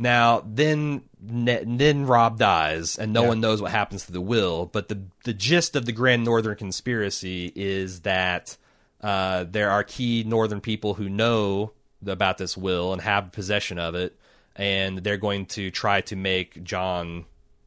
[0.00, 3.28] Now, then, then Robb dies, and no Yeah.
[3.28, 4.64] one knows what happens to the will.
[4.64, 8.56] But the the gist of the Grand Northern Conspiracy is that
[9.02, 11.72] uh, there are key Northern people who know
[12.06, 14.18] about this will and have possession of it,
[14.56, 17.26] and they're going to try to make Jon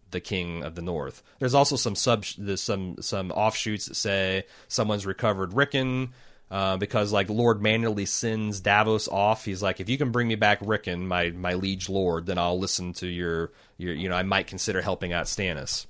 [0.10, 1.22] the king of the North.
[1.38, 6.14] There's also some sub some some offshoots that say someone's recovered Rickon.
[6.54, 10.36] Uh, because like Lord Manderley sends Davos off, he's like, if you can bring me
[10.36, 14.22] back Rickon, my my liege lord, then I'll listen to your your you know I
[14.22, 15.88] might consider helping out Stannis.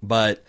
[0.00, 0.44] But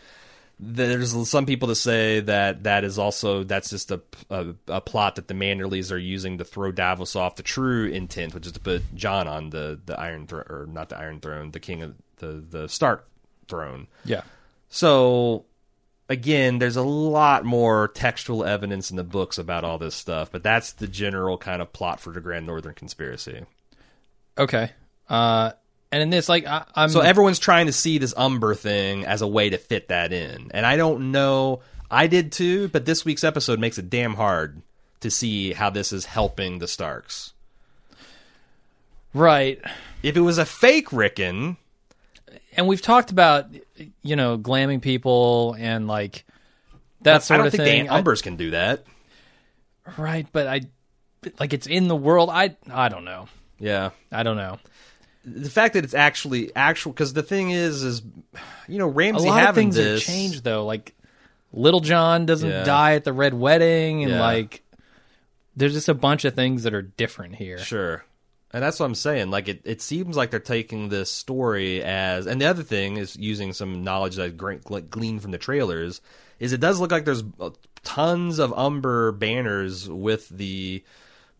[0.60, 4.00] there's some people to say that that is also that's just a,
[4.30, 8.36] a, a plot that the Manderleys are using to throw Davos off the true intent,
[8.36, 11.50] which is to put Jon on the the Iron Throne or not the Iron Throne,
[11.50, 13.08] the King of the the Stark
[13.48, 13.88] throne.
[14.04, 14.22] Yeah.
[14.70, 15.46] So
[16.10, 20.44] again, there's a lot more textual evidence in the books about all this stuff, but
[20.44, 23.46] that's the general kind of plot for the Grand Northern Conspiracy.
[24.38, 24.72] Okay.
[25.10, 25.52] Uh,
[25.92, 29.22] and in this, like, I, I'm So everyone's trying to see this Umber thing as
[29.22, 30.52] a way to fit that in.
[30.52, 31.62] And I don't know.
[31.90, 34.62] I did too, but this week's episode makes it damn hard
[35.02, 37.34] to see how this is helping the Starks.
[39.14, 39.60] right.
[40.04, 41.58] If it was a fake Rickon,
[42.58, 43.48] And we've talked about,
[44.02, 46.26] you know, glamming people and like
[47.02, 47.84] that sort I don't of think thing.
[47.86, 48.84] the Umbers can do that.
[49.98, 50.62] Right, but I
[51.40, 52.30] like it's in the world.
[52.32, 53.28] I I don't know.
[53.60, 53.92] Yeah.
[54.12, 54.60] I don't know.
[55.24, 58.02] The fact that it's actually actual, because the thing is, is
[58.68, 60.66] you know Ramsay A Ramsay lot of things this have changed though.
[60.66, 60.96] Like
[61.54, 62.64] Little John doesn't Yeah.
[62.64, 64.22] die at the red wedding, and Yeah.
[64.22, 64.64] like
[65.56, 67.58] there's just a bunch of things that are different here.
[67.60, 68.04] Sure.
[68.56, 69.32] And that's what I'm saying.
[69.32, 73.18] Like it, it seems like they're taking this story as, and the other thing is
[73.18, 76.00] using some knowledge that I gleaned from the trailers.
[76.40, 77.50] Is it does look like there's uh,
[77.84, 80.86] tons of Umber banners with the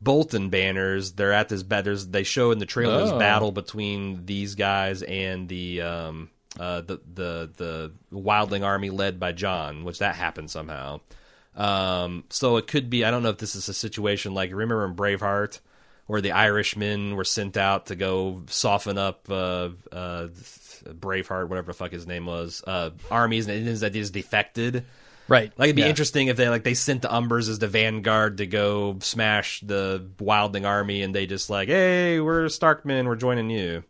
[0.02, 1.14] Bolton banners.
[1.14, 3.18] They're at this there's They show in the trailers Oh.
[3.18, 6.30] battle between these guys and the um
[6.60, 11.00] uh the the the Wildling army led by Jon, which that happened somehow.
[11.56, 13.06] Um, so it could be.
[13.06, 15.62] I don't know if this is a situation like remember in Braveheart,
[16.08, 20.28] where the Irishmen were sent out to go soften up uh, uh,
[20.88, 24.86] Braveheart, whatever the fuck his name was, uh, armies, and it is that just defected.
[25.28, 25.52] Right.
[25.58, 25.88] Like it'd be Yeah.
[25.90, 30.08] interesting if they like they sent the Umbers as the vanguard to go smash the
[30.20, 33.84] Wildling army, and they just like, hey, we're Starkmen, we're joining you.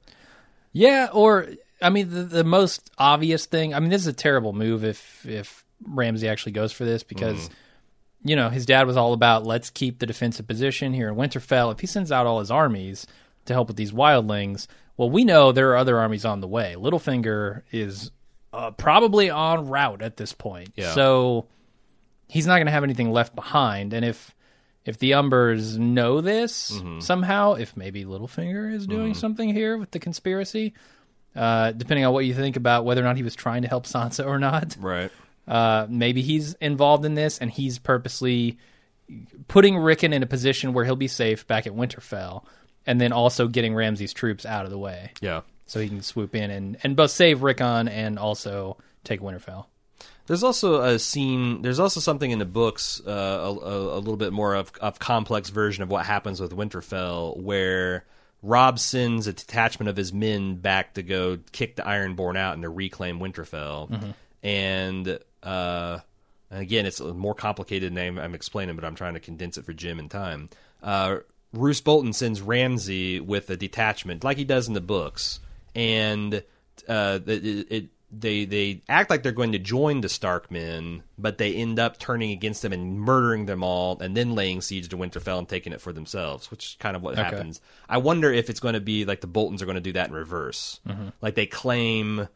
[0.71, 1.47] Yeah, or
[1.81, 3.73] I mean, the, the most obvious thing.
[3.73, 7.49] I mean, this is a terrible move if if Ramsay actually goes for this because
[8.25, 11.71] you know his dad was all about let's keep the defensive position here in Winterfell.
[11.71, 13.07] If he sends out all his armies
[13.45, 16.75] to help with these wildlings, well, we know there are other armies on the way.
[16.77, 18.11] Littlefinger is
[18.51, 20.91] uh, probably en route at this point, Yeah.
[20.93, 21.45] so
[22.27, 23.93] he's not going to have anything left behind.
[23.93, 24.33] And if
[24.85, 26.99] if the Umbers know this Mm-hmm.
[27.01, 30.73] somehow, if maybe Littlefinger is doing something here with the conspiracy,
[31.35, 33.85] uh, depending on what you think about whether or not he was trying to help
[33.85, 35.11] Sansa or not, Right.
[35.47, 38.57] Uh, maybe he's involved in this and he's purposely
[39.47, 42.43] putting Rickon in a position where he'll be safe back at Winterfell,
[42.87, 45.41] and then also getting Ramsay's troops out of the way Yeah.
[45.67, 49.65] so he can swoop in and, and both save Rickon and also take Winterfell.
[50.27, 51.61] There's also a scene.
[51.61, 54.97] There's also something in the books, uh, a, a, a little bit more of of
[54.97, 58.05] complex version of what happens with Winterfell, where
[58.41, 62.63] Robb sends a detachment of his men back to go kick the Ironborn out and
[62.63, 64.13] to reclaim Winterfell.
[64.41, 65.99] And uh,
[66.51, 68.17] and again, it's a more complicated name.
[68.17, 70.49] I'm explaining, but I'm trying to condense it for Jim and time.
[70.83, 71.17] Uh,
[71.53, 75.39] Roose Bolton sends Ramsay with a detachment, like he does in the books,
[75.73, 76.43] and
[76.87, 81.37] uh, it, it they they act like they're going to join the Stark men, but
[81.37, 84.97] they end up turning against them and murdering them all, and then laying siege to
[84.97, 87.61] Winterfell and taking it for themselves, which is kind of what happens.
[87.89, 90.09] I wonder if it's going to be like the Boltons are going to do that
[90.09, 90.79] in reverse,
[91.21, 92.27] like they claim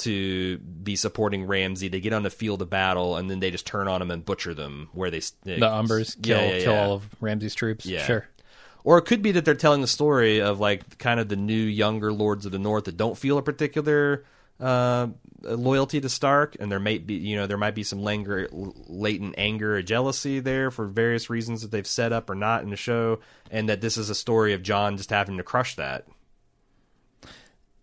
[0.00, 3.66] to be supporting Ramsay, they get on the field of battle, and then they just
[3.66, 6.92] turn on them and butcher them where they The Umbers kill Yeah, yeah, kill all
[6.94, 7.86] of Ramsay's troops.
[7.86, 8.04] Yeah.
[8.04, 8.28] Sure.
[8.82, 11.54] Or it could be that they're telling the story of like kind of the new
[11.54, 14.24] younger lords of the north that don't feel a particular
[14.58, 15.08] uh,
[15.42, 19.34] loyalty to Stark, and there might be you know there might be some linger, latent
[19.38, 22.76] anger or jealousy there for various reasons that they've set up or not in the
[22.76, 23.20] show,
[23.50, 26.06] and that this is a story of Jon just having to crush that.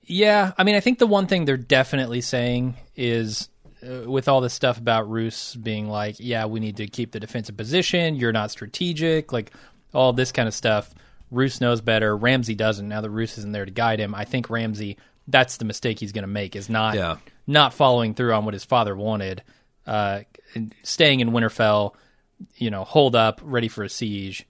[0.07, 3.49] Yeah, I mean, I think the one thing they're definitely saying is
[3.83, 7.19] uh, with all this stuff about Roose being like, yeah, we need to keep the
[7.19, 8.15] defensive position.
[8.15, 9.51] You're not strategic, like
[9.93, 10.93] all this kind of stuff.
[11.29, 12.15] Roose knows better.
[12.15, 12.87] Ramsay doesn't.
[12.87, 14.97] Now that Roose isn't there to guide him, I think Ramsay.
[15.27, 17.17] That's the mistake he's going to make is not Yeah.
[17.45, 19.43] not following through on what his father wanted,
[19.85, 20.21] uh,
[20.83, 21.95] staying in Winterfell.
[22.55, 24.47] You know, hold up, ready for a siege.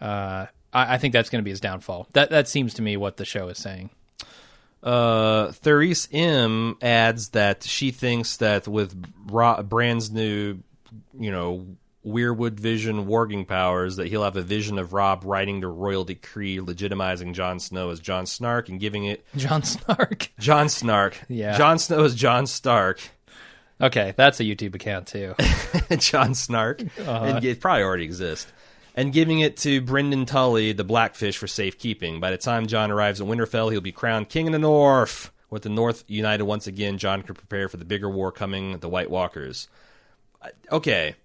[0.00, 2.08] Uh, I, I think that's going to be his downfall.
[2.12, 3.90] That that seems to me what the show is saying.
[4.84, 8.94] Uh, Therese M adds that she thinks that with
[9.26, 10.58] Ra- Bran's new,
[11.18, 11.66] you know,
[12.06, 16.58] Weirwood Vision warging powers that he'll have a vision of Robb writing the royal decree
[16.58, 20.30] legitimizing Jon Snow as Jon Snark and giving it John Snark.
[20.38, 21.18] Jon Snark.
[21.28, 21.56] Yeah.
[21.56, 23.00] Jon Snow is Jon Stark.
[23.80, 25.34] Okay, that's a YouTube account too.
[25.98, 26.82] Jon Snark.
[26.98, 28.52] And it probably already exists.
[28.94, 32.20] And giving it to Brynden Tully, the Blackfish, for safekeeping.
[32.20, 35.32] By the time Jon arrives at Winterfell, he'll be crowned King of the North.
[35.50, 38.88] With the North united once again, Jon can prepare for the bigger war coming, the
[38.88, 39.68] White Walkers.
[40.70, 41.16] Okay.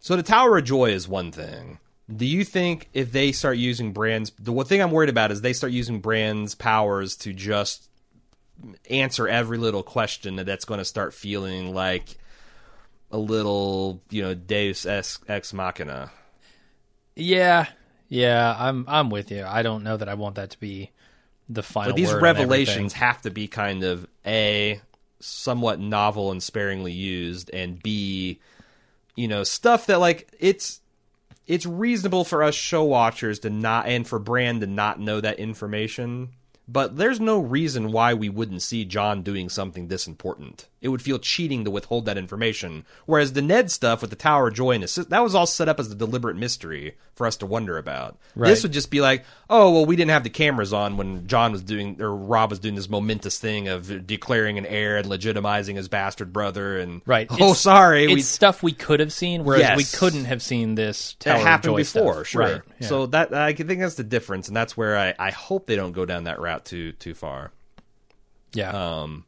[0.00, 1.78] So the Tower of Joy is one thing.
[2.14, 5.42] Do you think if they start using Bran's the one thing I'm worried about is
[5.42, 7.90] they start using Bran's powers to just
[8.88, 12.16] answer every little question that that's going to start feeling like
[13.10, 16.10] a little, you know, Deus ex, ex machina.
[17.18, 17.66] Yeah,
[18.08, 19.44] yeah, I'm I'm with you.
[19.44, 20.90] I don't know that I want that to be
[21.48, 21.90] the final.
[21.90, 24.80] But these revelations have to be kind of a
[25.20, 28.38] somewhat novel and sparingly used, and b,
[29.16, 30.80] you know, stuff that like it's
[31.46, 35.38] it's reasonable for us show watchers to not and for Bran to not know that
[35.38, 36.30] information.
[36.70, 40.67] But there's no reason why we wouldn't see Jon doing something this important.
[40.80, 42.84] It would feel cheating to withhold that information.
[43.04, 45.68] Whereas the Ned stuff with the Tower of Joy and assist, that was all set
[45.68, 48.16] up as a deliberate mystery for us to wonder about.
[48.36, 48.48] Right.
[48.48, 51.50] This would just be like, oh well, we didn't have the cameras on when Jon
[51.50, 55.74] was doing or Robb was doing this momentous thing of declaring an heir and legitimizing
[55.74, 56.78] his bastard brother.
[56.78, 57.26] And Right.
[57.30, 60.76] oh It's- sorry, It's we stuff we could have seen, whereas we couldn't have seen
[60.76, 61.14] this.
[61.14, 62.26] Tower that of happened Joy before, stuff.
[62.28, 62.40] sure.
[62.42, 62.86] Right, yeah.
[62.86, 65.90] So that I think that's the difference, and that's where I, I hope they don't
[65.92, 67.50] go down that route too too far.
[68.54, 69.24] yeah, Um,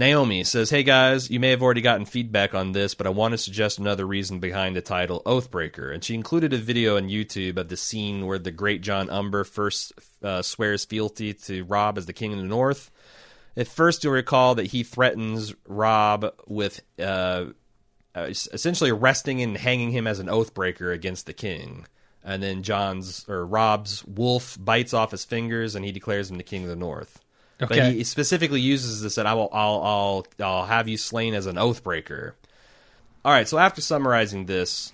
[0.00, 3.32] Naomi says, "Hey guys, you may have already gotten feedback on this, but I want
[3.32, 7.58] to suggest another reason behind the title Oathbreaker." And she included a video on YouTube
[7.58, 12.14] of the scene where the Greatjon Umber first uh, swears fealty to Robb as the
[12.14, 12.90] King of the North.
[13.58, 17.48] At first, you'll recall that he threatens Robb with uh,
[18.14, 18.22] uh,
[18.52, 21.86] essentially arresting and hanging him as an oathbreaker against the king.
[22.24, 26.42] And then Jon's or Robb's wolf bites off his fingers, and he declares him the
[26.42, 27.20] king of the north.
[27.68, 31.46] But he specifically uses this that I will, I'll, I'll, I'll have you slain as
[31.46, 32.32] an oathbreaker.
[33.24, 33.46] All right.
[33.46, 34.92] So after summarizing this,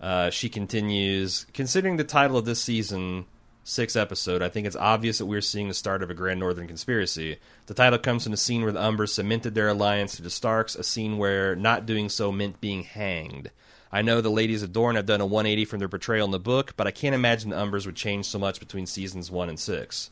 [0.00, 1.46] uh, she continues.
[1.54, 3.26] Considering the title of this season
[3.62, 6.66] six episode, I think it's obvious that we're seeing the start of a grand northern
[6.66, 7.38] conspiracy.
[7.66, 10.76] The title comes from a scene where the Umbers cemented their alliance to the Starks,
[10.76, 13.50] a scene where not doing so meant being hanged.
[13.90, 16.40] I know the ladies of Dorne have done a 180 from their portrayal in the
[16.40, 19.58] book, but I can't imagine the Umbers would change so much between seasons one and
[19.58, 20.10] six.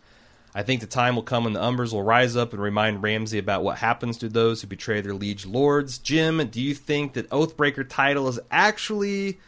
[0.55, 3.39] I think the time will come when the Umbers will rise up and remind Ramsay
[3.39, 5.97] about what happens to those who betray their liege lords.
[5.99, 9.39] Jim, do you think that Oathbreaker title is actually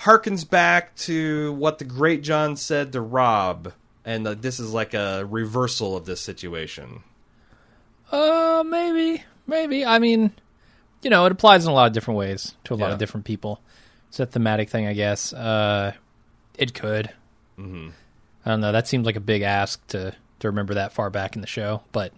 [0.00, 5.26] harkens back to what the Greatjon said to Robb, and that this is like a
[5.26, 7.02] reversal of this situation?
[8.10, 9.84] uh, maybe, maybe.
[9.84, 10.32] I mean,
[11.02, 12.92] you know, it applies in a lot of different ways to a lot Yeah.
[12.94, 13.60] of different people.
[14.08, 15.32] It's a thematic thing, I guess.
[15.32, 15.92] Uh,
[16.58, 17.10] it could.
[17.58, 17.90] Mm-hmm.
[18.44, 18.72] I don't know.
[18.72, 21.82] That seems like a big ask to to remember that far back in the show,
[21.92, 22.12] but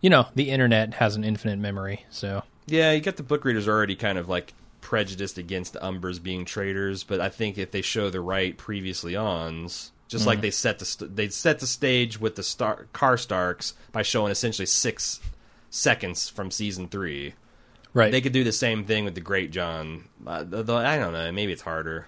[0.00, 3.68] you know, the internet has an infinite memory, so Yeah, you got the book readers
[3.68, 7.82] already kind of like prejudiced against the Umbers being traitors, but I think if they
[7.82, 12.20] show the right previously ons, just like they set the st- they set the stage
[12.20, 15.20] with the Star- Karstarks by showing essentially six
[15.70, 17.34] seconds from season three.
[17.94, 18.12] right.
[18.12, 20.02] They could do the same thing with the Greatjon.
[20.26, 22.06] Uh, though I don't know, maybe it's harder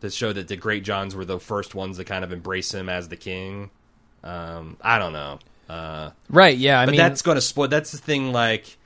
[0.00, 2.88] to show that the Great Johns were the first ones to kind of embrace him
[2.88, 3.70] as the king.
[4.24, 5.38] Um, I don't know.
[5.68, 6.56] Uh, right.
[6.56, 6.80] Yeah.
[6.80, 7.68] I but mean, that's going to spoil.
[7.68, 8.32] That's the thing.
[8.32, 8.76] Like,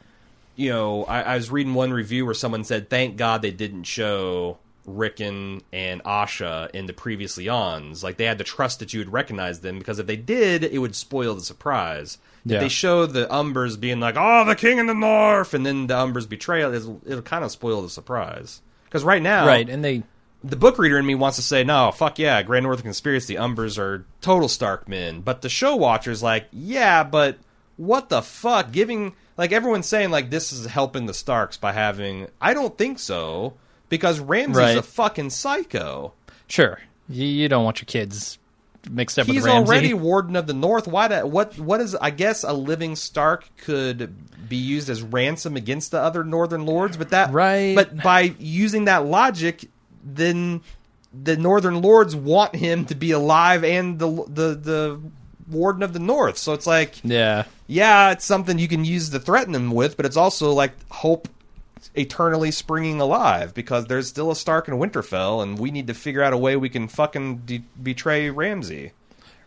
[0.56, 3.84] you know, I, I was reading one review where someone said, "Thank God they didn't
[3.84, 8.02] show Rickon and Asha in the previously ons.
[8.02, 10.78] Like, they had to trust that you would recognize them because if they did, it
[10.78, 12.18] would spoil the surprise.
[12.44, 12.56] Yeah.
[12.56, 15.86] If they show the Umbers being like, "Oh, the King in the North," and then
[15.86, 18.60] the Umbers betrayal, it'll, it'll kind of spoil the surprise.
[18.84, 20.02] Because right now, right, and they
[20.44, 23.40] the book reader in me wants to say, no, fuck yeah, Grand Northern Conspiracy, the
[23.40, 25.20] Umbers are total Stark men.
[25.20, 27.38] But the show watcher's like, yeah, but
[27.76, 28.70] what the fuck?
[28.72, 32.28] Giving, like, everyone's saying, like, this is helping the Starks by having.
[32.40, 33.54] I don't think so,
[33.88, 34.76] because Ramsay's Right.
[34.76, 36.12] a fucking psycho.
[36.46, 38.38] sure you, you don't want your kids
[38.90, 39.58] mixed up He's with Ramsay.
[39.72, 40.86] already Warden of the North.
[40.86, 41.08] Why?
[41.08, 41.58] That, what?
[41.58, 41.94] What is?
[41.96, 44.14] I guess a living Stark could
[44.48, 47.74] be used as ransom against the other Northern Lords, but that Right.
[47.74, 49.68] But by using that logic,
[50.02, 50.62] then
[51.12, 55.00] the Northern Lords want him to be alive and the the the
[55.50, 56.38] Warden of the North.
[56.38, 57.44] So it's like, yeah.
[57.66, 61.28] yeah, it's something you can use to threaten him with, but it's also like hope
[61.94, 66.22] eternally springing alive because there's still a Stark in Winterfell, and we need to figure
[66.22, 68.92] out a way we can fucking de- betray Ramsay.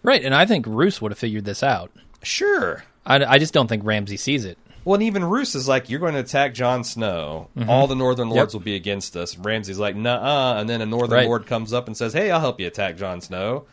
[0.04, 1.92] Right, and I think Roose would have figured this out.
[2.24, 2.84] Sure.
[3.06, 4.58] I, I just don't think Ramsay sees it.
[4.84, 7.50] Well, and even Roose is like, "You're going to attack Jon Snow.
[7.68, 8.48] All the Northern Lords Mm-hmm.
[8.48, 8.54] Yep.
[8.54, 11.28] will be against us." Ramsay's like, "Nuh-uh," and then a Northern Right.
[11.28, 13.66] Lord comes up and says, "Hey, I'll help you attack Jon Snow."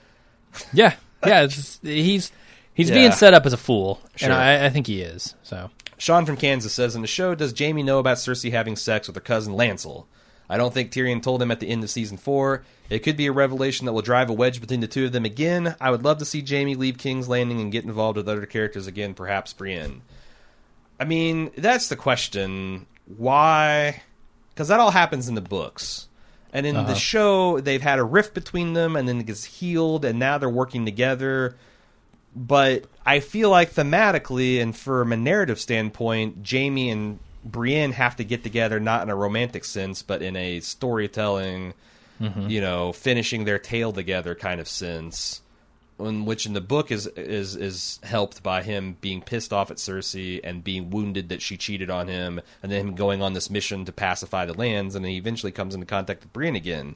[0.72, 0.94] Yeah,
[1.26, 1.42] yeah.
[1.44, 2.32] It's, he's
[2.74, 2.94] he's Yeah.
[2.96, 4.30] being set up as a fool, Sure.
[4.30, 5.34] and I, I think he is.
[5.42, 9.06] So Sean from Kansas says in the show, does Jaime know about Cersei having sex
[9.08, 10.06] with her cousin Lancel?
[10.50, 12.62] I don't think Tyrion told him at the end of season four.
[12.88, 15.26] It could be a revelation that will drive a wedge between the two of them
[15.26, 15.76] again.
[15.78, 18.86] I would love to see Jaime leave King's Landing and get involved with other characters
[18.86, 20.00] again, perhaps Brienne.
[20.98, 22.86] I mean, that's the question.
[23.16, 24.02] Why?
[24.50, 26.08] Because that all happens in the books.
[26.52, 26.94] And in the uh-huh.
[26.94, 30.48] show, they've had a rift between them, and then it gets healed, and now they're
[30.48, 31.56] working together
[32.34, 38.24] but I feel like thematically and from a narrative standpoint, Jaime and Brienne have to
[38.24, 41.74] get together not in a romantic sense, but in a storytelling,
[42.20, 42.48] mm-hmm.
[42.48, 45.40] you know, finishing their tale together kind of sense.
[46.00, 49.78] In which in the book is is is helped by him being pissed off at
[49.78, 53.50] Cersei and being wounded that she cheated on him, and then him going on this
[53.50, 56.94] mission to pacify the lands, and then he eventually comes into contact with Brienne again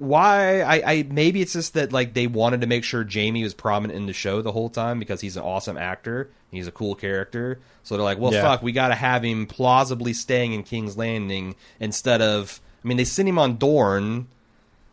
[0.00, 3.52] why I, I maybe it's just that like they wanted to make sure Jaime was
[3.52, 6.30] prominent in the show the whole time because he's an awesome actor.
[6.50, 7.60] He's a cool character.
[7.82, 8.42] So they're like, well, Yeah.
[8.42, 12.60] fuck, we got to have him plausibly staying in King's Landing instead of.
[12.82, 14.28] I mean, they sent him on Dorne,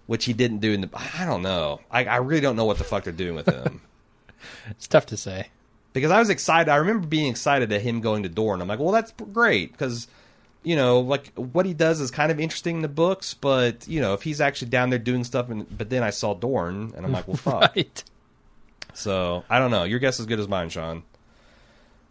[0.07, 0.89] which he didn't do in the.
[1.19, 1.81] I don't know.
[1.91, 3.81] I, I really don't know what the fuck they're doing with him.
[4.71, 5.49] it's tough to say.
[5.93, 6.71] because I was excited.
[6.71, 8.61] I remember being excited at him going to Dorne.
[8.61, 10.07] I'm like, well, that's great because
[10.63, 14.01] you know, like what he does is kind of interesting in the books, but you
[14.01, 17.05] know, if he's actually down there doing stuff, and but then I saw Dorne, and
[17.05, 17.71] I'm like, well, fuck.
[17.75, 18.03] Right.
[18.93, 19.83] So I don't know.
[19.83, 21.03] Your guess is as good as mine, Sean.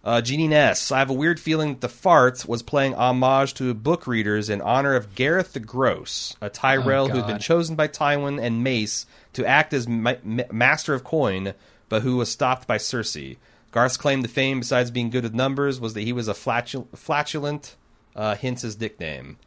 [0.06, 0.92] Uh, Jeannie Ness.
[0.92, 4.60] I have a weird feeling that the farts was playing homage to book readers in
[4.60, 9.06] honor of Gareth the Gross, a Tyrell Oh, who'd been chosen by Tywin and Mace
[9.32, 11.54] to act as ma- ma- master of coin,
[11.88, 13.36] but who was stopped by Cersei.
[13.72, 16.86] Garth's claim to fame, besides being good with numbers, was that he was a flatu-
[16.96, 17.74] flatulent,
[18.14, 19.38] uh, hence his nickname.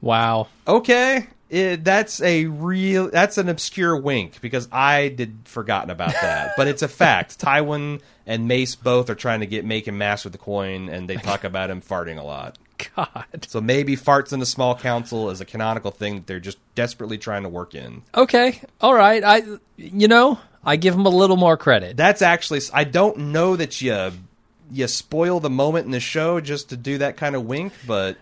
[0.00, 0.46] Wow.
[0.68, 6.54] Okay, it, that's a real that's an obscure wink because I did forgotten about that,
[6.56, 7.38] but it's a fact.
[7.38, 11.16] Tywin and Mace both are trying to get make him master the coin, and they
[11.16, 12.58] talk about him farting a lot.
[12.96, 13.46] God.
[13.46, 17.18] So maybe farts in the small council is a canonical thing that they're just desperately
[17.18, 18.02] trying to work in.
[18.14, 18.58] Okay.
[18.80, 19.22] All right.
[19.22, 19.42] I.
[19.76, 21.98] You know, I give him a little more credit.
[21.98, 24.12] That's actually I don't know that you
[24.70, 28.16] you spoil the moment in the show just to do that kind of wink, but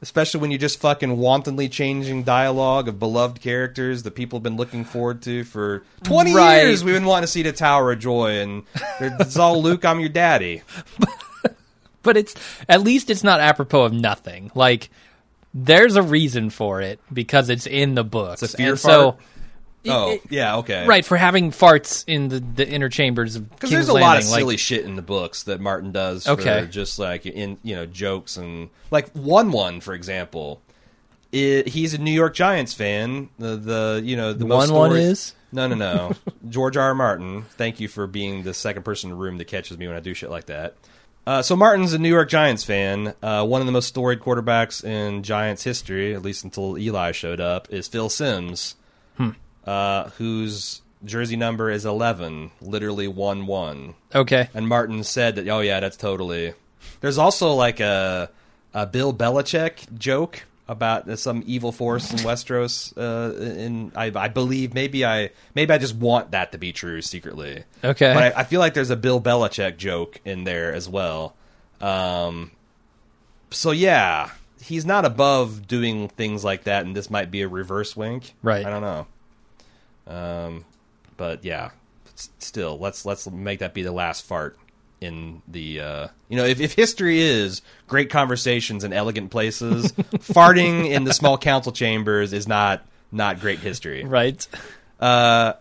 [0.00, 4.56] especially when you're just fucking wantonly changing dialogue of beloved characters that people have been
[4.56, 6.62] looking forward to for 20 Right.
[6.62, 6.84] years.
[6.84, 8.62] We've been wanting to see the Tower of Joy, and
[9.00, 10.62] it's all Luke, I'm your daddy.
[12.02, 12.34] but it's
[12.68, 14.50] at least it's not apropos of nothing.
[14.54, 14.90] Like
[15.54, 18.42] there's a reason for it because it's in the books.
[18.42, 19.16] It's a fear and so,
[19.86, 20.86] Oh, yeah, okay.
[20.86, 24.24] right for having farts in the, the inner chambers of Because there's a lot of
[24.24, 26.24] Landing, like- silly shit in the books that Martin does.
[26.24, 26.66] For Okay.
[26.70, 30.60] just like in you know jokes and like one one for example.
[31.30, 33.28] It, he's a New York Giants fan.
[33.38, 35.34] The the you know the One one is?
[35.52, 36.12] no no no
[36.48, 36.86] George R.
[36.88, 36.94] R.
[36.94, 37.42] Martin.
[37.50, 40.00] Thank you for being the second person in the room that catches me when I
[40.00, 40.74] do shit like that.
[41.26, 43.12] Uh, so Martin's a New York Giants fan.
[43.22, 47.38] Uh, one of the most storied quarterbacks in Giants history, at least until Eli showed
[47.40, 48.76] up, is Phil Simms,
[49.68, 53.94] uh, whose jersey number is eleven, literally one one.
[54.14, 54.48] okay.
[54.54, 56.54] And Martin said that, oh yeah, that's totally.
[57.00, 58.30] There's also like a,
[58.72, 62.96] a Bill Belichick joke about some evil force in Westeros.
[62.96, 67.02] Uh, in I, I believe maybe I maybe I just want that to be true
[67.02, 67.64] secretly.
[67.84, 68.14] Okay.
[68.14, 71.34] but I, I feel like there's a Bill Belichick joke in there as well.
[71.82, 72.52] Um,
[73.50, 74.30] so yeah,
[74.62, 78.34] he's not above doing things like that, and this might be a reverse wink.
[78.42, 78.64] Right.
[78.64, 79.06] I don't know.
[80.08, 80.64] Um,
[81.16, 81.70] but yeah,
[82.38, 84.58] still, let's let's make that be the last fart
[85.00, 90.90] in the uh, you know if, if history is great conversations in elegant places, farting
[90.90, 94.04] in the small council chambers is not not great history.
[94.04, 94.46] Right.
[94.98, 95.52] Uh,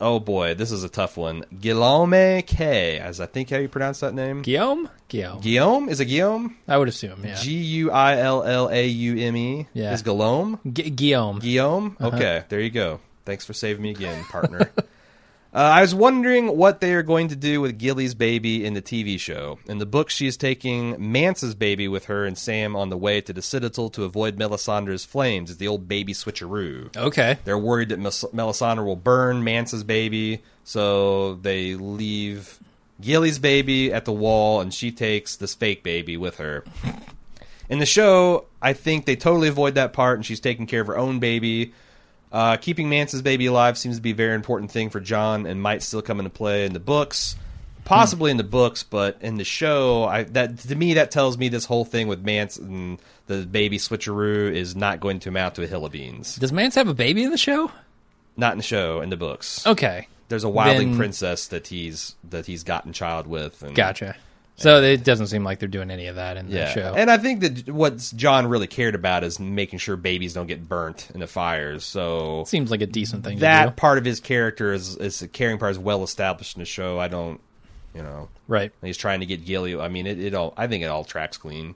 [0.00, 1.44] oh boy, this is a tough one.
[1.60, 4.42] Guillaume K, as I think how you pronounce that name.
[4.42, 4.88] Guillaume?
[5.08, 5.40] Guillaume.
[5.40, 6.56] Guillaume is it Guillaume?
[6.66, 7.34] I would assume, yeah.
[7.34, 9.66] G U I L L A U M E.
[9.74, 9.92] Yeah.
[9.92, 10.58] Is Guillaume?
[10.64, 11.38] Gu- Guillaume.
[11.40, 11.96] Guillaume?
[12.00, 13.00] Okay, there you go.
[13.24, 14.70] Thanks for saving me again, partner.
[14.78, 14.82] uh,
[15.52, 19.18] I was wondering what they are going to do with Gilly's baby in the TV
[19.18, 19.58] show.
[19.66, 23.20] In the book, she is taking Mance's baby with her and Sam on the way
[23.20, 25.50] to the Citadel to avoid Melisandre's flames.
[25.50, 26.96] It's the old baby switcheroo.
[26.96, 27.38] Okay.
[27.44, 32.58] They're worried that Melisandre will burn Mance's baby, so they leave
[33.00, 36.64] Gilly's baby at the wall, and she takes this fake baby with her.
[37.68, 40.88] In the show, I think they totally avoid that part, and she's taking care of
[40.88, 41.72] her own baby.
[42.32, 45.60] Uh, keeping Mance's baby alive seems to be a very important thing for Jon, and
[45.60, 47.36] might still come into play in the books.
[47.84, 51.48] possibly in the books, but in the show, I that to me that tells me
[51.48, 55.62] this whole thing with Mance and the baby switcheroo is not going to amount to
[55.64, 56.36] a hill of beans.
[56.36, 57.72] Does Mance have a baby in the show?
[58.36, 59.66] Not in the show, in the books.
[59.66, 63.60] Okay, There's a wildling Then- princess that he's that he's gotten child with.
[63.62, 64.14] And, gotcha.
[64.60, 66.94] So it doesn't seem like they're doing any of that in the Yeah, show.
[66.96, 70.68] and I think that what Jon really cared about is making sure babies don't get
[70.68, 71.82] burnt in the fires.
[71.84, 73.70] So Seems like a decent thing to that do.
[73.72, 76.98] part of his character is is a caring part is well established in the show.
[77.00, 77.40] I don't,
[77.94, 78.70] you know, Right.
[78.82, 79.74] he's trying to get Gilly.
[79.80, 80.52] I mean, it, it all.
[80.58, 81.74] I think it all tracks clean,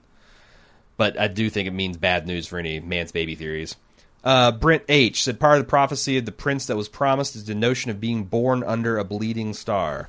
[0.99, 3.77] but I do think it means bad news for any man's baby theories.
[4.23, 7.45] Uh, Brent H said part of the prophecy of the prince that was promised is
[7.45, 10.09] the notion of being born under a bleeding star.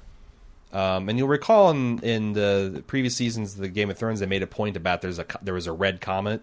[0.75, 4.25] Um, and you'll recall in, in the previous seasons of the Game of Thrones, they
[4.25, 6.41] made a point about there's a there was a red comet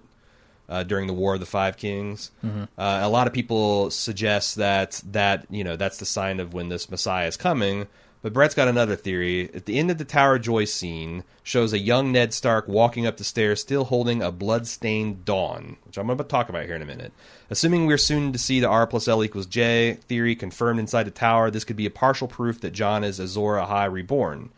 [0.70, 2.30] uh, during the War of the Five Kings.
[2.78, 6.70] Uh, a lot of people suggest that that you know that's the sign of when
[6.70, 7.88] this Messiah is coming.
[8.22, 9.50] But Brett's got another theory.
[9.52, 13.04] At the end of the Tower of Joy scene, shows a young Ned Stark walking
[13.04, 16.76] up the stairs, still holding a blood-stained Dawn, which I'm going to talk about here
[16.76, 17.12] in a minute.
[17.50, 21.10] Assuming we're soon to see the R plus L equals J theory confirmed inside the
[21.10, 24.50] tower, this could be a partial proof that Jon is Azor Ahai reborn.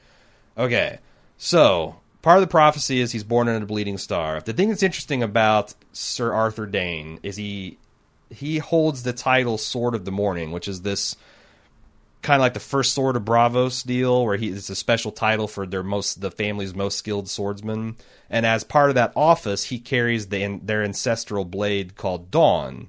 [0.58, 0.98] Okay,
[1.38, 4.40] so part of the prophecy is he's born under a bleeding star.
[4.40, 7.78] The thing that's interesting about Sir Arthur Dayne is he
[8.30, 11.16] he holds the title Sword of the Morning, which is this
[12.24, 15.46] kind of like the first Sword of Braavos deal, where he it's a special title
[15.46, 17.96] for their most the family's most skilled swordsman.
[18.28, 22.88] And as part of that office, he carries the, their ancestral blade called Dawn.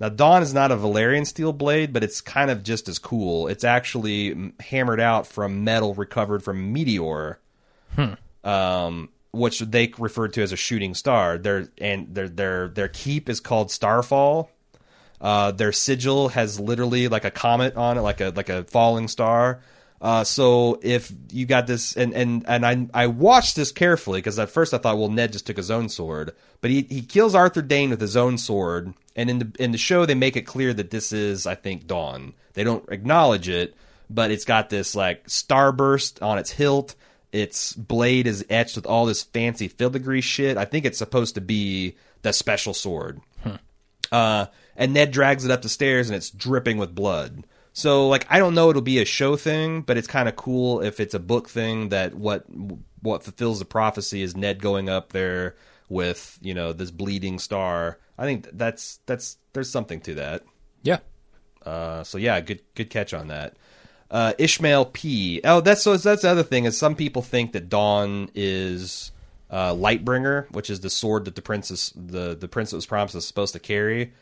[0.00, 3.48] Now, Dawn is not a Valyrian steel blade, but it's kind of just as cool.
[3.48, 7.38] It's actually mm, hammered out from metal recovered from meteor,
[8.44, 11.38] um, which they referred to as a shooting star.
[11.38, 14.50] Their and their their their keep is called Starfall.
[15.24, 19.08] Uh, their sigil has literally like a comet on it, like a like a falling
[19.08, 19.62] star.
[19.98, 24.38] Uh, so if you got this, and and and I I watched this carefully because
[24.38, 27.34] at first I thought, well, Ned just took his own sword, but he he kills
[27.34, 30.42] Arthur Dayne with his own sword, and in the in the show they make it
[30.42, 32.34] clear that this is I think Dawn.
[32.52, 33.74] They don't acknowledge it,
[34.10, 36.96] but it's got this like starburst on its hilt.
[37.32, 40.58] Its blade is etched with all this fancy filigree shit.
[40.58, 43.22] I think it's supposed to be the special sword.
[44.12, 44.46] Uh,
[44.76, 47.44] and Ned drags it up the stairs and it's dripping with blood.
[47.72, 50.80] So like I don't know it'll be a show thing, but it's kind of cool
[50.80, 52.44] if it's a book thing that what
[53.02, 55.56] what fulfills the prophecy is Ned going up there
[55.88, 57.98] with, you know, this bleeding star.
[58.16, 60.44] I think that's that's there's something to that.
[60.82, 60.98] Yeah.
[61.64, 63.56] Uh, so yeah, good good catch on that.
[64.10, 65.40] Uh, Ishmael P.
[65.44, 69.10] Oh, that's so that's the other thing is some people think that Dawn is
[69.50, 73.14] uh, Lightbringer, which is the sword that the princess the the prince that was promised
[73.14, 74.12] is supposed to carry.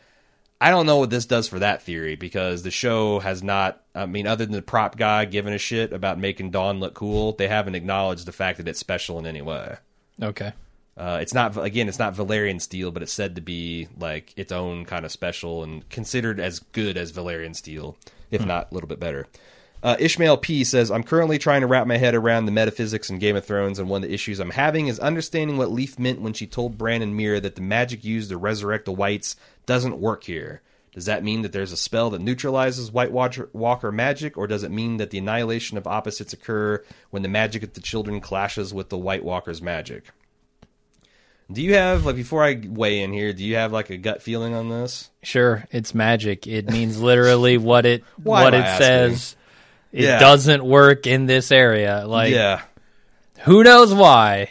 [0.61, 3.83] I don't know what this does for that theory because the show has not.
[3.93, 7.33] I mean, other than the prop guy giving a shit about making Dawn look cool,
[7.33, 9.77] they haven't acknowledged the fact that it's special in any way.
[10.21, 10.53] Okay.
[10.95, 14.51] Uh, it's not again, it's not Valyrian steel, but it's said to be like its
[14.51, 17.97] own kind of special and considered as good as Valyrian steel,
[18.29, 19.27] if not a little bit better.
[19.83, 23.19] Uh, Ishmael P says, "I'm currently trying to wrap my head around the metaphysics in
[23.19, 26.21] Game of Thrones, and one of the issues I'm having is understanding what Leaf meant
[26.21, 29.35] when she told Bran and Meera that the magic used to resurrect the Wights
[29.65, 30.61] doesn't work here.
[30.93, 34.71] Does that mean that there's a spell that neutralizes White Walker magic, or does it
[34.71, 38.87] mean that the annihilation of opposites occur when the magic of the children clashes with
[38.89, 40.11] the White Walker's magic?"
[41.51, 43.33] Do you have like before I weigh in here?
[43.33, 45.09] Do you have like a gut feeling on this?
[45.23, 46.47] Sure, it's magic.
[46.47, 48.85] It means literally what it what it asking?
[48.85, 49.35] says.
[49.93, 50.19] It Yeah.
[50.19, 52.03] doesn't work in this area.
[52.05, 52.61] Like yeah,
[53.41, 54.49] who knows why?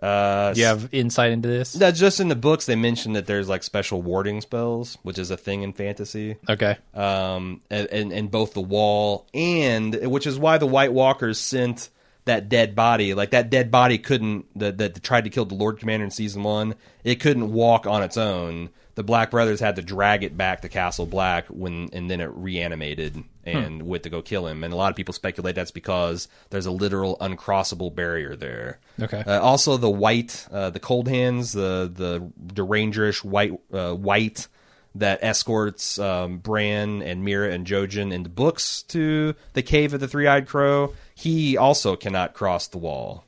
[0.00, 1.74] uh, Do you have insight into this?
[1.76, 5.30] No, just in the books they mention that there's like special warding spells, which is
[5.30, 6.36] a thing in fantasy.
[6.48, 6.76] Okay.
[6.94, 11.88] Um, and, and, and both the wall and which is why the White Walkers sent
[12.26, 13.14] that dead body.
[13.14, 16.42] Like that dead body couldn't that that tried to kill the Lord Commander in season
[16.42, 16.74] one.
[17.02, 18.68] It couldn't walk on its own.
[18.96, 22.30] The Black Brothers had to drag it back to Castle Black when, and then it
[22.32, 24.64] reanimated and went to go kill him.
[24.64, 28.78] And a lot of people speculate that's because there's a literal uncrossable barrier there.
[29.00, 29.22] Okay.
[29.26, 34.48] Uh, also, the white, uh, the Coldhands, the the derangerish white uh, white
[34.94, 40.00] that escorts um, Bran and Meera and Jojen in the books to the cave of
[40.00, 40.94] the three eyed crow.
[41.14, 43.24] He also cannot cross the wall.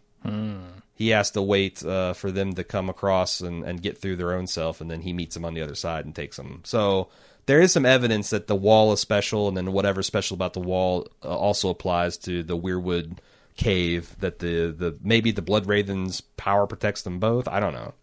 [0.98, 4.32] He has to wait uh, for them to come across and, and get through their
[4.32, 6.62] own self, and then he meets them on the other side and takes them.
[6.64, 7.08] So
[7.46, 10.60] there is some evidence that the wall is special, and then whatever's special about the
[10.60, 13.18] wall uh, also applies to the Weirwood
[13.56, 14.16] cave.
[14.18, 17.46] That the the maybe the Bloodraven's power protects them both.
[17.46, 17.94] I don't know.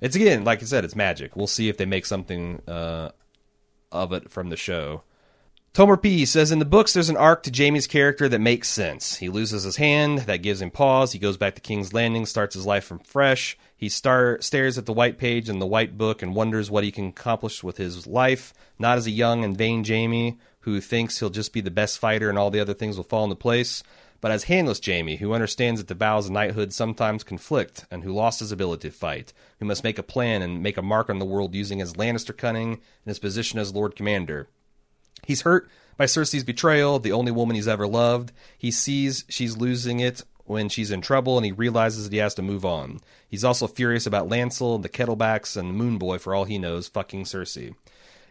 [0.00, 1.36] It's again, like I said, it's magic.
[1.36, 3.10] We'll see if they make something uh,
[3.92, 5.04] of it from the show.
[5.74, 9.16] Tomer P says in the books there's an arc to Jaime's character that makes sense.
[9.16, 11.10] He loses his hand, that gives him pause.
[11.10, 13.58] He goes back to King's Landing, starts his life from fresh.
[13.76, 16.92] He star- stares at the white page and the white book and wonders what he
[16.92, 21.28] can accomplish with his life, not as a young and vain Jaime who thinks he'll
[21.28, 23.82] just be the best fighter and all the other things will fall into place,
[24.20, 28.12] but as handless Jaime who understands that the vows of knighthood sometimes conflict and who
[28.12, 31.18] lost his ability to fight, who must make a plan and make a mark on
[31.18, 34.48] the world using his Lannister cunning and his position as Lord Commander.
[35.22, 38.32] He's hurt by Cersei's betrayal, the only woman he's ever loved.
[38.58, 42.34] He sees she's losing it when she's in trouble and he realizes that he has
[42.34, 43.00] to move on.
[43.28, 47.24] He's also furious about Lancel, the Kettleblacks, and Moon Boy for all he knows, fucking
[47.24, 47.74] Cersei.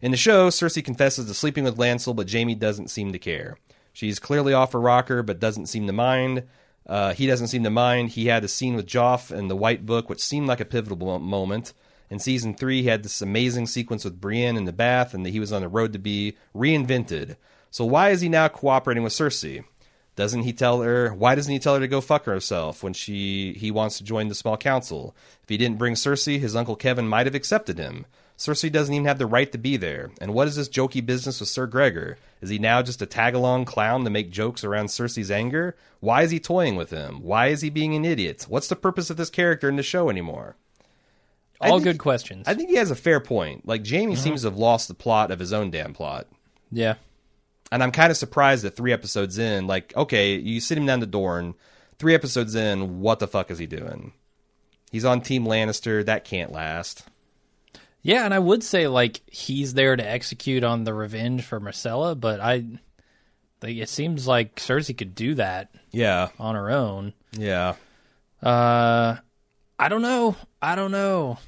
[0.02, 3.58] In the show, Cersei confesses to sleeping with Lancel, but Jaime doesn't seem to care.
[3.94, 6.44] She's clearly off her rocker, but doesn't seem to mind.
[6.86, 8.10] Uh, he doesn't seem to mind.
[8.10, 11.20] He had a scene with Joff and the White Book, which seemed like a pivotal
[11.20, 11.74] moment.
[12.10, 15.32] In season three, he had this amazing sequence with Brienne in the bath, and that
[15.32, 17.38] he was on the road to be reinvented.
[17.72, 19.64] So why is he now cooperating with Cersei?
[20.16, 21.12] Doesn't he tell her?
[21.14, 24.28] Why doesn't he tell her to go fuck herself when she he wants to join
[24.28, 25.16] the small council?
[25.42, 28.06] If he didn't bring Cersei, his uncle Kevan might have accepted him.
[28.38, 30.12] Cersei doesn't even have the right to be there.
[30.20, 32.18] And what is this jokey business with Sir Gregor?
[32.42, 35.76] Is he now just a tag along clown to make jokes around Cersei's anger?
[36.00, 37.22] Why is he toying with him?
[37.22, 38.46] Why is he being an idiot?
[38.50, 40.58] What's the purpose of this character in the show anymore?
[41.70, 42.48] All think- good questions.
[42.48, 43.68] I think he has a fair point.
[43.68, 46.28] Like Jaime seems to have lost the plot of his own damn plot.
[46.72, 46.96] yeah.
[47.72, 51.00] And I'm kind of surprised that three episodes in, like, okay, you sit him down
[51.00, 51.56] to Dorne.
[51.98, 54.14] Three episodes in, what the fuck is he doing?
[54.92, 56.06] He's on Team Lannister.
[56.06, 57.04] That can't last.
[58.04, 62.20] Yeah, and I would say like he's there to execute on the revenge for Myrcella,
[62.20, 62.64] but I
[63.64, 67.14] like, it seems like Cersei could do that Yeah, on her own.
[67.32, 67.74] yeah.
[68.44, 69.16] Uh
[69.80, 70.36] I don't know.
[70.62, 71.40] I don't know.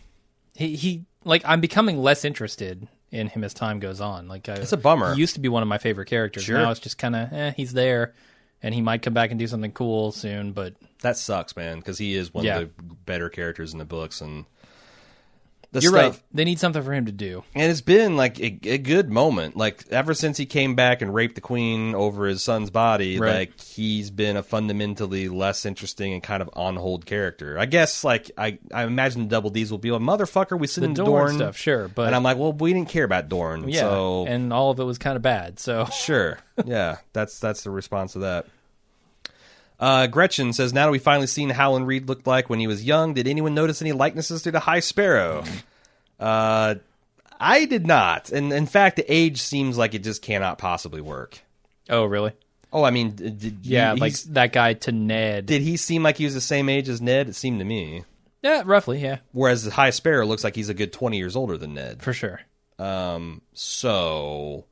[0.55, 4.27] He he like I'm becoming less interested in him as time goes on.
[4.27, 5.13] Like I, It's a bummer.
[5.13, 6.43] He used to be one of my favorite characters.
[6.43, 6.57] Sure.
[6.57, 8.13] Now it's just kind of eh, he's there,
[8.63, 10.51] and he might come back and do something cool soon.
[10.53, 12.59] But That sucks, man, because he is one Yeah.
[12.59, 14.45] of the better characters in the books, and
[15.75, 16.21] the you're stuff- right.
[16.33, 17.43] They need something for him to do.
[17.53, 19.55] And it's been like a, a good moment.
[19.55, 23.35] Like ever since he came back and raped the queen over his son's body, Right.
[23.49, 27.57] like he's been a fundamentally less interesting and kind of on hold character.
[27.59, 30.57] I guess like I, I imagine the Double D's will be like motherfucker.
[30.59, 32.89] We sit The in Dorne Dorne stuff, sure, but and I'm like, well, we didn't
[32.89, 35.59] care about Dorne, yeah, so and all of it was kind of bad.
[35.59, 36.39] So Sure.
[36.65, 38.45] Yeah, that's that's the response to that.
[39.79, 42.67] Uh, Gretchen says, "Now that we've finally seen how Howland Reed looked like when he
[42.67, 45.43] was young, did anyone notice any likenesses to the High Sparrow?"
[46.19, 46.75] Uh,
[47.39, 51.39] I did not, and in fact, the age seems like it just cannot possibly work.
[51.89, 52.31] oh really?
[52.71, 55.45] Oh, I mean, did Yeah, he, like that guy to Ned.
[55.45, 57.29] did he seem like he was the same age as Ned?
[57.29, 58.03] It seemed to me.
[58.41, 58.99] yeah, roughly.
[59.01, 62.01] Yeah, Whereas the High Sparrow looks like he's a good twenty years older than Ned.
[62.01, 62.41] for sure.
[62.79, 64.65] Um, so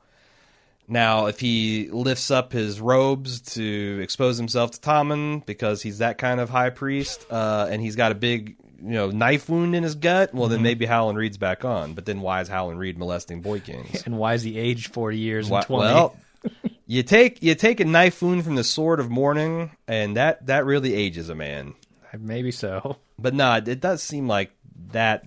[0.88, 6.18] now if he lifts up his robes to expose himself to Tommen because he's that
[6.18, 9.84] kind of high priest, uh, and he's got a big you know knife wound in
[9.84, 11.94] his gut, well then maybe Howland Reed's back on.
[11.94, 14.04] But then why is Howland Reed molesting boy kings?
[14.06, 15.94] And why is he aged forty years Why- and twenty?
[15.94, 16.18] well,
[16.88, 20.66] you take you take a knife wound from the sword of mourning, and that that
[20.66, 21.74] really ages a man.
[22.18, 22.98] Maybe so.
[23.18, 24.52] But nah, it does seem like
[24.92, 25.24] that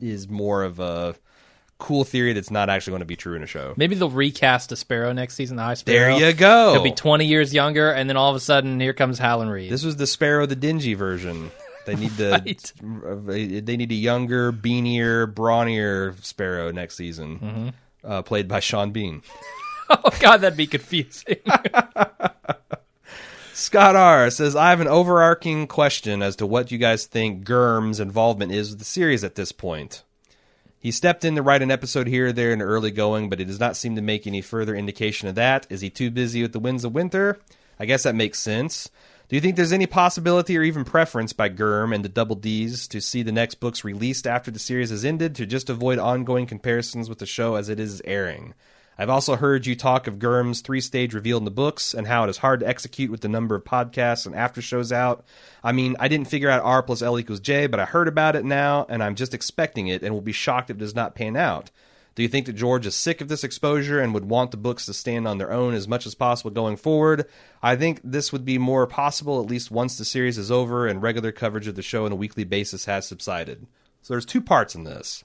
[0.00, 1.14] is more of a
[1.80, 3.74] cool theory that's not actually going to be true in a show.
[3.76, 5.56] Maybe they'll recast a Sparrow next season.
[5.56, 6.16] The High Sparrow.
[6.18, 6.72] There you go.
[6.74, 9.70] He'll be twenty years younger, and then all of a sudden, here comes Howland Reed.
[9.72, 11.50] This was the Sparrow the Dingy version.
[11.86, 12.40] They need the
[12.82, 13.64] Right.
[13.66, 18.12] they need a younger, beanier, brawnier Sparrow next season, Mm-hmm.
[18.12, 19.22] uh, played by Sean Bean.
[19.90, 21.36] oh God, that'd be confusing.
[23.54, 28.00] Scott R says, "I have an overarching question as to what you guys think Germ's
[28.00, 30.02] involvement is with the series at this point."
[30.80, 33.38] He stepped in to write an episode here or there in the early going, but
[33.38, 35.66] it does not seem to make any further indication of that.
[35.68, 37.38] Is he too busy with the winds of winter?
[37.78, 38.88] I guess that makes sense.
[39.28, 42.88] Do you think there's any possibility or even preference by Germ and the Double D's
[42.88, 46.46] to see the next books released after the series has ended to just avoid ongoing
[46.46, 48.54] comparisons with the show as it is airing?
[49.00, 52.24] I've also heard you talk of Germ's three stage reveal in the books and how
[52.24, 55.24] it is hard to execute with the number of podcasts and after shows out.
[55.64, 58.36] I mean, I didn't figure out R plus L equals J, but I heard about
[58.36, 61.14] it now and I'm just expecting it and will be shocked if it does not
[61.14, 61.70] pan out.
[62.14, 64.84] Do you think that George is sick of this exposure and would want the books
[64.84, 67.24] to stand on their own as much as possible going forward?
[67.62, 71.00] I think this would be more possible at least once the series is over and
[71.00, 73.66] regular coverage of the show on a weekly basis has subsided.
[74.02, 75.24] So there's two parts in this.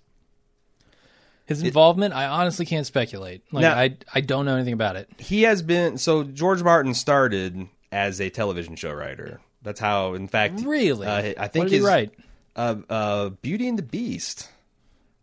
[1.46, 3.44] His involvement, I honestly can't speculate.
[3.52, 5.10] Like Now- I, I don't know anything about it.
[5.20, 9.40] he has been so George Martin started as a television show writer.
[9.62, 11.08] That's how, in fact, Really?
[11.08, 12.10] uh, I think What did he his?
[12.56, 14.50] Uh, uh, Beauty and the Beast.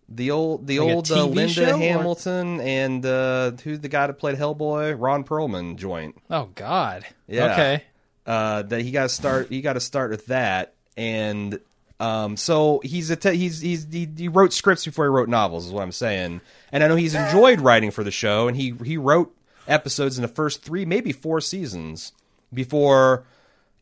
[0.08, 4.06] The old, the Like old uh, Linda show, or- Hamilton and uh, who's the guy
[4.08, 4.94] that played Hellboy?
[4.98, 6.16] Ron Perlman joint.
[6.28, 7.04] Oh God.
[7.26, 7.52] Yeah.
[7.52, 7.84] Okay.
[8.26, 9.48] Uh, that he got to start.
[9.48, 11.58] He got to start with that, and
[12.02, 15.66] um, so he's a te- he's he's he, he wrote scripts before he wrote novels.
[15.66, 16.40] Is what I'm saying.
[16.72, 19.34] And I know he's enjoyed writing for the show, and he he wrote
[19.68, 22.12] episodes in the first three, maybe four seasons
[22.52, 23.24] before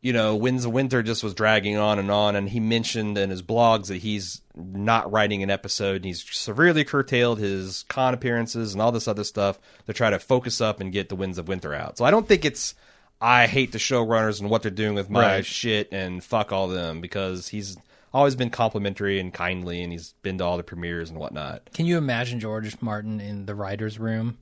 [0.03, 3.29] you know, Winds of Winter just was dragging on and on, and he mentioned in
[3.29, 8.73] his blogs that he's not writing an episode, and he's severely curtailed his con appearances
[8.73, 11.49] and all this other stuff to try to focus up and get the Winds of
[11.49, 11.99] Winter out.
[11.99, 12.75] So I don't think it's
[13.21, 15.45] I hate the showrunners and what they're doing with my Right.
[15.47, 17.77] shit and fuck all them because he's
[18.12, 21.73] always been complimentary and kindly, and he's been to all the premieres and whatnot.
[21.73, 24.39] Can you imagine George Martin in the writers' room?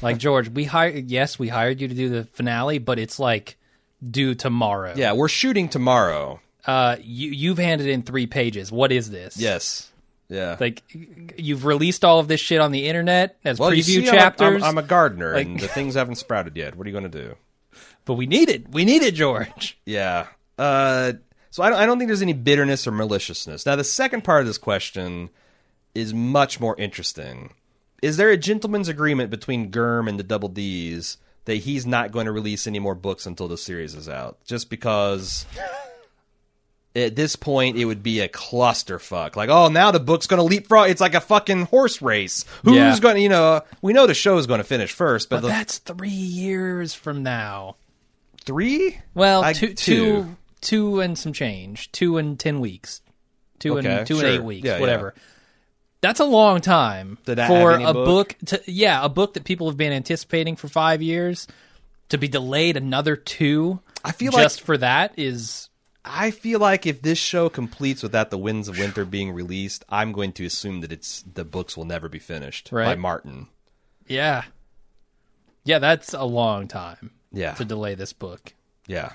[0.00, 1.10] Like George, we hired.
[1.10, 3.56] Yes, we hired you to do the finale, but it's like
[4.02, 4.94] due tomorrow.
[4.96, 6.40] Yeah, we're shooting tomorrow.
[6.66, 8.72] Uh, you you've handed in three pages.
[8.72, 9.36] What is this?
[9.36, 9.90] Yes.
[10.28, 10.56] Yeah.
[10.58, 10.82] Like
[11.36, 14.62] you've released all of this shit on the internet as well, preview see, I'm chapters,
[14.62, 16.74] I'm, I'm a gardener, Like- and the things haven't sprouted yet.
[16.74, 17.34] What are you going to do?
[18.06, 18.70] but we need it.
[18.70, 19.78] We need it, George.
[19.84, 20.26] Yeah.
[20.58, 21.12] Uh,
[21.52, 23.64] so I don't, I don't think there's any bitterness or maliciousness.
[23.64, 25.30] Now, the second part of this question
[25.94, 27.54] is much more interesting.
[28.02, 32.26] Is there a gentleman's agreement between Germ and the Double D's that he's not going
[32.26, 34.38] to release any more books until the series is out?
[34.44, 35.46] Just because
[36.94, 39.34] at this point it would be a clusterfuck.
[39.36, 40.90] Like, oh, now the book's going to leapfrog.
[40.90, 42.44] It's like a fucking horse race.
[42.64, 42.98] Who's Yeah.
[42.98, 45.42] going to, you know, we know the show is going to finish first, but, But
[45.42, 47.76] the that's three years from now.
[48.44, 48.98] three?
[49.14, 49.74] Well, I- two, two.
[49.96, 51.92] two, two and some change.
[51.92, 53.02] Two and ten weeks.
[53.58, 54.24] Two Okay, and two sure.
[54.24, 54.64] and eight weeks.
[54.66, 54.80] Yeah, yeah.
[54.80, 55.14] whatever.
[56.00, 57.94] That's a long time for a book?
[57.94, 58.36] book.
[58.46, 61.46] to yeah, a book that people have been anticipating for five years
[62.08, 63.80] to be delayed another two.
[64.04, 65.68] I feel like- just for that is
[66.04, 70.10] I feel like if this show completes without the Winds of Winter being released, I'm
[70.10, 73.46] going to assume that it's the books will never be finished by Martin.
[74.08, 74.42] yeah,
[75.64, 75.78] yeah.
[75.78, 78.54] That's a long time Yeah, to delay this book.
[78.88, 79.12] yeah,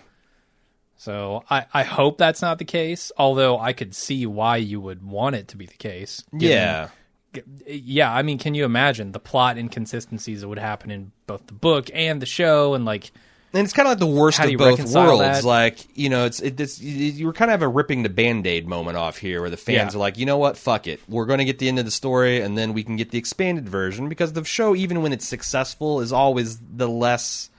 [0.98, 3.12] So I, I hope that's not the case.
[3.18, 6.24] Although I could see why you would want it to be the case.
[6.36, 6.90] given- yeah.
[7.68, 8.12] yeah.
[8.12, 11.90] I mean, can you imagine the plot inconsistencies that would happen in both the book
[11.94, 13.12] and the show, and like
[13.54, 15.22] And it's kind of like the worst How do of you both reconcile worlds.
[15.22, 15.44] that?
[15.44, 18.10] Like you know, it's it, it's you, you were kind of have a ripping the
[18.10, 19.98] band aid moment off here, where the fans Yeah.
[19.98, 21.92] are like, you know what, fuck it, we're going to get the end of the
[21.92, 25.28] story, and then we can get the expanded version because the show, even when it's
[25.28, 27.50] successful, is always the less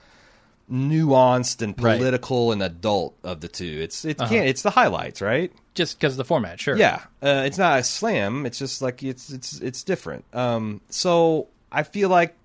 [0.71, 1.97] nuanced and Right.
[1.97, 3.79] political and adult of the two.
[3.81, 5.51] It's it can't it's the highlights, right?
[5.75, 6.75] just because of the format, sure.
[6.75, 8.45] Yeah, uh, it's not a slam.
[8.45, 10.25] It's just like it's it's it's different.
[10.33, 12.35] Um, so I feel like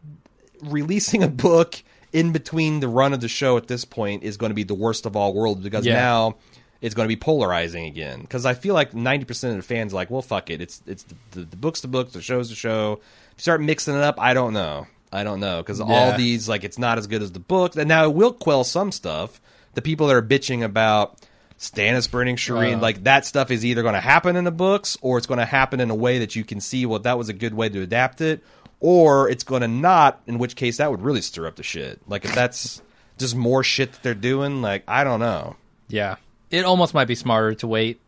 [0.62, 1.82] releasing a book
[2.12, 4.74] in between the run of the show at this point is going to be the
[4.74, 5.94] worst of all worlds because Yeah.
[5.96, 6.36] now
[6.80, 8.20] it's going to be polarizing again.
[8.20, 10.60] Because I feel like ninety percent of the fans are like, well, fuck it.
[10.60, 13.00] It's it's the, the, the book's the book, the show's the show.
[13.36, 14.20] Start mixing it up.
[14.20, 14.86] I don't know.
[15.14, 17.76] I don't know because all these like it's not as good as the book.
[17.76, 19.40] And now it will quell some stuff.
[19.74, 21.18] The people that are bitching about
[21.58, 22.80] Stannis burning Shireen, Uh.
[22.80, 25.44] like that stuff is either going to happen in the books or it's going to
[25.46, 27.80] happen in a way that you can see, well, that was a good way to
[27.80, 28.42] adapt it,
[28.80, 32.00] or it's going to not, in which case that would really stir up the shit.
[32.08, 32.82] Like if that's
[33.18, 35.56] just more shit that they're doing, like I don't know.
[35.88, 36.16] yeah.
[36.50, 38.00] It almost might be smarter to wait,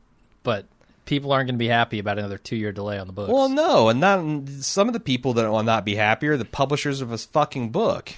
[0.45, 0.67] but
[1.07, 3.33] people aren't going to be happy about another two year delay on the books.
[3.33, 6.45] Well, no, and not some of the people that will not be happy are the
[6.45, 8.13] publishers of his fucking book.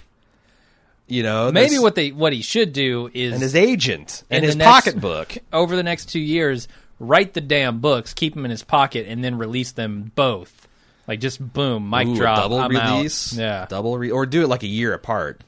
[1.06, 4.56] You know, Maybe what they what he should do is and his agent and his
[4.56, 5.39] next- pocketbook.
[5.52, 9.23] over the next two years, write the damn books, keep them in his pocket, and
[9.24, 10.69] then release them both.
[11.06, 12.97] Like just boom, mic Ooh, drop, double I'm out.
[12.98, 15.40] release, Yeah, double re- or do it like a year apart.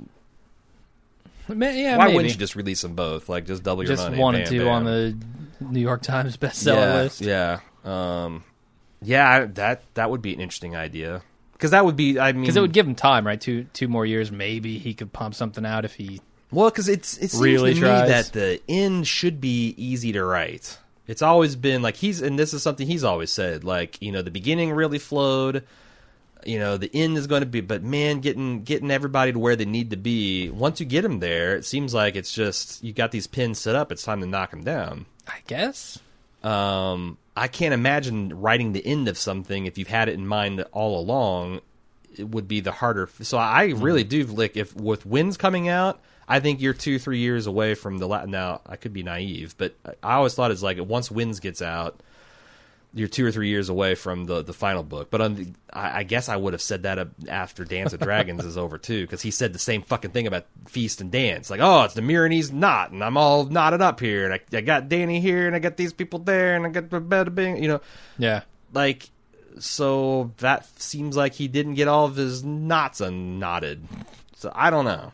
[1.48, 1.96] Ma- yeah.
[1.98, 2.16] Why maybe.
[2.16, 3.28] wouldn't you just release them both?
[3.28, 4.18] Like just double your just money.
[4.18, 4.68] one bam, and two bam.
[4.68, 5.16] on the
[5.60, 7.20] New York Times bestseller yeah, list?
[7.20, 8.44] Yeah, um,
[9.02, 11.22] yeah, that that would be an interesting idea
[11.52, 12.18] because that would be.
[12.18, 13.40] I mean, Because it would give him time, right?
[13.40, 16.20] Two two more years, maybe he could pump something out if he.
[16.50, 18.02] well, because it's it seems Really to tries.
[18.02, 20.78] me that the end should be easy to write.
[21.06, 23.64] It's always been like he's, and this is something he's always said.
[23.64, 25.64] Like you know, the beginning really flowed.
[26.46, 29.56] You know, the end is going to be, but man, getting getting everybody to where
[29.56, 30.48] they need to be.
[30.48, 33.74] Once you get them there, it seems like it's just you got these pins set
[33.74, 33.92] up.
[33.92, 35.04] It's time to knock them down.
[35.30, 35.98] I guess.
[36.42, 40.62] um, I can't imagine writing the end of something if you've had it in mind
[40.72, 41.60] all along.
[42.16, 43.08] It would be the harder.
[43.22, 47.18] So I really do like if with Winds coming out, I think you're two three
[47.18, 48.30] years away from the Latin.
[48.32, 48.60] now.
[48.66, 52.00] I could be naive, but I always thought it's like once Winds gets out,
[52.92, 55.10] you're two or three years away from the the final book.
[55.10, 58.44] But on the, I, I guess I would have said that after Dance of Dragons
[58.44, 61.50] is over too, because he said the same fucking thing about Feast and Dance.
[61.50, 64.34] Like, oh, it's the mirror and he's not, and I'm all knotted up here, and
[64.34, 67.00] I, I got Dany here, and I got these people there, and I got the
[67.00, 67.80] bed being, you know,
[68.18, 68.42] Yeah.
[68.72, 69.10] like
[69.58, 73.84] so that seems like he didn't get all of his knots unknotted.
[74.36, 75.12] So I don't know.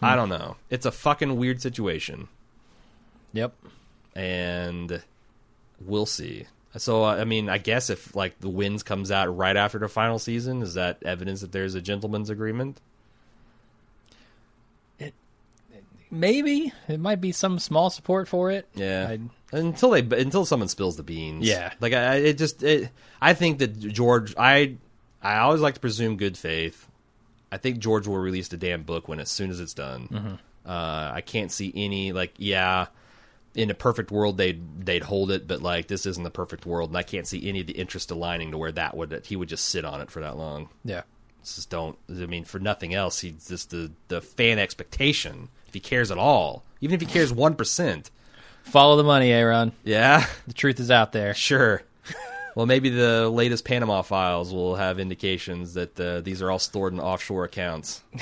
[0.00, 0.16] I hmm.
[0.16, 0.56] don't know.
[0.70, 2.28] It's a fucking weird situation,
[3.32, 3.54] Yep.
[4.14, 5.02] and
[5.80, 6.46] we'll see.
[6.76, 10.18] So I mean, I guess if like the wins comes out right after the final
[10.18, 12.80] season, is that evidence that there's a gentleman's agreement?
[14.98, 15.14] It,
[16.10, 18.66] maybe it might be some small support for it.
[18.74, 19.08] Yeah.
[19.10, 21.46] I'd- until they until someone spills the beans.
[21.46, 21.72] Yeah.
[21.80, 22.90] Like I it just it,
[23.20, 24.76] I think that George I
[25.22, 26.88] I always like to presume good faith.
[27.52, 30.08] I think George will release the damn book when as soon as it's done.
[30.10, 30.34] Mm-hmm.
[30.68, 32.86] Uh, I can't see any like yeah.
[33.54, 36.90] In a perfect world, they'd they'd hold it, but like this isn't the perfect world,
[36.90, 39.36] and I can't see any of the interest aligning to where that would that he
[39.36, 40.68] would just sit on it for that long.
[40.84, 41.02] Yeah.
[41.44, 41.96] Just don't.
[42.08, 45.48] I mean, for nothing else, he's just the the fan expectation.
[45.68, 48.10] If he cares at all, even if he cares one percent,
[48.64, 49.72] Follow the money, Aaron.
[49.84, 51.34] yeah, The truth is out there.
[51.34, 51.82] Sure.
[52.56, 56.92] well, maybe the latest Panama files will have indications that uh, these are all stored
[56.94, 58.02] in offshore accounts.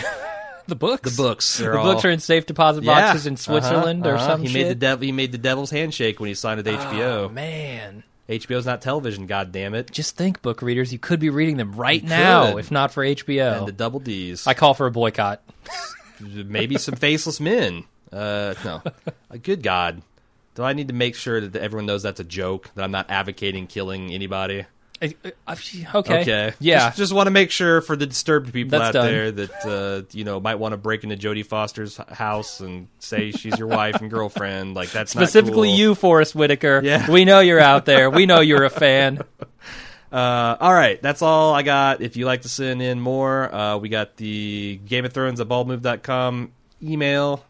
[0.67, 1.11] The books.
[1.11, 2.95] The books, The they're books all- are in safe deposit Yeah.
[3.01, 4.27] boxes in Switzerland Uh-huh, or uh-huh.
[4.27, 4.63] some he shit.
[4.67, 7.25] Made the dev- he made the devil's handshake when he signed with HBO.
[7.25, 8.05] Oh, man.
[8.29, 9.91] HBO's not television, God damn it.
[9.91, 12.61] Just think, book readers, you could be reading them right now could.
[12.61, 13.59] if not for HBO.
[13.59, 14.47] And the double D's.
[14.47, 15.43] I call for a boycott.
[16.21, 17.85] maybe some faceless men.
[18.13, 18.83] Uh, no.
[19.43, 20.03] Good God.
[20.55, 22.71] Do I need to make sure that everyone knows that's a joke?
[22.75, 24.67] That I'm not advocating killing anybody?
[25.03, 25.15] I-
[25.49, 25.57] I-
[25.97, 26.21] okay.
[26.23, 26.53] Okay.
[26.61, 26.87] Yeah.
[26.89, 29.07] Just, just want to make sure for the disturbed people That's out done.
[29.13, 33.33] there that uh, you know might want to break into Jodie Foster's house and say
[33.33, 34.75] she's your wife and girlfriend.
[34.75, 35.77] Like that's not Specifically, cool.
[35.77, 36.81] you, Forest Whitaker.
[36.85, 37.11] Yeah.
[37.11, 38.09] We know you're out there.
[38.11, 39.23] We know you're a fan.
[40.13, 42.03] Uh, all right, that's all I got.
[42.03, 45.49] If you like to send in more, uh, we got the Game of Thrones at
[45.49, 46.53] baldmove.com
[46.83, 47.47] email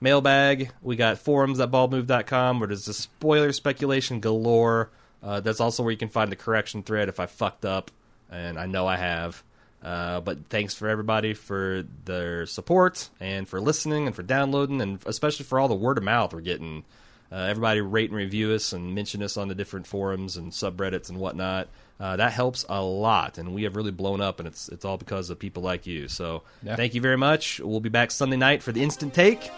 [0.00, 0.70] mailbag.
[0.80, 4.90] We got forums at baldmove.com where there's a spoiler speculation galore.
[5.22, 7.90] Uh, that's also where you can find the correction thread if I fucked up,
[8.30, 9.42] and I know I have.
[9.82, 15.00] Uh, but thanks for everybody for their support and for listening and for downloading and
[15.06, 16.84] especially for all the word of mouth we're getting.
[17.32, 21.08] Uh, everybody rate and review us and mention us on the different forums and subreddits
[21.08, 21.66] and whatnot.
[21.98, 24.98] Uh, that helps a lot, and we have really blown up, and it's it's all
[24.98, 26.06] because of people like you.
[26.08, 26.76] So Yeah.
[26.76, 27.58] thank you very much.
[27.58, 29.50] We'll be back Sunday night for the instant take,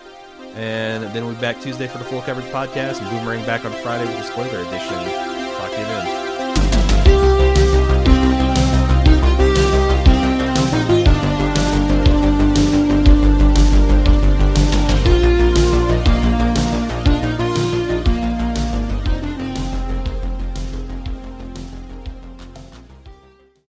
[0.55, 3.73] and then we'll be back Tuesday for the full coverage podcast, and boomerang back on
[3.83, 5.34] Friday with the spoiler edition.
[5.75, 6.24] Talk to you then.